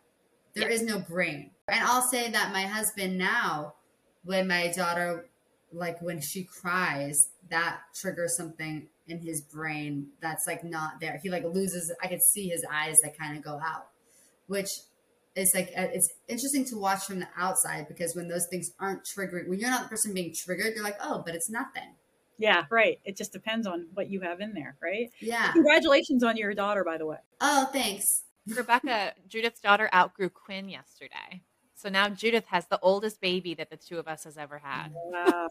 There 0.54 0.68
Yeah. 0.68 0.76
is 0.76 0.82
no 0.82 1.00
brain. 1.00 1.52
And 1.70 1.80
I'll 1.82 2.02
say 2.02 2.30
that 2.30 2.52
my 2.52 2.64
husband 2.64 3.18
now, 3.18 3.76
when 4.24 4.48
my 4.50 4.68
daughter, 4.68 5.30
like 5.72 6.02
when 6.02 6.20
she 6.20 6.44
cries, 6.44 7.30
that 7.50 7.80
triggers 7.96 8.36
something 8.36 8.90
in 9.08 9.20
his 9.20 9.40
brain 9.42 10.08
that's 10.22 10.46
like 10.46 10.64
not 10.64 11.00
there. 11.00 11.20
He 11.24 11.30
like 11.30 11.46
loses, 11.46 11.90
I 12.04 12.08
could 12.08 12.22
see 12.22 12.50
his 12.50 12.66
eyes 12.70 13.00
that 13.02 13.18
kind 13.18 13.38
of 13.38 13.44
go 13.44 13.60
out, 13.64 13.88
which 14.48 14.70
is 15.36 15.52
like, 15.56 15.70
uh, 15.78 15.88
it's 15.94 16.10
interesting 16.28 16.66
to 16.66 16.78
watch 16.78 17.04
from 17.06 17.20
the 17.20 17.28
outside 17.38 17.88
because 17.88 18.16
when 18.16 18.28
those 18.28 18.46
things 18.50 18.72
aren't 18.80 19.02
triggering, 19.18 19.48
when 19.48 19.60
you're 19.60 19.70
not 19.70 19.84
the 19.84 19.90
person 19.90 20.14
being 20.14 20.34
triggered, 20.46 20.74
you're 20.76 20.84
like, 20.84 20.98
oh, 21.02 21.24
but 21.26 21.36
it's 21.36 21.50
nothing. 21.50 21.96
Yeah, 22.38 22.64
right. 22.72 23.00
It 23.06 23.16
just 23.18 23.32
depends 23.32 23.68
on 23.68 23.88
what 23.94 24.10
you 24.10 24.22
have 24.22 24.42
in 24.42 24.54
there, 24.54 24.76
right? 24.82 25.12
Yeah. 25.20 25.52
Congratulations 25.52 26.24
on 26.24 26.38
your 26.38 26.54
daughter, 26.54 26.84
by 26.84 26.98
the 26.98 27.06
way. 27.06 27.18
Oh, 27.40 27.70
thanks. 27.72 28.06
Rebecca, 28.48 29.14
Judith's 29.28 29.60
daughter 29.60 29.90
outgrew 29.94 30.30
Quinn 30.30 30.68
yesterday. 30.68 31.44
So 31.76 31.90
now 31.90 32.10
Judith 32.10 32.46
has 32.48 32.68
the 32.68 32.80
oldest 32.82 33.22
baby 33.22 33.56
that 33.56 33.72
the 33.72 33.78
two 33.78 33.98
of 33.98 34.08
us 34.08 34.24
has 34.26 34.38
ever 34.38 34.60
had. 34.60 34.90
Wow. 34.94 35.48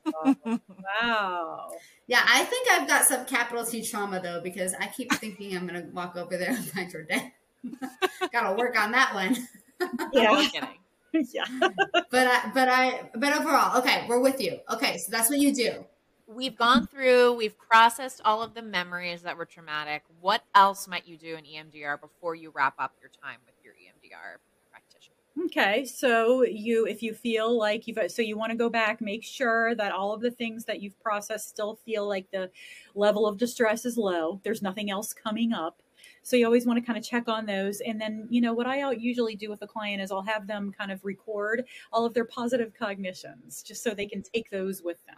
wow. 1.03 1.71
Yeah, 2.07 2.25
I 2.25 2.45
think 2.45 2.69
I've 2.71 2.87
got 2.87 3.05
some 3.05 3.25
capital 3.25 3.64
T 3.64 3.85
trauma 3.85 4.21
though 4.21 4.40
because 4.40 4.73
I 4.79 4.87
keep 4.87 5.12
thinking 5.14 5.57
I'm 5.57 5.66
gonna 5.66 5.88
walk 5.93 6.16
over 6.16 6.37
there 6.37 6.51
and 6.51 6.64
find 6.64 6.93
her 6.93 7.03
dead. 7.03 7.33
Gotta 8.33 8.57
work 8.57 8.79
on 8.79 8.93
that 8.93 9.12
one. 9.12 9.37
Yeah. 10.12 10.23
No 10.23 10.49
kidding. 10.49 10.81
yeah. 11.33 11.45
But 12.11 12.27
I, 12.27 12.51
but 12.55 12.69
I, 12.69 13.11
but 13.14 13.37
overall, 13.37 13.79
okay, 13.79 14.05
we're 14.09 14.21
with 14.21 14.40
you. 14.40 14.59
Okay, 14.73 14.97
so 14.99 15.11
that's 15.11 15.29
what 15.29 15.38
you 15.38 15.53
do. 15.55 15.85
We've 16.27 16.57
gone 16.57 16.87
through, 16.87 17.35
we've 17.35 17.59
processed 17.59 18.21
all 18.25 18.43
of 18.43 18.55
the 18.55 18.62
memories 18.62 19.23
that 19.23 19.37
were 19.37 19.45
traumatic. 19.45 20.03
What 20.21 20.45
else 20.55 20.87
might 20.87 21.09
you 21.09 21.16
do 21.16 21.37
in 21.37 21.45
EMDR 21.45 22.01
before 22.01 22.37
you 22.37 22.53
wrap 22.55 22.75
up 22.79 22.95
your 23.01 23.11
time 23.23 23.38
with 23.45 23.57
your 23.64 23.75
EMDR 23.75 24.38
practitioner? 24.71 25.16
Okay, 25.47 25.85
so 25.85 26.45
you 26.45 26.87
if 26.87 27.03
you 27.03 27.14
feel 27.14 27.57
like 27.57 27.87
you've 27.87 27.99
so 28.11 28.23
you 28.23 28.37
want 28.37 28.51
to 28.51 28.57
go 28.57 28.69
back, 28.69 29.01
make 29.01 29.25
sure 29.25 29.75
that 29.75 29.90
all 29.90 30.12
of 30.12 30.21
the 30.21 30.31
things 30.31 30.64
that 30.66 30.81
you've 30.81 30.99
processed 31.01 31.49
still 31.49 31.81
feel 31.85 32.07
like 32.07 32.31
the 32.31 32.51
level 32.95 33.27
of 33.27 33.37
distress 33.37 33.85
is 33.85 33.97
low. 33.97 34.40
There's 34.45 34.62
nothing 34.62 34.90
else 34.90 35.12
coming 35.12 35.53
up. 35.53 35.83
So 36.22 36.37
you 36.37 36.44
always 36.44 36.66
want 36.66 36.78
to 36.78 36.85
kind 36.85 36.98
of 36.98 37.04
check 37.04 37.28
on 37.28 37.46
those. 37.46 37.80
And 37.80 38.00
then, 38.00 38.26
you 38.30 38.40
know, 38.40 38.52
what 38.52 38.66
I 38.66 38.90
usually 38.92 39.37
do 39.37 39.50
with 39.50 39.62
a 39.62 39.66
client 39.66 40.02
is 40.02 40.11
I'll 40.11 40.22
have 40.22 40.46
them 40.46 40.72
kind 40.72 40.92
of 40.92 41.04
record 41.04 41.66
all 41.92 42.04
of 42.04 42.14
their 42.14 42.24
positive 42.24 42.72
cognitions 42.74 43.62
just 43.62 43.83
so 43.83 43.94
they 43.94 44.06
can 44.06 44.22
take 44.22 44.50
those 44.50 44.83
with 44.83 45.04
them. 45.06 45.16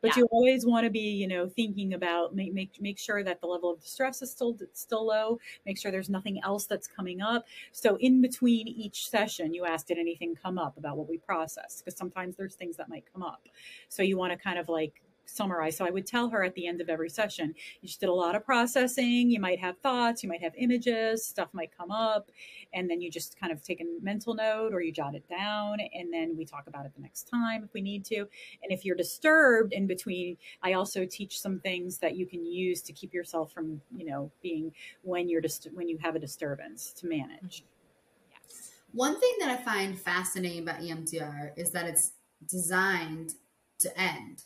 But 0.00 0.14
Yeah. 0.14 0.20
you 0.20 0.26
always 0.30 0.66
want 0.66 0.84
to 0.84 0.90
be, 0.90 1.00
you 1.00 1.26
know, 1.26 1.48
thinking 1.48 1.94
about 1.94 2.34
make 2.34 2.52
make 2.52 2.80
make 2.80 2.98
sure 2.98 3.22
that 3.24 3.40
the 3.40 3.46
level 3.46 3.70
of 3.70 3.80
distress 3.80 4.22
is 4.22 4.30
still 4.30 4.56
still 4.72 5.06
low. 5.06 5.40
Make 5.66 5.78
sure 5.78 5.90
there's 5.90 6.10
nothing 6.10 6.40
else 6.42 6.66
that's 6.66 6.86
coming 6.86 7.20
up. 7.20 7.46
So 7.72 7.96
in 7.96 8.20
between 8.20 8.68
each 8.68 9.08
session, 9.08 9.54
you 9.54 9.64
ask, 9.64 9.86
did 9.86 9.98
anything 9.98 10.34
come 10.34 10.58
up 10.58 10.76
about 10.76 10.96
what 10.98 11.08
we 11.08 11.18
processed? 11.18 11.84
Because 11.84 11.96
sometimes 11.98 12.36
there's 12.36 12.54
things 12.54 12.76
that 12.76 12.88
might 12.88 13.04
come 13.12 13.22
up. 13.22 13.48
So 13.88 14.02
you 14.02 14.16
want 14.16 14.32
to 14.32 14.38
kind 14.38 14.58
of 14.58 14.68
like 14.68 15.02
summarize. 15.26 15.76
So 15.76 15.84
I 15.86 15.90
would 15.90 16.06
tell 16.06 16.28
her 16.28 16.44
at 16.44 16.54
the 16.54 16.66
end 16.66 16.80
of 16.80 16.88
every 16.88 17.08
session, 17.08 17.54
you 17.80 17.88
just 17.88 18.00
did 18.00 18.08
a 18.08 18.14
lot 18.14 18.34
of 18.34 18.44
processing. 18.44 19.30
You 19.30 19.40
might 19.40 19.58
have 19.60 19.78
thoughts, 19.78 20.22
you 20.22 20.28
might 20.28 20.42
have 20.42 20.52
images, 20.56 21.24
stuff 21.24 21.48
might 21.52 21.76
come 21.76 21.90
up, 21.90 22.30
and 22.72 22.88
then 22.88 23.00
you 23.00 23.10
just 23.10 23.38
kind 23.38 23.52
of 23.52 23.62
take 23.62 23.80
a 23.80 23.84
mental 24.02 24.34
note 24.34 24.72
or 24.72 24.80
you 24.80 24.92
jot 24.92 25.14
it 25.14 25.28
down, 25.28 25.78
and 25.94 26.12
then 26.12 26.36
we 26.36 26.44
talk 26.44 26.66
about 26.66 26.86
it 26.86 26.92
the 26.94 27.02
next 27.02 27.24
time 27.24 27.64
if 27.64 27.72
we 27.72 27.80
need 27.80 28.04
to. 28.06 28.18
And 28.18 28.70
if 28.70 28.84
you're 28.84 28.96
disturbed 28.96 29.72
in 29.72 29.86
between, 29.86 30.36
I 30.62 30.74
also 30.74 31.04
teach 31.04 31.40
some 31.40 31.60
things 31.60 31.98
that 31.98 32.16
you 32.16 32.26
can 32.26 32.44
use 32.44 32.82
to 32.82 32.92
keep 32.92 33.12
yourself 33.12 33.52
from, 33.52 33.80
you 33.96 34.06
know, 34.06 34.30
being 34.42 34.72
when 35.02 35.28
you're 35.28 35.40
just 35.40 35.68
when 35.74 35.88
you 35.88 35.98
have 36.02 36.14
a 36.14 36.18
disturbance 36.18 36.92
to 36.98 37.06
manage. 37.06 37.62
Mm-hmm. 37.62 38.44
Yes. 38.44 38.72
One 38.92 39.18
thing 39.18 39.32
that 39.40 39.48
I 39.50 39.56
find 39.62 39.98
fascinating 39.98 40.62
about 40.62 40.80
EMDR 40.80 41.52
is 41.56 41.70
that 41.72 41.86
it's 41.86 42.12
designed 42.48 43.34
to 43.80 44.00
end, 44.00 44.44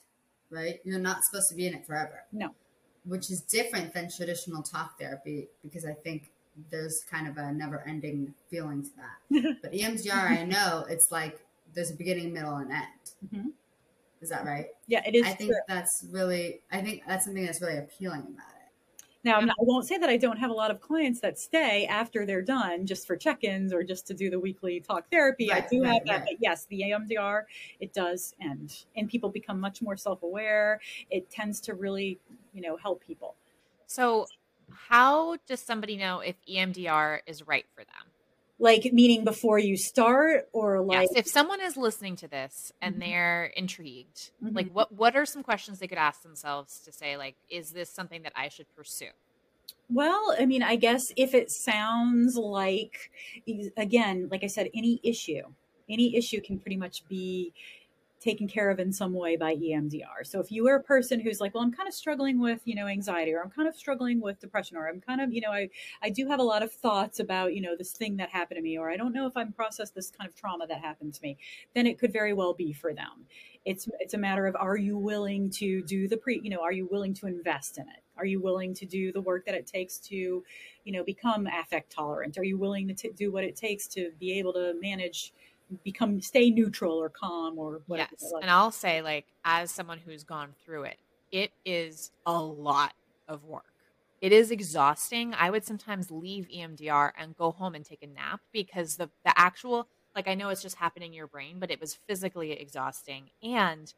right? 0.50 0.80
You're 0.84 0.98
not 0.98 1.24
supposed 1.24 1.48
to 1.50 1.54
be 1.54 1.66
in 1.66 1.74
it 1.74 1.86
forever. 1.86 2.24
No. 2.32 2.50
Which 3.04 3.30
is 3.30 3.40
different 3.42 3.94
than 3.94 4.10
traditional 4.10 4.62
talk 4.62 4.98
therapy 4.98 5.48
because 5.62 5.84
I 5.84 5.92
think 5.92 6.30
there's 6.70 7.04
kind 7.10 7.28
of 7.28 7.36
a 7.36 7.52
never 7.52 7.86
ending 7.86 8.34
feeling 8.50 8.82
to 8.82 8.90
that. 8.96 9.56
but 9.62 9.72
EMDR, 9.72 10.12
I 10.12 10.44
know 10.44 10.84
it's 10.88 11.10
like 11.10 11.40
there's 11.74 11.90
a 11.90 11.94
beginning, 11.94 12.32
middle, 12.32 12.56
and 12.56 12.72
end. 12.72 12.84
Mhm. 13.32 13.52
Is 14.20 14.30
that 14.30 14.44
right? 14.44 14.66
Yeah, 14.88 15.02
it 15.06 15.14
is. 15.14 15.24
I 15.24 15.30
think 15.30 15.50
true. 15.50 15.60
that's 15.68 16.04
really, 16.10 16.60
I 16.72 16.80
think 16.80 17.02
that's 17.06 17.24
something 17.24 17.44
that's 17.44 17.60
really 17.60 17.78
appealing 17.78 18.22
about 18.22 18.50
it. 18.50 18.57
Now, 19.24 19.40
not- 19.40 19.56
I 19.60 19.62
won't 19.62 19.86
say 19.86 19.98
that 19.98 20.08
I 20.08 20.16
don't 20.16 20.38
have 20.38 20.50
a 20.50 20.54
lot 20.54 20.70
of 20.70 20.80
clients 20.80 21.20
that 21.20 21.38
stay 21.38 21.86
after 21.86 22.24
they're 22.24 22.42
done 22.42 22.86
just 22.86 23.06
for 23.06 23.16
check-ins 23.16 23.72
or 23.72 23.82
just 23.82 24.06
to 24.08 24.14
do 24.14 24.30
the 24.30 24.38
weekly 24.38 24.80
talk 24.80 25.10
therapy. 25.10 25.52
I 25.52 25.60
do 25.60 25.82
right, 25.82 25.94
have 25.94 26.04
that, 26.06 26.12
right. 26.20 26.24
but 26.26 26.36
yes, 26.40 26.66
the 26.66 26.82
EMDR 26.82 27.42
it 27.80 27.92
does 27.92 28.34
end, 28.40 28.84
and 28.96 29.08
people 29.08 29.28
become 29.28 29.58
much 29.58 29.82
more 29.82 29.96
self-aware. 29.96 30.80
It 31.10 31.30
tends 31.30 31.60
to 31.62 31.74
really, 31.74 32.18
you 32.52 32.62
know, 32.62 32.76
help 32.76 33.04
people. 33.04 33.34
So, 33.86 34.26
how 34.70 35.36
does 35.46 35.60
somebody 35.60 35.96
know 35.96 36.20
if 36.20 36.36
EMDR 36.48 37.20
is 37.26 37.46
right 37.46 37.66
for 37.74 37.84
them? 37.84 38.12
Like 38.60 38.92
meaning 38.92 39.24
before 39.24 39.58
you 39.60 39.76
start, 39.76 40.48
or 40.52 40.80
like 40.80 41.02
yes. 41.02 41.08
If 41.14 41.28
someone 41.28 41.60
is 41.60 41.76
listening 41.76 42.16
to 42.16 42.28
this 42.28 42.72
and 42.82 42.96
Mhm. 42.96 43.00
they're 43.00 43.44
intrigued, 43.56 44.32
Mhm. 44.42 44.54
like 44.56 44.68
what 44.72 44.90
what 44.90 45.14
are 45.16 45.24
some 45.24 45.44
questions 45.44 45.78
they 45.78 45.86
could 45.86 45.98
ask 45.98 46.22
themselves 46.22 46.80
to 46.80 46.92
say 46.92 47.16
like, 47.16 47.36
is 47.48 47.70
this 47.70 47.88
something 47.88 48.22
that 48.22 48.32
I 48.34 48.48
should 48.48 48.66
pursue? 48.74 49.10
Well, 49.90 50.34
I 50.38 50.44
mean, 50.44 50.62
I 50.62 50.74
guess 50.76 51.12
if 51.16 51.34
it 51.34 51.50
sounds 51.52 52.36
like, 52.36 53.10
again, 53.76 54.28
like 54.30 54.42
I 54.42 54.48
said, 54.48 54.70
any 54.74 55.00
issue, 55.04 55.42
any 55.88 56.16
issue 56.16 56.40
can 56.40 56.58
pretty 56.58 56.76
much 56.76 57.06
be 57.08 57.54
taken 58.20 58.48
care 58.48 58.70
of 58.70 58.78
in 58.78 58.92
some 58.92 59.12
way 59.12 59.36
by 59.36 59.54
EMDR. 59.54 60.24
So 60.24 60.40
if 60.40 60.50
you 60.50 60.66
are 60.68 60.76
a 60.76 60.82
person 60.82 61.20
who's 61.20 61.40
like, 61.40 61.54
well, 61.54 61.62
I'm 61.62 61.72
kind 61.72 61.88
of 61.88 61.94
struggling 61.94 62.40
with, 62.40 62.60
you 62.64 62.74
know, 62.74 62.86
anxiety 62.86 63.32
or 63.32 63.42
I'm 63.42 63.50
kind 63.50 63.68
of 63.68 63.76
struggling 63.76 64.20
with 64.20 64.40
depression 64.40 64.76
or 64.76 64.88
I'm 64.88 65.00
kind 65.00 65.20
of, 65.20 65.32
you 65.32 65.40
know, 65.40 65.52
I, 65.52 65.68
I 66.02 66.10
do 66.10 66.26
have 66.28 66.40
a 66.40 66.44
lot 66.44 66.62
of 66.62 66.72
thoughts 66.72 67.20
about, 67.20 67.54
you 67.54 67.60
know, 67.60 67.76
this 67.76 67.92
thing 67.92 68.16
that 68.16 68.30
happened 68.30 68.56
to 68.56 68.62
me 68.62 68.76
or 68.76 68.90
I 68.90 68.96
don't 68.96 69.12
know 69.12 69.26
if 69.26 69.36
I'm 69.36 69.52
processed 69.52 69.94
this 69.94 70.10
kind 70.10 70.28
of 70.28 70.34
trauma 70.34 70.66
that 70.66 70.80
happened 70.80 71.14
to 71.14 71.22
me, 71.22 71.38
then 71.74 71.86
it 71.86 71.98
could 71.98 72.12
very 72.12 72.32
well 72.32 72.54
be 72.54 72.72
for 72.72 72.92
them. 72.92 73.26
It's 73.64 73.88
it's 74.00 74.14
a 74.14 74.18
matter 74.18 74.46
of 74.46 74.56
are 74.56 74.76
you 74.76 74.96
willing 74.96 75.50
to 75.50 75.82
do 75.82 76.08
the 76.08 76.16
pre, 76.16 76.40
you 76.42 76.50
know, 76.50 76.62
are 76.62 76.72
you 76.72 76.88
willing 76.90 77.12
to 77.14 77.26
invest 77.26 77.76
in 77.76 77.84
it? 77.84 78.02
Are 78.16 78.24
you 78.24 78.40
willing 78.40 78.74
to 78.74 78.86
do 78.86 79.12
the 79.12 79.20
work 79.20 79.44
that 79.46 79.54
it 79.54 79.66
takes 79.66 79.98
to, 79.98 80.16
you 80.16 80.92
know, 80.92 81.04
become 81.04 81.46
affect 81.46 81.92
tolerant? 81.92 82.38
Are 82.38 82.44
you 82.44 82.58
willing 82.58 82.88
to 82.88 82.94
t- 82.94 83.12
do 83.14 83.30
what 83.30 83.44
it 83.44 83.56
takes 83.56 83.86
to 83.88 84.10
be 84.18 84.38
able 84.38 84.52
to 84.54 84.74
manage 84.80 85.32
become 85.84 86.20
stay 86.20 86.50
neutral 86.50 86.94
or 87.00 87.08
calm 87.08 87.58
or 87.58 87.82
whatever. 87.86 88.10
Yes. 88.20 88.30
like- 88.32 88.42
And 88.42 88.50
I'll 88.50 88.70
say, 88.70 89.02
like, 89.02 89.26
as 89.44 89.70
someone 89.70 89.98
who's 89.98 90.24
gone 90.24 90.54
through 90.64 90.84
it, 90.84 90.98
it 91.30 91.52
is 91.64 92.10
a 92.26 92.40
lot 92.42 92.94
of 93.28 93.44
work. 93.44 93.64
It 94.20 94.32
is 94.32 94.50
exhausting. 94.50 95.34
I 95.34 95.50
would 95.50 95.64
sometimes 95.64 96.10
leave 96.10 96.48
EMDR 96.48 97.12
and 97.16 97.36
go 97.36 97.52
home 97.52 97.74
and 97.74 97.84
take 97.84 98.02
a 98.02 98.06
nap 98.08 98.40
because 98.52 98.96
the, 98.96 99.10
the 99.24 99.32
actual, 99.38 99.86
like, 100.16 100.26
I 100.26 100.34
know 100.34 100.48
it's 100.48 100.62
just 100.62 100.76
happening 100.76 101.08
in 101.12 101.16
your 101.16 101.28
brain, 101.28 101.58
but 101.60 101.70
it 101.70 101.80
was 101.80 101.94
physically 102.08 102.52
exhausting. 102.52 103.30
And 103.42 103.92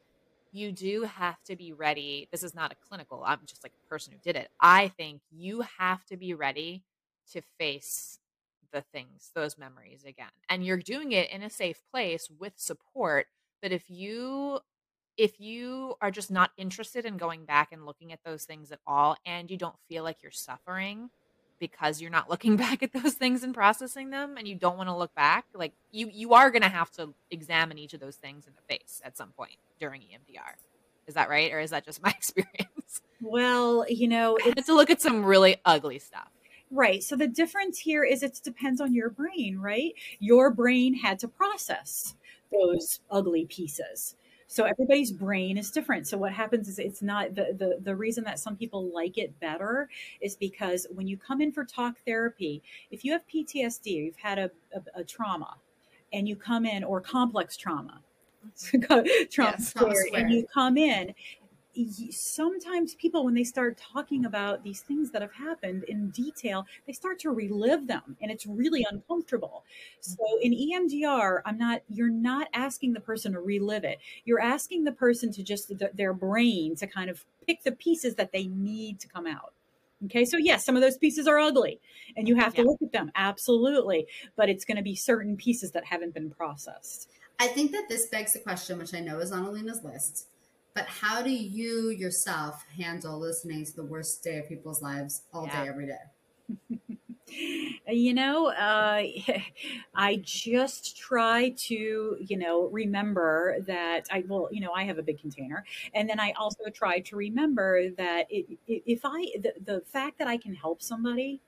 you 0.52 0.72
do 0.72 1.04
have 1.04 1.42
to 1.44 1.56
be 1.56 1.72
ready. 1.72 2.28
This 2.32 2.42
is 2.42 2.54
not 2.54 2.72
a 2.72 2.76
clinical, 2.86 3.22
I'm 3.24 3.40
just 3.46 3.64
like 3.64 3.72
a 3.72 3.88
person 3.88 4.12
who 4.12 4.18
did 4.18 4.36
it. 4.36 4.50
I 4.60 4.88
think 4.88 5.22
you 5.30 5.62
have 5.78 6.04
to 6.06 6.16
be 6.16 6.34
ready 6.34 6.82
to 7.32 7.40
face 7.58 8.18
the 8.72 8.82
things, 8.82 9.30
those 9.34 9.58
memories 9.58 10.04
again. 10.06 10.30
And 10.48 10.64
you're 10.64 10.76
doing 10.76 11.12
it 11.12 11.30
in 11.30 11.42
a 11.42 11.50
safe 11.50 11.82
place 11.90 12.28
with 12.38 12.54
support. 12.56 13.26
But 13.62 13.72
if 13.72 13.90
you 13.90 14.60
if 15.16 15.38
you 15.38 15.94
are 16.00 16.10
just 16.10 16.30
not 16.30 16.50
interested 16.56 17.04
in 17.04 17.18
going 17.18 17.44
back 17.44 17.72
and 17.72 17.84
looking 17.84 18.12
at 18.12 18.24
those 18.24 18.44
things 18.44 18.72
at 18.72 18.78
all 18.86 19.16
and 19.26 19.50
you 19.50 19.56
don't 19.58 19.74
feel 19.86 20.02
like 20.02 20.22
you're 20.22 20.32
suffering 20.32 21.10
because 21.58 22.00
you're 22.00 22.10
not 22.10 22.30
looking 22.30 22.56
back 22.56 22.82
at 22.82 22.92
those 22.92 23.14
things 23.14 23.42
and 23.42 23.54
processing 23.54 24.10
them 24.10 24.36
and 24.38 24.48
you 24.48 24.54
don't 24.54 24.78
want 24.78 24.88
to 24.88 24.96
look 24.96 25.14
back, 25.14 25.44
like 25.54 25.72
you 25.92 26.10
you 26.12 26.34
are 26.34 26.50
going 26.50 26.62
to 26.62 26.68
have 26.68 26.90
to 26.92 27.14
examine 27.30 27.78
each 27.78 27.94
of 27.94 28.00
those 28.00 28.16
things 28.16 28.46
in 28.46 28.52
the 28.54 28.74
face 28.74 29.00
at 29.04 29.16
some 29.16 29.30
point 29.30 29.56
during 29.78 30.00
EMDR. 30.00 30.54
Is 31.06 31.14
that 31.14 31.28
right 31.28 31.52
or 31.52 31.60
is 31.60 31.70
that 31.70 31.84
just 31.84 32.02
my 32.04 32.10
experience? 32.10 33.02
well, 33.20 33.84
you 33.88 34.08
know, 34.08 34.38
I 34.42 34.48
had 34.48 34.66
to 34.66 34.74
look 34.74 34.90
at 34.90 35.02
some 35.02 35.24
really 35.24 35.56
ugly 35.64 35.98
stuff. 35.98 36.30
Right. 36.70 37.02
So 37.02 37.16
the 37.16 37.26
difference 37.26 37.80
here 37.80 38.04
is 38.04 38.22
it 38.22 38.40
depends 38.44 38.80
on 38.80 38.94
your 38.94 39.10
brain, 39.10 39.58
right? 39.58 39.92
Your 40.20 40.50
brain 40.50 40.94
had 40.94 41.18
to 41.20 41.28
process 41.28 42.14
those 42.52 43.00
ugly 43.10 43.46
pieces. 43.46 44.14
So 44.46 44.64
everybody's 44.64 45.12
brain 45.12 45.56
is 45.58 45.70
different. 45.70 46.08
So 46.08 46.18
what 46.18 46.32
happens 46.32 46.68
is 46.68 46.80
it's 46.80 47.02
not 47.02 47.36
the, 47.36 47.54
the 47.56 47.78
the 47.80 47.94
reason 47.94 48.24
that 48.24 48.40
some 48.40 48.56
people 48.56 48.92
like 48.92 49.16
it 49.16 49.38
better 49.38 49.88
is 50.20 50.34
because 50.34 50.88
when 50.90 51.06
you 51.06 51.16
come 51.16 51.40
in 51.40 51.52
for 51.52 51.64
talk 51.64 51.94
therapy, 52.04 52.60
if 52.90 53.04
you 53.04 53.12
have 53.12 53.22
PTSD, 53.32 53.86
you've 53.86 54.16
had 54.16 54.40
a, 54.40 54.50
a, 54.74 55.00
a 55.00 55.04
trauma, 55.04 55.54
and 56.12 56.28
you 56.28 56.34
come 56.34 56.66
in 56.66 56.82
or 56.82 57.00
complex 57.00 57.56
trauma, 57.56 58.00
mm-hmm. 58.58 58.80
trauma 58.82 59.04
Yes, 59.06 59.30
trauma 59.30 59.60
squared, 59.60 59.96
squared. 60.08 60.24
and 60.24 60.34
you 60.34 60.46
come 60.52 60.76
in, 60.76 61.14
sometimes 62.10 62.94
people 62.94 63.24
when 63.24 63.34
they 63.34 63.44
start 63.44 63.78
talking 63.78 64.24
about 64.24 64.64
these 64.64 64.80
things 64.80 65.10
that 65.10 65.22
have 65.22 65.32
happened 65.32 65.84
in 65.84 66.10
detail 66.10 66.66
they 66.86 66.92
start 66.92 67.18
to 67.18 67.30
relive 67.30 67.86
them 67.86 68.16
and 68.20 68.30
it's 68.30 68.46
really 68.46 68.84
uncomfortable. 68.90 69.64
Mm-hmm. 70.02 70.12
So 70.12 70.38
in 70.42 70.52
emdr 70.52 71.40
i'm 71.44 71.58
not 71.58 71.82
you're 71.88 72.10
not 72.10 72.48
asking 72.54 72.92
the 72.92 73.00
person 73.00 73.32
to 73.32 73.40
relive 73.40 73.84
it. 73.84 73.98
You're 74.24 74.40
asking 74.40 74.84
the 74.84 74.92
person 74.92 75.32
to 75.32 75.42
just 75.42 75.68
th- 75.68 75.92
their 75.94 76.12
brain 76.12 76.74
to 76.76 76.86
kind 76.86 77.08
of 77.10 77.24
pick 77.46 77.62
the 77.62 77.72
pieces 77.72 78.14
that 78.16 78.32
they 78.32 78.46
need 78.46 79.00
to 79.00 79.08
come 79.08 79.26
out. 79.26 79.52
Okay 80.06 80.24
so 80.24 80.36
yes 80.36 80.64
some 80.64 80.76
of 80.76 80.82
those 80.82 80.98
pieces 80.98 81.28
are 81.28 81.38
ugly 81.38 81.80
and 82.16 82.26
you 82.26 82.36
have 82.36 82.54
to 82.54 82.62
Yeah. 82.62 82.68
look 82.68 82.82
at 82.82 82.92
them 82.92 83.12
absolutely 83.14 84.06
but 84.36 84.48
it's 84.48 84.64
going 84.64 84.76
to 84.76 84.82
be 84.82 84.96
certain 84.96 85.36
pieces 85.36 85.70
that 85.72 85.84
haven't 85.84 86.14
been 86.14 86.30
processed. 86.30 87.10
I 87.38 87.46
think 87.46 87.72
that 87.72 87.88
this 87.88 88.06
begs 88.08 88.34
the 88.34 88.38
question, 88.38 88.78
which 88.78 88.92
I 88.92 89.00
know 89.00 89.18
is 89.18 89.32
on 89.32 89.44
Alina's 89.46 89.82
list, 89.82 90.28
but 90.74 90.86
how 90.86 91.22
do 91.22 91.30
you 91.30 91.90
yourself 91.90 92.64
handle 92.76 93.18
listening 93.18 93.64
to 93.64 93.74
the 93.76 93.84
worst 93.84 94.22
day 94.22 94.38
of 94.38 94.48
people's 94.48 94.82
lives 94.82 95.22
all 95.32 95.46
Yeah. 95.46 95.62
day, 95.62 95.68
every 95.68 95.86
day? 95.86 95.98
you 97.88 98.12
know 98.14 98.48
uh, 98.48 99.02
i 99.94 100.16
just 100.22 100.96
try 100.96 101.50
to 101.50 102.16
you 102.20 102.36
know 102.36 102.66
remember 102.68 103.56
that 103.66 104.06
i 104.10 104.24
well 104.26 104.48
you 104.50 104.60
know 104.60 104.72
i 104.72 104.82
have 104.82 104.98
a 104.98 105.02
big 105.02 105.20
container 105.20 105.64
and 105.94 106.08
then 106.08 106.18
i 106.18 106.32
also 106.32 106.64
try 106.72 106.98
to 107.00 107.16
remember 107.16 107.90
that 107.90 108.26
it, 108.30 108.46
if 108.66 109.00
i 109.04 109.20
the, 109.40 109.52
the 109.64 109.80
fact 109.86 110.18
that 110.18 110.28
i 110.28 110.36
can 110.36 110.54
help 110.54 110.82
somebody 110.82 111.40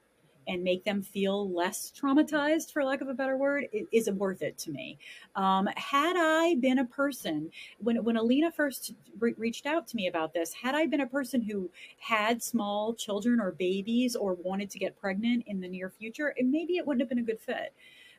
and 0.47 0.63
make 0.63 0.85
them 0.85 1.03
feel 1.03 1.51
less 1.51 1.93
traumatized 1.93 2.73
for 2.73 2.85
lack 2.85 3.01
of 3.01 3.09
a 3.09 3.15
better 3.15 3.37
word 3.37 3.67
i- 3.75 3.87
is 3.93 4.11
worth 4.11 4.43
it 4.43 4.59
to 4.59 4.71
me 4.71 4.99
um, 5.37 5.69
had 5.77 6.17
i 6.17 6.55
been 6.57 6.79
a 6.79 6.85
person 6.87 7.51
when 7.79 8.03
when 8.05 8.17
alina 8.17 8.51
first 8.51 8.95
re- 9.19 9.35
reached 9.39 9.67
out 9.67 9.87
to 9.87 9.97
me 9.97 10.07
about 10.07 10.33
this 10.33 10.53
had 10.53 10.75
i 10.75 10.87
been 10.87 11.01
a 11.01 11.07
person 11.07 11.41
who 11.41 11.71
had 11.99 12.43
small 12.43 12.95
children 12.95 13.41
or 13.41 13.53
babies 13.53 14.17
or 14.17 14.35
wanted 14.35 14.71
to 14.71 14.79
get 14.79 14.97
pregnant 14.97 15.45
in 15.47 15.61
the 15.61 15.69
near 15.69 15.89
future, 15.91 16.35
and 16.39 16.51
maybe 16.51 16.77
it 16.77 16.87
wouldn't 16.87 17.01
have 17.01 17.09
been 17.09 17.19
a 17.19 17.23
good 17.23 17.41
fit. 17.41 17.73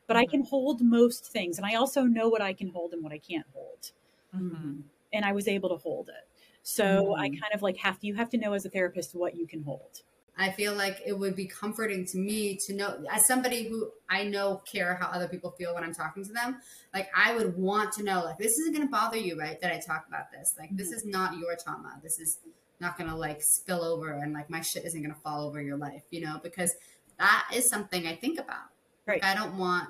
But 0.06 0.16
I 0.16 0.24
Mhm. 0.24 0.30
can 0.30 0.42
hold 0.44 0.80
most 0.82 1.26
things, 1.32 1.58
and 1.58 1.66
I 1.66 1.74
also 1.74 2.02
know 2.04 2.28
what 2.28 2.42
I 2.42 2.52
can 2.52 2.68
hold 2.68 2.92
and 2.92 3.02
what 3.02 3.12
I 3.12 3.18
can't 3.18 3.46
hold. 3.54 3.92
Mm-hmm. 4.34 4.80
And 5.12 5.24
I 5.24 5.32
was 5.32 5.48
able 5.48 5.68
to 5.70 5.76
hold 5.76 6.08
it. 6.08 6.28
So 6.62 7.14
I 7.16 7.28
Mhm. 7.28 7.40
kind 7.40 7.52
of 7.54 7.62
like 7.62 7.76
have 7.78 7.98
to, 8.00 8.06
you 8.06 8.14
have 8.14 8.30
to 8.30 8.38
know 8.38 8.52
as 8.54 8.64
a 8.64 8.70
therapist 8.70 9.14
what 9.14 9.36
you 9.36 9.46
can 9.46 9.62
hold. 9.62 10.02
I 10.36 10.50
feel 10.50 10.74
like 10.74 11.00
it 11.06 11.16
would 11.16 11.36
be 11.36 11.46
comforting 11.46 12.04
to 12.06 12.18
me 12.18 12.56
to 12.66 12.74
know, 12.74 13.04
as 13.10 13.26
somebody 13.26 13.68
who 13.68 13.90
I 14.10 14.24
know 14.24 14.62
care 14.70 14.96
how 14.96 15.06
other 15.08 15.28
people 15.28 15.52
feel 15.52 15.74
when 15.74 15.84
I'm 15.84 15.94
talking 15.94 16.24
to 16.24 16.32
them, 16.32 16.60
like 16.92 17.08
I 17.16 17.36
would 17.36 17.56
want 17.56 17.92
to 17.92 18.02
know, 18.02 18.24
like, 18.24 18.38
this 18.38 18.58
isn't 18.58 18.74
going 18.74 18.86
to 18.86 18.90
bother 18.90 19.16
you, 19.16 19.38
right? 19.38 19.60
That 19.60 19.72
I 19.72 19.78
talk 19.78 20.06
about 20.08 20.32
this. 20.32 20.54
Like, 20.58 20.76
this 20.76 20.88
mm-hmm. 20.88 20.96
is 20.96 21.04
not 21.06 21.38
your 21.38 21.56
trauma. 21.62 22.00
This 22.02 22.18
is 22.18 22.40
not 22.80 22.98
going 22.98 23.08
to 23.08 23.16
like 23.16 23.42
spill 23.42 23.84
over 23.84 24.12
and 24.12 24.32
like 24.32 24.50
my 24.50 24.60
shit 24.60 24.84
isn't 24.84 25.00
going 25.00 25.14
to 25.14 25.20
fall 25.20 25.46
over 25.46 25.62
your 25.62 25.76
life, 25.76 26.02
you 26.10 26.20
know, 26.20 26.40
because 26.42 26.74
that 27.18 27.48
is 27.54 27.68
something 27.68 28.06
I 28.06 28.16
think 28.16 28.40
about. 28.40 28.66
Right. 29.06 29.22
Like, 29.22 29.36
I 29.36 29.38
don't 29.38 29.56
want 29.56 29.88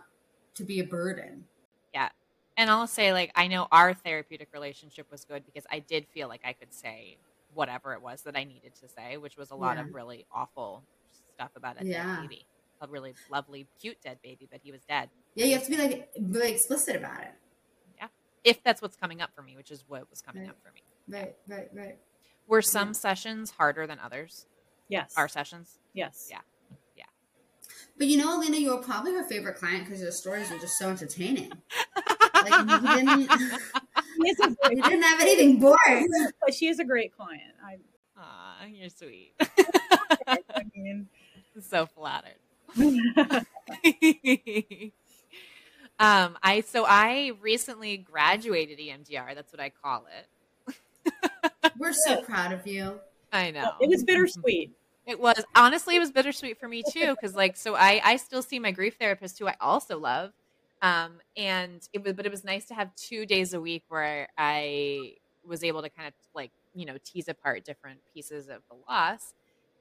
to 0.56 0.64
be 0.64 0.80
a 0.80 0.84
burden. 0.84 1.44
Yeah. 1.94 2.10
And 2.56 2.70
I'll 2.70 2.86
say, 2.86 3.12
like, 3.12 3.32
I 3.34 3.46
know 3.46 3.66
our 3.72 3.94
therapeutic 3.94 4.48
relationship 4.52 5.10
was 5.10 5.24
good 5.24 5.44
because 5.46 5.64
I 5.70 5.78
did 5.78 6.06
feel 6.08 6.28
like 6.28 6.42
I 6.44 6.52
could 6.52 6.72
say 6.74 7.16
whatever 7.54 7.92
it 7.94 8.02
was 8.02 8.22
that 8.22 8.36
I 8.36 8.44
needed 8.44 8.74
to 8.80 8.88
say, 8.88 9.16
which 9.16 9.36
was 9.36 9.50
a 9.50 9.54
lot 9.56 9.76
Yeah. 9.76 9.84
of 9.84 9.94
really 9.94 10.26
awful 10.32 10.84
stuff 11.34 11.50
about 11.56 11.80
a 11.80 11.86
Yeah. 11.86 12.04
dead 12.16 12.28
baby. 12.28 12.46
A 12.80 12.86
really 12.88 13.14
lovely, 13.30 13.66
cute 13.80 14.00
dead 14.02 14.18
baby, 14.22 14.46
but 14.50 14.60
he 14.62 14.70
was 14.72 14.82
dead. 14.84 15.08
Yeah, 15.34 15.46
you 15.46 15.54
have 15.54 15.64
to 15.64 15.70
be 15.70 15.76
like 15.76 16.10
really 16.20 16.52
explicit 16.52 16.96
about 16.96 17.22
it. 17.22 17.32
Yeah. 17.96 18.08
If 18.42 18.62
that's 18.62 18.82
what's 18.82 18.96
coming 18.96 19.20
up 19.22 19.30
for 19.34 19.42
me, 19.42 19.56
which 19.56 19.70
is 19.70 19.84
what 19.88 20.08
was 20.10 20.20
coming 20.20 20.42
Right. 20.42 20.50
up 20.50 20.56
for 20.62 20.72
me. 20.72 20.82
Right, 21.08 21.36
right, 21.48 21.68
right. 21.72 21.98
Were 22.46 22.62
some 22.62 22.92
sessions 22.92 23.52
harder 23.52 23.86
than 23.86 23.98
others? 23.98 24.46
Yes. 24.88 25.14
Our 25.16 25.28
sessions? 25.28 25.78
yes. 25.94 26.28
Yeah. 26.30 26.40
Yeah. 26.96 27.04
But 27.96 28.08
you 28.08 28.18
know, 28.18 28.36
Alina, 28.36 28.56
you 28.58 28.74
were 28.74 28.82
probably 28.82 29.14
her 29.14 29.24
favorite 29.26 29.56
client 29.56 29.84
because 29.86 30.02
your 30.02 30.10
stories 30.12 30.50
were 30.50 30.58
just 30.58 30.76
so 30.76 30.90
entertaining. 30.90 31.52
Like 32.34 32.68
you 32.68 32.80
didn't, 32.80 33.30
She 33.30 33.44
is 33.44 33.52
a 33.52 33.93
you 34.18 34.34
great, 34.34 34.82
didn't 34.82 35.02
have 35.02 35.20
anything 35.20 35.58
boring. 35.58 36.08
But 36.40 36.54
she 36.54 36.68
is 36.68 36.78
a 36.78 36.84
great 36.84 37.16
client. 37.16 37.42
I, 37.64 37.76
Aw, 38.18 38.66
you're 38.66 38.88
sweet. 38.88 39.32
I 40.26 40.38
mean, 40.74 41.08
so 41.60 41.86
flattered. 41.86 42.32
um, 45.98 46.36
I 46.42 46.62
so 46.66 46.84
I 46.86 47.32
recently 47.40 47.98
graduated 47.98 48.78
EMDR. 48.78 49.34
That's 49.34 49.52
what 49.52 49.60
I 49.60 49.70
call 49.70 50.06
it. 50.06 50.74
We're 51.78 51.92
so 51.92 52.22
proud 52.22 52.52
of 52.52 52.66
you. 52.66 53.00
I 53.32 53.50
know 53.50 53.72
it 53.80 53.88
was 53.88 54.04
bittersweet. 54.04 54.72
It 55.06 55.20
was 55.20 55.44
honestly, 55.54 55.96
it 55.96 56.00
was 56.00 56.10
bittersweet 56.10 56.58
for 56.58 56.68
me 56.68 56.82
too, 56.90 57.14
because 57.14 57.34
like, 57.34 57.56
so 57.56 57.74
I 57.74 58.00
I 58.04 58.16
still 58.16 58.42
see 58.42 58.58
my 58.58 58.70
grief 58.70 58.96
therapist 58.98 59.38
who 59.38 59.48
I 59.48 59.56
also 59.60 59.98
love, 59.98 60.32
um, 60.84 61.20
and 61.36 61.82
it 61.94 62.04
was, 62.04 62.14
but 62.14 62.26
it 62.26 62.32
was 62.32 62.44
nice 62.44 62.66
to 62.66 62.74
have 62.74 62.94
two 62.96 63.26
days 63.26 63.54
a 63.54 63.60
week 63.62 63.84
where 63.88 64.28
I 64.38 65.14
was 65.44 65.64
able 65.64 65.82
to 65.82 65.90
kind 65.90 66.08
of 66.08 66.14
like 66.34 66.52
you 66.74 66.86
know 66.86 66.96
tease 67.04 67.28
apart 67.28 67.64
different 67.64 68.00
pieces 68.14 68.48
of 68.50 68.62
the 68.70 68.76
loss, 68.88 69.34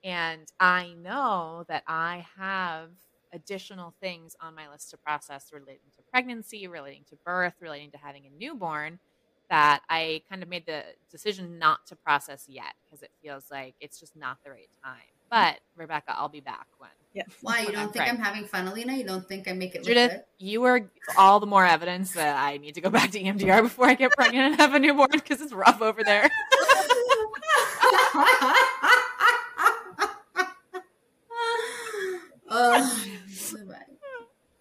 and 0.03 0.47
I 0.59 0.93
know 0.95 1.65
that 1.69 1.83
I 1.87 2.25
have 2.37 2.91
additional 3.33 3.95
things 4.01 4.35
on 4.41 4.55
my 4.55 4.69
list 4.69 4.91
to 4.91 4.97
process 4.97 5.49
relating 5.53 5.91
to 5.97 6.03
pregnancy, 6.11 6.67
relating 6.67 7.05
to 7.09 7.17
birth, 7.25 7.55
relating 7.61 7.91
to 7.91 7.99
having 7.99 8.25
a 8.27 8.31
newborn 8.31 8.99
that 9.51 9.81
I 9.89 10.23
kind 10.29 10.43
of 10.43 10.49
made 10.49 10.65
the 10.67 10.83
decision 11.11 11.59
not 11.59 11.79
to 11.87 11.95
process 11.97 12.45
yet 12.47 12.75
because 12.85 13.03
it 13.03 13.11
feels 13.21 13.47
like 13.51 13.75
it's 13.81 13.99
just 13.99 14.15
not 14.15 14.37
the 14.45 14.51
right 14.51 14.69
time. 14.83 15.12
Mm-hmm. 15.33 15.51
But 15.51 15.59
Rebecca, 15.75 16.15
I'll 16.17 16.29
be 16.29 16.41
back 16.41 16.67
when. 16.77 16.89
Yeah. 17.13 17.23
Why 17.41 17.61
you 17.61 17.67
when 17.67 17.75
I'm 17.75 17.83
don't 17.83 17.93
think 17.93 18.07
I'm 18.07 18.17
having 18.17 18.45
fun, 18.45 18.67
Alina? 18.67 18.93
You 18.93 19.03
don't 19.03 19.27
think 19.27 19.47
I 19.47 19.53
make 19.53 19.75
it 19.75 19.79
look 19.79 19.87
Judith, 19.87 20.11
good? 20.11 20.23
you 20.39 20.63
are 20.63 20.89
all 21.17 21.39
the 21.39 21.45
more 21.45 21.65
evidence 21.65 22.11
that 22.13 22.35
I 22.35 22.57
need 22.57 22.75
to 22.75 22.81
go 22.81 22.89
back 22.89 23.11
to 23.11 23.21
EMDR 23.21 23.61
before 23.63 23.87
I 23.87 23.95
get 23.95 24.11
pregnant 24.11 24.45
and 24.45 24.55
have 24.55 24.73
a 24.73 24.79
newborn 24.79 25.09
because 25.11 25.41
it's 25.41 25.53
rough 25.53 25.81
over 25.81 26.03
there. 26.03 26.29
oh, 32.49 33.05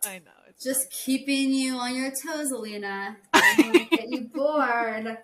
I 0.05 0.19
know. 0.19 0.33
It's 0.49 0.65
just 0.65 0.91
keeping 0.91 1.53
you 1.53 1.77
on 1.77 1.95
your 1.95 2.11
toes, 2.11 2.51
Alina. 2.51 3.17
I 3.33 3.55
don't 3.57 3.67
wanna 3.67 3.85
get 3.85 4.09
you 4.09 4.23
bored. 4.23 5.19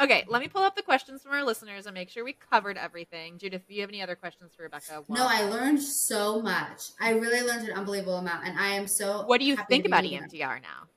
Okay. 0.00 0.24
Let 0.28 0.40
me 0.40 0.48
pull 0.48 0.62
up 0.62 0.76
the 0.76 0.82
questions 0.82 1.22
from 1.22 1.32
our 1.32 1.44
listeners 1.44 1.86
and 1.86 1.94
make 1.94 2.10
sure 2.10 2.24
we 2.24 2.34
covered 2.34 2.76
everything. 2.76 3.38
Judith, 3.38 3.62
do 3.68 3.74
you 3.74 3.80
have 3.82 3.90
any 3.90 4.02
other 4.02 4.16
questions 4.16 4.52
for 4.56 4.62
Rebecca? 4.64 5.02
No, 5.08 5.26
I 5.28 5.42
learned 5.42 5.82
so 5.82 6.40
much. 6.40 6.90
I 7.00 7.10
really 7.12 7.46
learned 7.46 7.68
an 7.68 7.76
unbelievable 7.76 8.16
amount, 8.18 8.46
and 8.46 8.58
I 8.58 8.68
am 8.68 8.86
so. 8.86 9.24
What 9.26 9.40
do 9.40 9.46
you 9.46 9.56
think 9.68 9.86
about 9.86 10.04
E 10.04 10.08
here. 10.08 10.22
EMDR 10.22 10.62
now? 10.62 10.88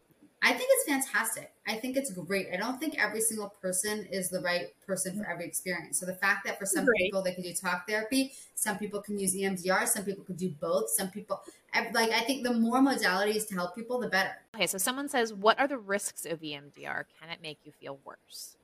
I 0.43 0.54
think 0.54 0.70
it's 0.72 0.89
fantastic. 0.89 1.54
I 1.68 1.76
think 1.76 1.95
it's 1.95 2.12
great. 2.12 2.47
I 2.52 2.58
don't 2.58 2.80
think 2.80 2.95
every 2.97 3.22
single 3.22 3.49
person 3.62 4.08
is 4.12 4.30
the 4.30 4.41
right 4.41 4.70
person 4.88 5.16
for 5.16 5.30
every 5.30 5.45
experience. 5.45 5.99
So 5.99 6.08
the 6.08 6.16
fact 6.16 6.45
that 6.45 6.58
for 6.58 6.66
some 6.66 6.84
Right. 6.86 6.97
people 6.97 7.22
they 7.22 7.34
can 7.34 7.43
do 7.43 7.54
talk 7.54 7.88
therapy, 7.88 8.34
some 8.56 8.80
people 8.80 9.02
can 9.02 9.20
use 9.20 9.36
EMDR, 9.36 9.88
some 9.88 10.04
people 10.04 10.24
can 10.24 10.36
do 10.36 10.49
both, 10.49 10.89
some 10.89 11.12
people 11.12 11.43
like 11.93 12.10
I 12.10 12.22
think 12.22 12.43
the 12.43 12.54
more 12.54 12.80
modalities 12.80 13.47
to 13.49 13.54
help 13.54 13.76
people, 13.76 13.99
the 13.99 14.10
better. 14.10 14.32
Okay, 14.56 14.66
so 14.68 14.78
someone 14.80 15.08
says, 15.10 15.32
"What 15.32 15.60
are 15.60 15.68
the 15.68 15.78
risks 15.78 16.26
of 16.26 16.41
EMDR? 16.41 17.06
Can 17.20 17.30
it 17.30 17.41
make 17.41 17.60
you 17.64 17.72
feel 17.72 17.99
worse?" 18.04 18.58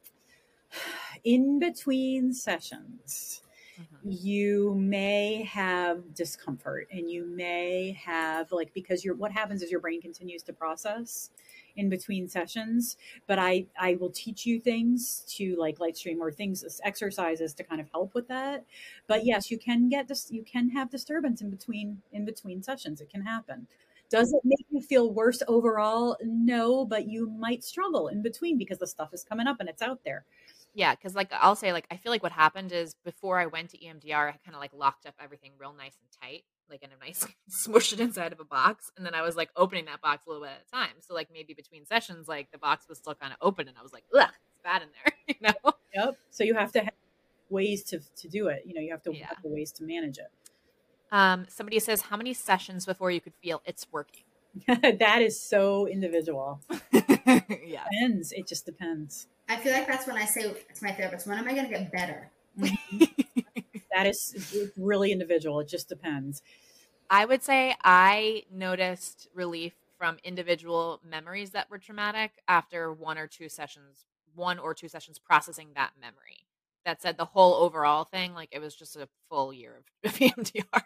In 1.23 1.59
between 1.59 2.33
sessions, 2.33 3.41
Mhm. 3.77 4.07
you 4.07 4.75
may 4.75 5.43
have 5.43 6.13
discomfort 6.13 6.87
and 6.91 7.09
you 7.11 7.25
may 7.25 7.91
have 7.91 8.51
like 8.51 8.73
because 8.73 9.03
your 9.05 9.15
what 9.15 9.31
happens 9.31 9.61
is 9.63 9.71
your 9.71 9.79
brain 9.81 10.01
continues 10.01 10.43
to 10.43 10.53
process 10.53 11.31
in 11.75 11.89
between 11.89 12.27
sessions 12.27 12.97
but 13.27 13.39
i 13.39 13.65
i 13.79 13.95
will 13.95 14.11
teach 14.11 14.45
you 14.45 14.59
things 14.59 15.25
to 15.27 15.55
like 15.57 15.79
light 15.79 15.97
stream 15.97 16.21
or 16.21 16.31
things 16.31 16.63
exercises 16.83 17.53
to 17.53 17.63
kind 17.63 17.81
of 17.81 17.89
help 17.91 18.13
with 18.15 18.27
that. 18.29 18.65
But 19.07 19.25
yes 19.25 19.51
you 19.51 19.57
can 19.59 19.89
get 19.89 20.07
this 20.07 20.31
you 20.31 20.43
can 20.43 20.69
have 20.69 20.89
disturbance 20.89 21.41
in 21.41 21.49
between 21.49 22.01
in 22.11 22.25
between 22.25 22.63
sessions. 22.63 23.01
It 23.01 23.09
can 23.09 23.21
happen. 23.23 23.67
Does 24.09 24.31
it 24.33 24.41
make 24.45 24.65
you 24.69 24.81
feel 24.81 25.11
worse 25.13 25.43
overall? 25.47 26.17
No 26.23 26.85
but 26.85 27.07
you 27.07 27.29
might 27.29 27.63
struggle 27.63 28.07
in 28.07 28.21
between 28.21 28.57
because 28.57 28.77
the 28.79 28.87
stuff 28.87 29.13
is 29.13 29.23
coming 29.23 29.47
up 29.47 29.57
and 29.59 29.69
it's 29.69 29.81
out 29.81 30.03
there 30.05 30.25
Yeah, 30.77 30.93
because 30.93 31.15
like 31.15 31.31
I'll 31.33 31.55
say, 31.55 31.73
like 31.73 31.87
I 31.89 31.97
feel 31.97 32.11
like 32.11 32.21
what 32.21 32.31
happened 32.31 32.71
is 32.71 32.93
before 33.03 33.39
I 33.39 33.47
went 33.47 33.71
to 33.71 33.79
EMDR, 33.79 34.29
I 34.29 34.37
kind 34.45 34.53
of 34.53 34.59
like 34.59 34.69
locked 34.75 35.07
up 35.07 35.15
everything 35.19 35.53
real 35.57 35.73
nice 35.73 35.97
and 35.99 36.07
tight, 36.21 36.43
like 36.69 36.83
in 36.83 36.91
a 36.91 37.03
nice 37.03 37.25
smushed 37.49 37.93
it 37.93 37.99
inside 37.99 38.31
of 38.31 38.39
a 38.39 38.45
box, 38.45 38.91
and 38.95 39.03
then 39.03 39.15
I 39.15 39.23
was 39.23 39.35
like 39.35 39.49
opening 39.55 39.85
that 39.85 40.01
box 40.01 40.27
a 40.27 40.29
little 40.29 40.43
bit 40.43 40.51
at 40.51 40.61
a 40.67 40.71
time. 40.71 40.93
So 40.99 41.15
like 41.15 41.29
maybe 41.33 41.55
between 41.55 41.87
sessions, 41.87 42.27
like 42.27 42.51
the 42.51 42.59
box 42.59 42.87
was 42.87 42.99
still 42.99 43.15
kind 43.15 43.33
of 43.33 43.39
open, 43.41 43.67
and 43.67 43.75
I 43.75 43.81
was 43.81 43.91
like, 43.91 44.03
ugh, 44.15 44.29
it's 44.29 44.63
bad 44.63 44.83
in 44.83 44.89
there, 45.03 45.13
you 45.27 45.35
know. 45.41 45.71
Yep. 45.95 46.17
So 46.29 46.43
you 46.43 46.53
have 46.53 46.71
to 46.73 46.81
have 46.81 46.93
ways 47.49 47.83
to 47.85 47.99
to 48.17 48.27
do 48.27 48.49
it. 48.49 48.61
You 48.67 48.75
know, 48.75 48.81
you 48.81 48.91
have 48.91 49.01
to 49.03 49.15
Yeah. 49.15 49.29
have 49.29 49.41
the 49.41 49.49
ways 49.49 49.71
to 49.73 49.83
manage 49.83 50.19
it. 50.19 50.29
Um, 51.11 51.47
somebody 51.49 51.79
says, 51.79 52.01
how 52.01 52.17
many 52.17 52.35
sessions 52.35 52.85
before 52.85 53.09
you 53.09 53.19
could 53.19 53.33
feel 53.41 53.63
it's 53.65 53.87
working? 53.91 54.25
that 54.67 55.23
is 55.23 55.41
so 55.41 55.87
individual. 55.87 56.61
yeah, 57.65 57.83
Depends. 57.91 58.31
It 58.31 58.47
just 58.47 58.65
depends. 58.65 59.27
I 59.49 59.57
feel 59.57 59.73
like 59.73 59.87
that's 59.87 60.07
when 60.07 60.17
I 60.17 60.25
say 60.25 60.43
to 60.43 60.83
my 60.83 60.91
therapist, 60.91 61.27
when 61.27 61.37
am 61.37 61.47
I 61.47 61.53
going 61.53 61.65
to 61.65 61.71
get 61.71 61.91
better? 61.91 62.29
That 63.97 64.05
is 64.05 64.69
really 64.77 65.11
individual. 65.11 65.59
It 65.59 65.67
just 65.67 65.89
depends. 65.89 66.43
I 67.09 67.25
would 67.25 67.41
say 67.41 67.75
I 67.83 68.43
noticed 68.51 69.27
relief 69.33 69.73
from 69.97 70.17
individual 70.23 71.01
memories 71.03 71.51
that 71.51 71.69
were 71.71 71.79
traumatic 71.79 72.33
after 72.47 72.93
one 72.93 73.17
or 73.17 73.25
two 73.25 73.49
sessions, 73.49 74.05
one 74.35 74.59
or 74.59 74.75
two 74.75 74.87
sessions 74.87 75.17
processing 75.17 75.69
that 75.73 75.93
memory. 75.99 76.45
That 76.85 77.01
said, 77.01 77.17
the 77.17 77.25
whole 77.25 77.55
overall 77.55 78.03
thing, 78.03 78.35
like 78.35 78.49
it 78.51 78.59
was 78.59 78.75
just 78.75 78.95
a 78.95 79.09
full 79.31 79.51
year 79.51 79.81
of, 80.03 80.13
of 80.13 80.19
EMDR. 80.19 80.83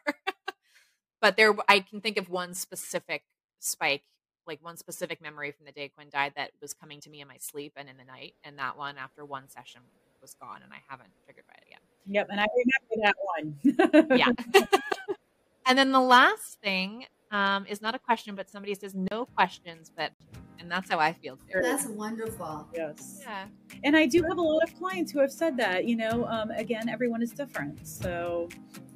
but 1.20 1.36
there, 1.36 1.54
I 1.68 1.82
can 1.82 2.00
think 2.00 2.18
of 2.18 2.30
one 2.30 2.54
specific 2.54 3.24
spike, 3.60 4.04
like 4.48 4.64
one 4.64 4.78
specific 4.78 5.22
memory 5.22 5.52
from 5.52 5.66
the 5.66 5.72
day 5.72 5.90
Quinn 5.90 6.08
died 6.12 6.34
that 6.36 6.52
was 6.62 6.74
coming 6.74 7.00
to 7.02 7.10
me 7.10 7.22
in 7.22 7.28
my 7.28 7.38
sleep 7.40 7.74
and 7.76 7.90
in 7.90 7.98
the 7.98 8.04
night. 8.04 8.36
And 8.44 8.58
that 8.58 8.78
one, 8.78 8.98
after 8.98 9.26
one 9.26 9.50
session, 9.50 9.82
was 10.22 10.36
gone, 10.36 10.62
and 10.64 10.72
I 10.72 10.78
haven't 10.88 11.10
triggered 11.26 11.46
by 11.48 11.56
it 11.58 11.66
again. 11.68 11.80
Yep. 12.08 12.28
And 12.30 12.40
I 12.40 12.46
remember 12.56 13.96
that 13.98 14.08
one. 14.08 14.18
yeah. 14.18 14.68
and 15.66 15.78
then 15.78 15.92
the 15.92 16.00
last 16.00 16.60
thing 16.62 17.06
um, 17.32 17.66
is 17.68 17.82
not 17.82 17.96
a 17.96 18.00
question, 18.00 18.36
but 18.36 18.50
somebody 18.50 18.76
says 18.76 18.94
no 18.94 19.26
questions, 19.26 19.92
but 19.96 20.12
and 20.60 20.70
that's 20.70 20.92
how 20.92 21.00
I 21.00 21.14
feel 21.14 21.38
too. 21.38 21.60
That's 21.62 21.88
wonderful. 21.88 22.68
yes. 22.74 23.20
Yeah. 23.22 23.46
And 23.84 23.98
I 23.98 24.06
do 24.06 24.22
have 24.24 24.38
a 24.38 24.42
lot 24.42 24.62
of 24.64 24.76
clients 24.76 25.12
who 25.12 25.20
have 25.20 25.32
said 25.32 25.58
that. 25.58 25.86
You 25.86 25.96
know, 25.96 26.26
um, 26.28 26.52
again, 26.52 26.88
everyone 26.88 27.24
is 27.24 27.32
different. 27.32 27.86
So 27.88 28.48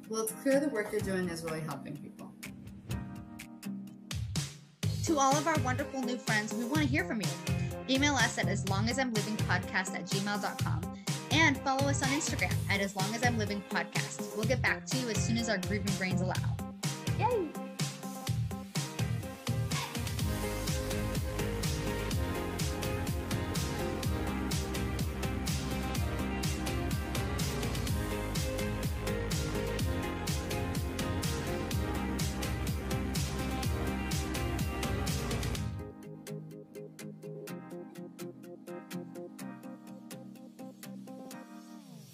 Well, 0.08 0.22
it's 0.22 0.32
clear 0.32 0.60
the 0.60 0.68
work 0.68 0.92
you're 0.92 1.00
doing 1.00 1.28
is 1.28 1.42
really 1.42 1.60
helping 1.60 1.96
people. 1.96 2.15
To 5.06 5.20
all 5.20 5.36
of 5.36 5.46
our 5.46 5.56
wonderful 5.60 6.02
new 6.02 6.16
friends, 6.16 6.52
we 6.52 6.64
want 6.64 6.82
to 6.82 6.88
hear 6.88 7.04
from 7.04 7.20
you. 7.20 7.28
Email 7.88 8.16
us 8.16 8.38
at 8.38 8.48
as 8.48 8.68
long 8.68 8.88
as 8.88 8.98
I'm 8.98 9.14
living 9.14 9.36
podcast 9.36 9.94
at 9.94 10.06
gmail.com 10.06 10.80
and 11.30 11.56
follow 11.58 11.88
us 11.88 12.02
on 12.02 12.08
Instagram 12.08 12.52
at 12.68 12.80
as 12.80 12.96
long 12.96 13.14
as 13.14 13.24
I'm 13.24 13.38
living 13.38 13.62
podcast. 13.70 14.36
We'll 14.36 14.46
get 14.46 14.60
back 14.62 14.84
to 14.86 14.96
you 14.96 15.08
as 15.08 15.24
soon 15.24 15.38
as 15.38 15.48
our 15.48 15.58
grieving 15.58 15.94
brains 15.96 16.22
allow. 16.22 16.34
Yay. 17.20 17.55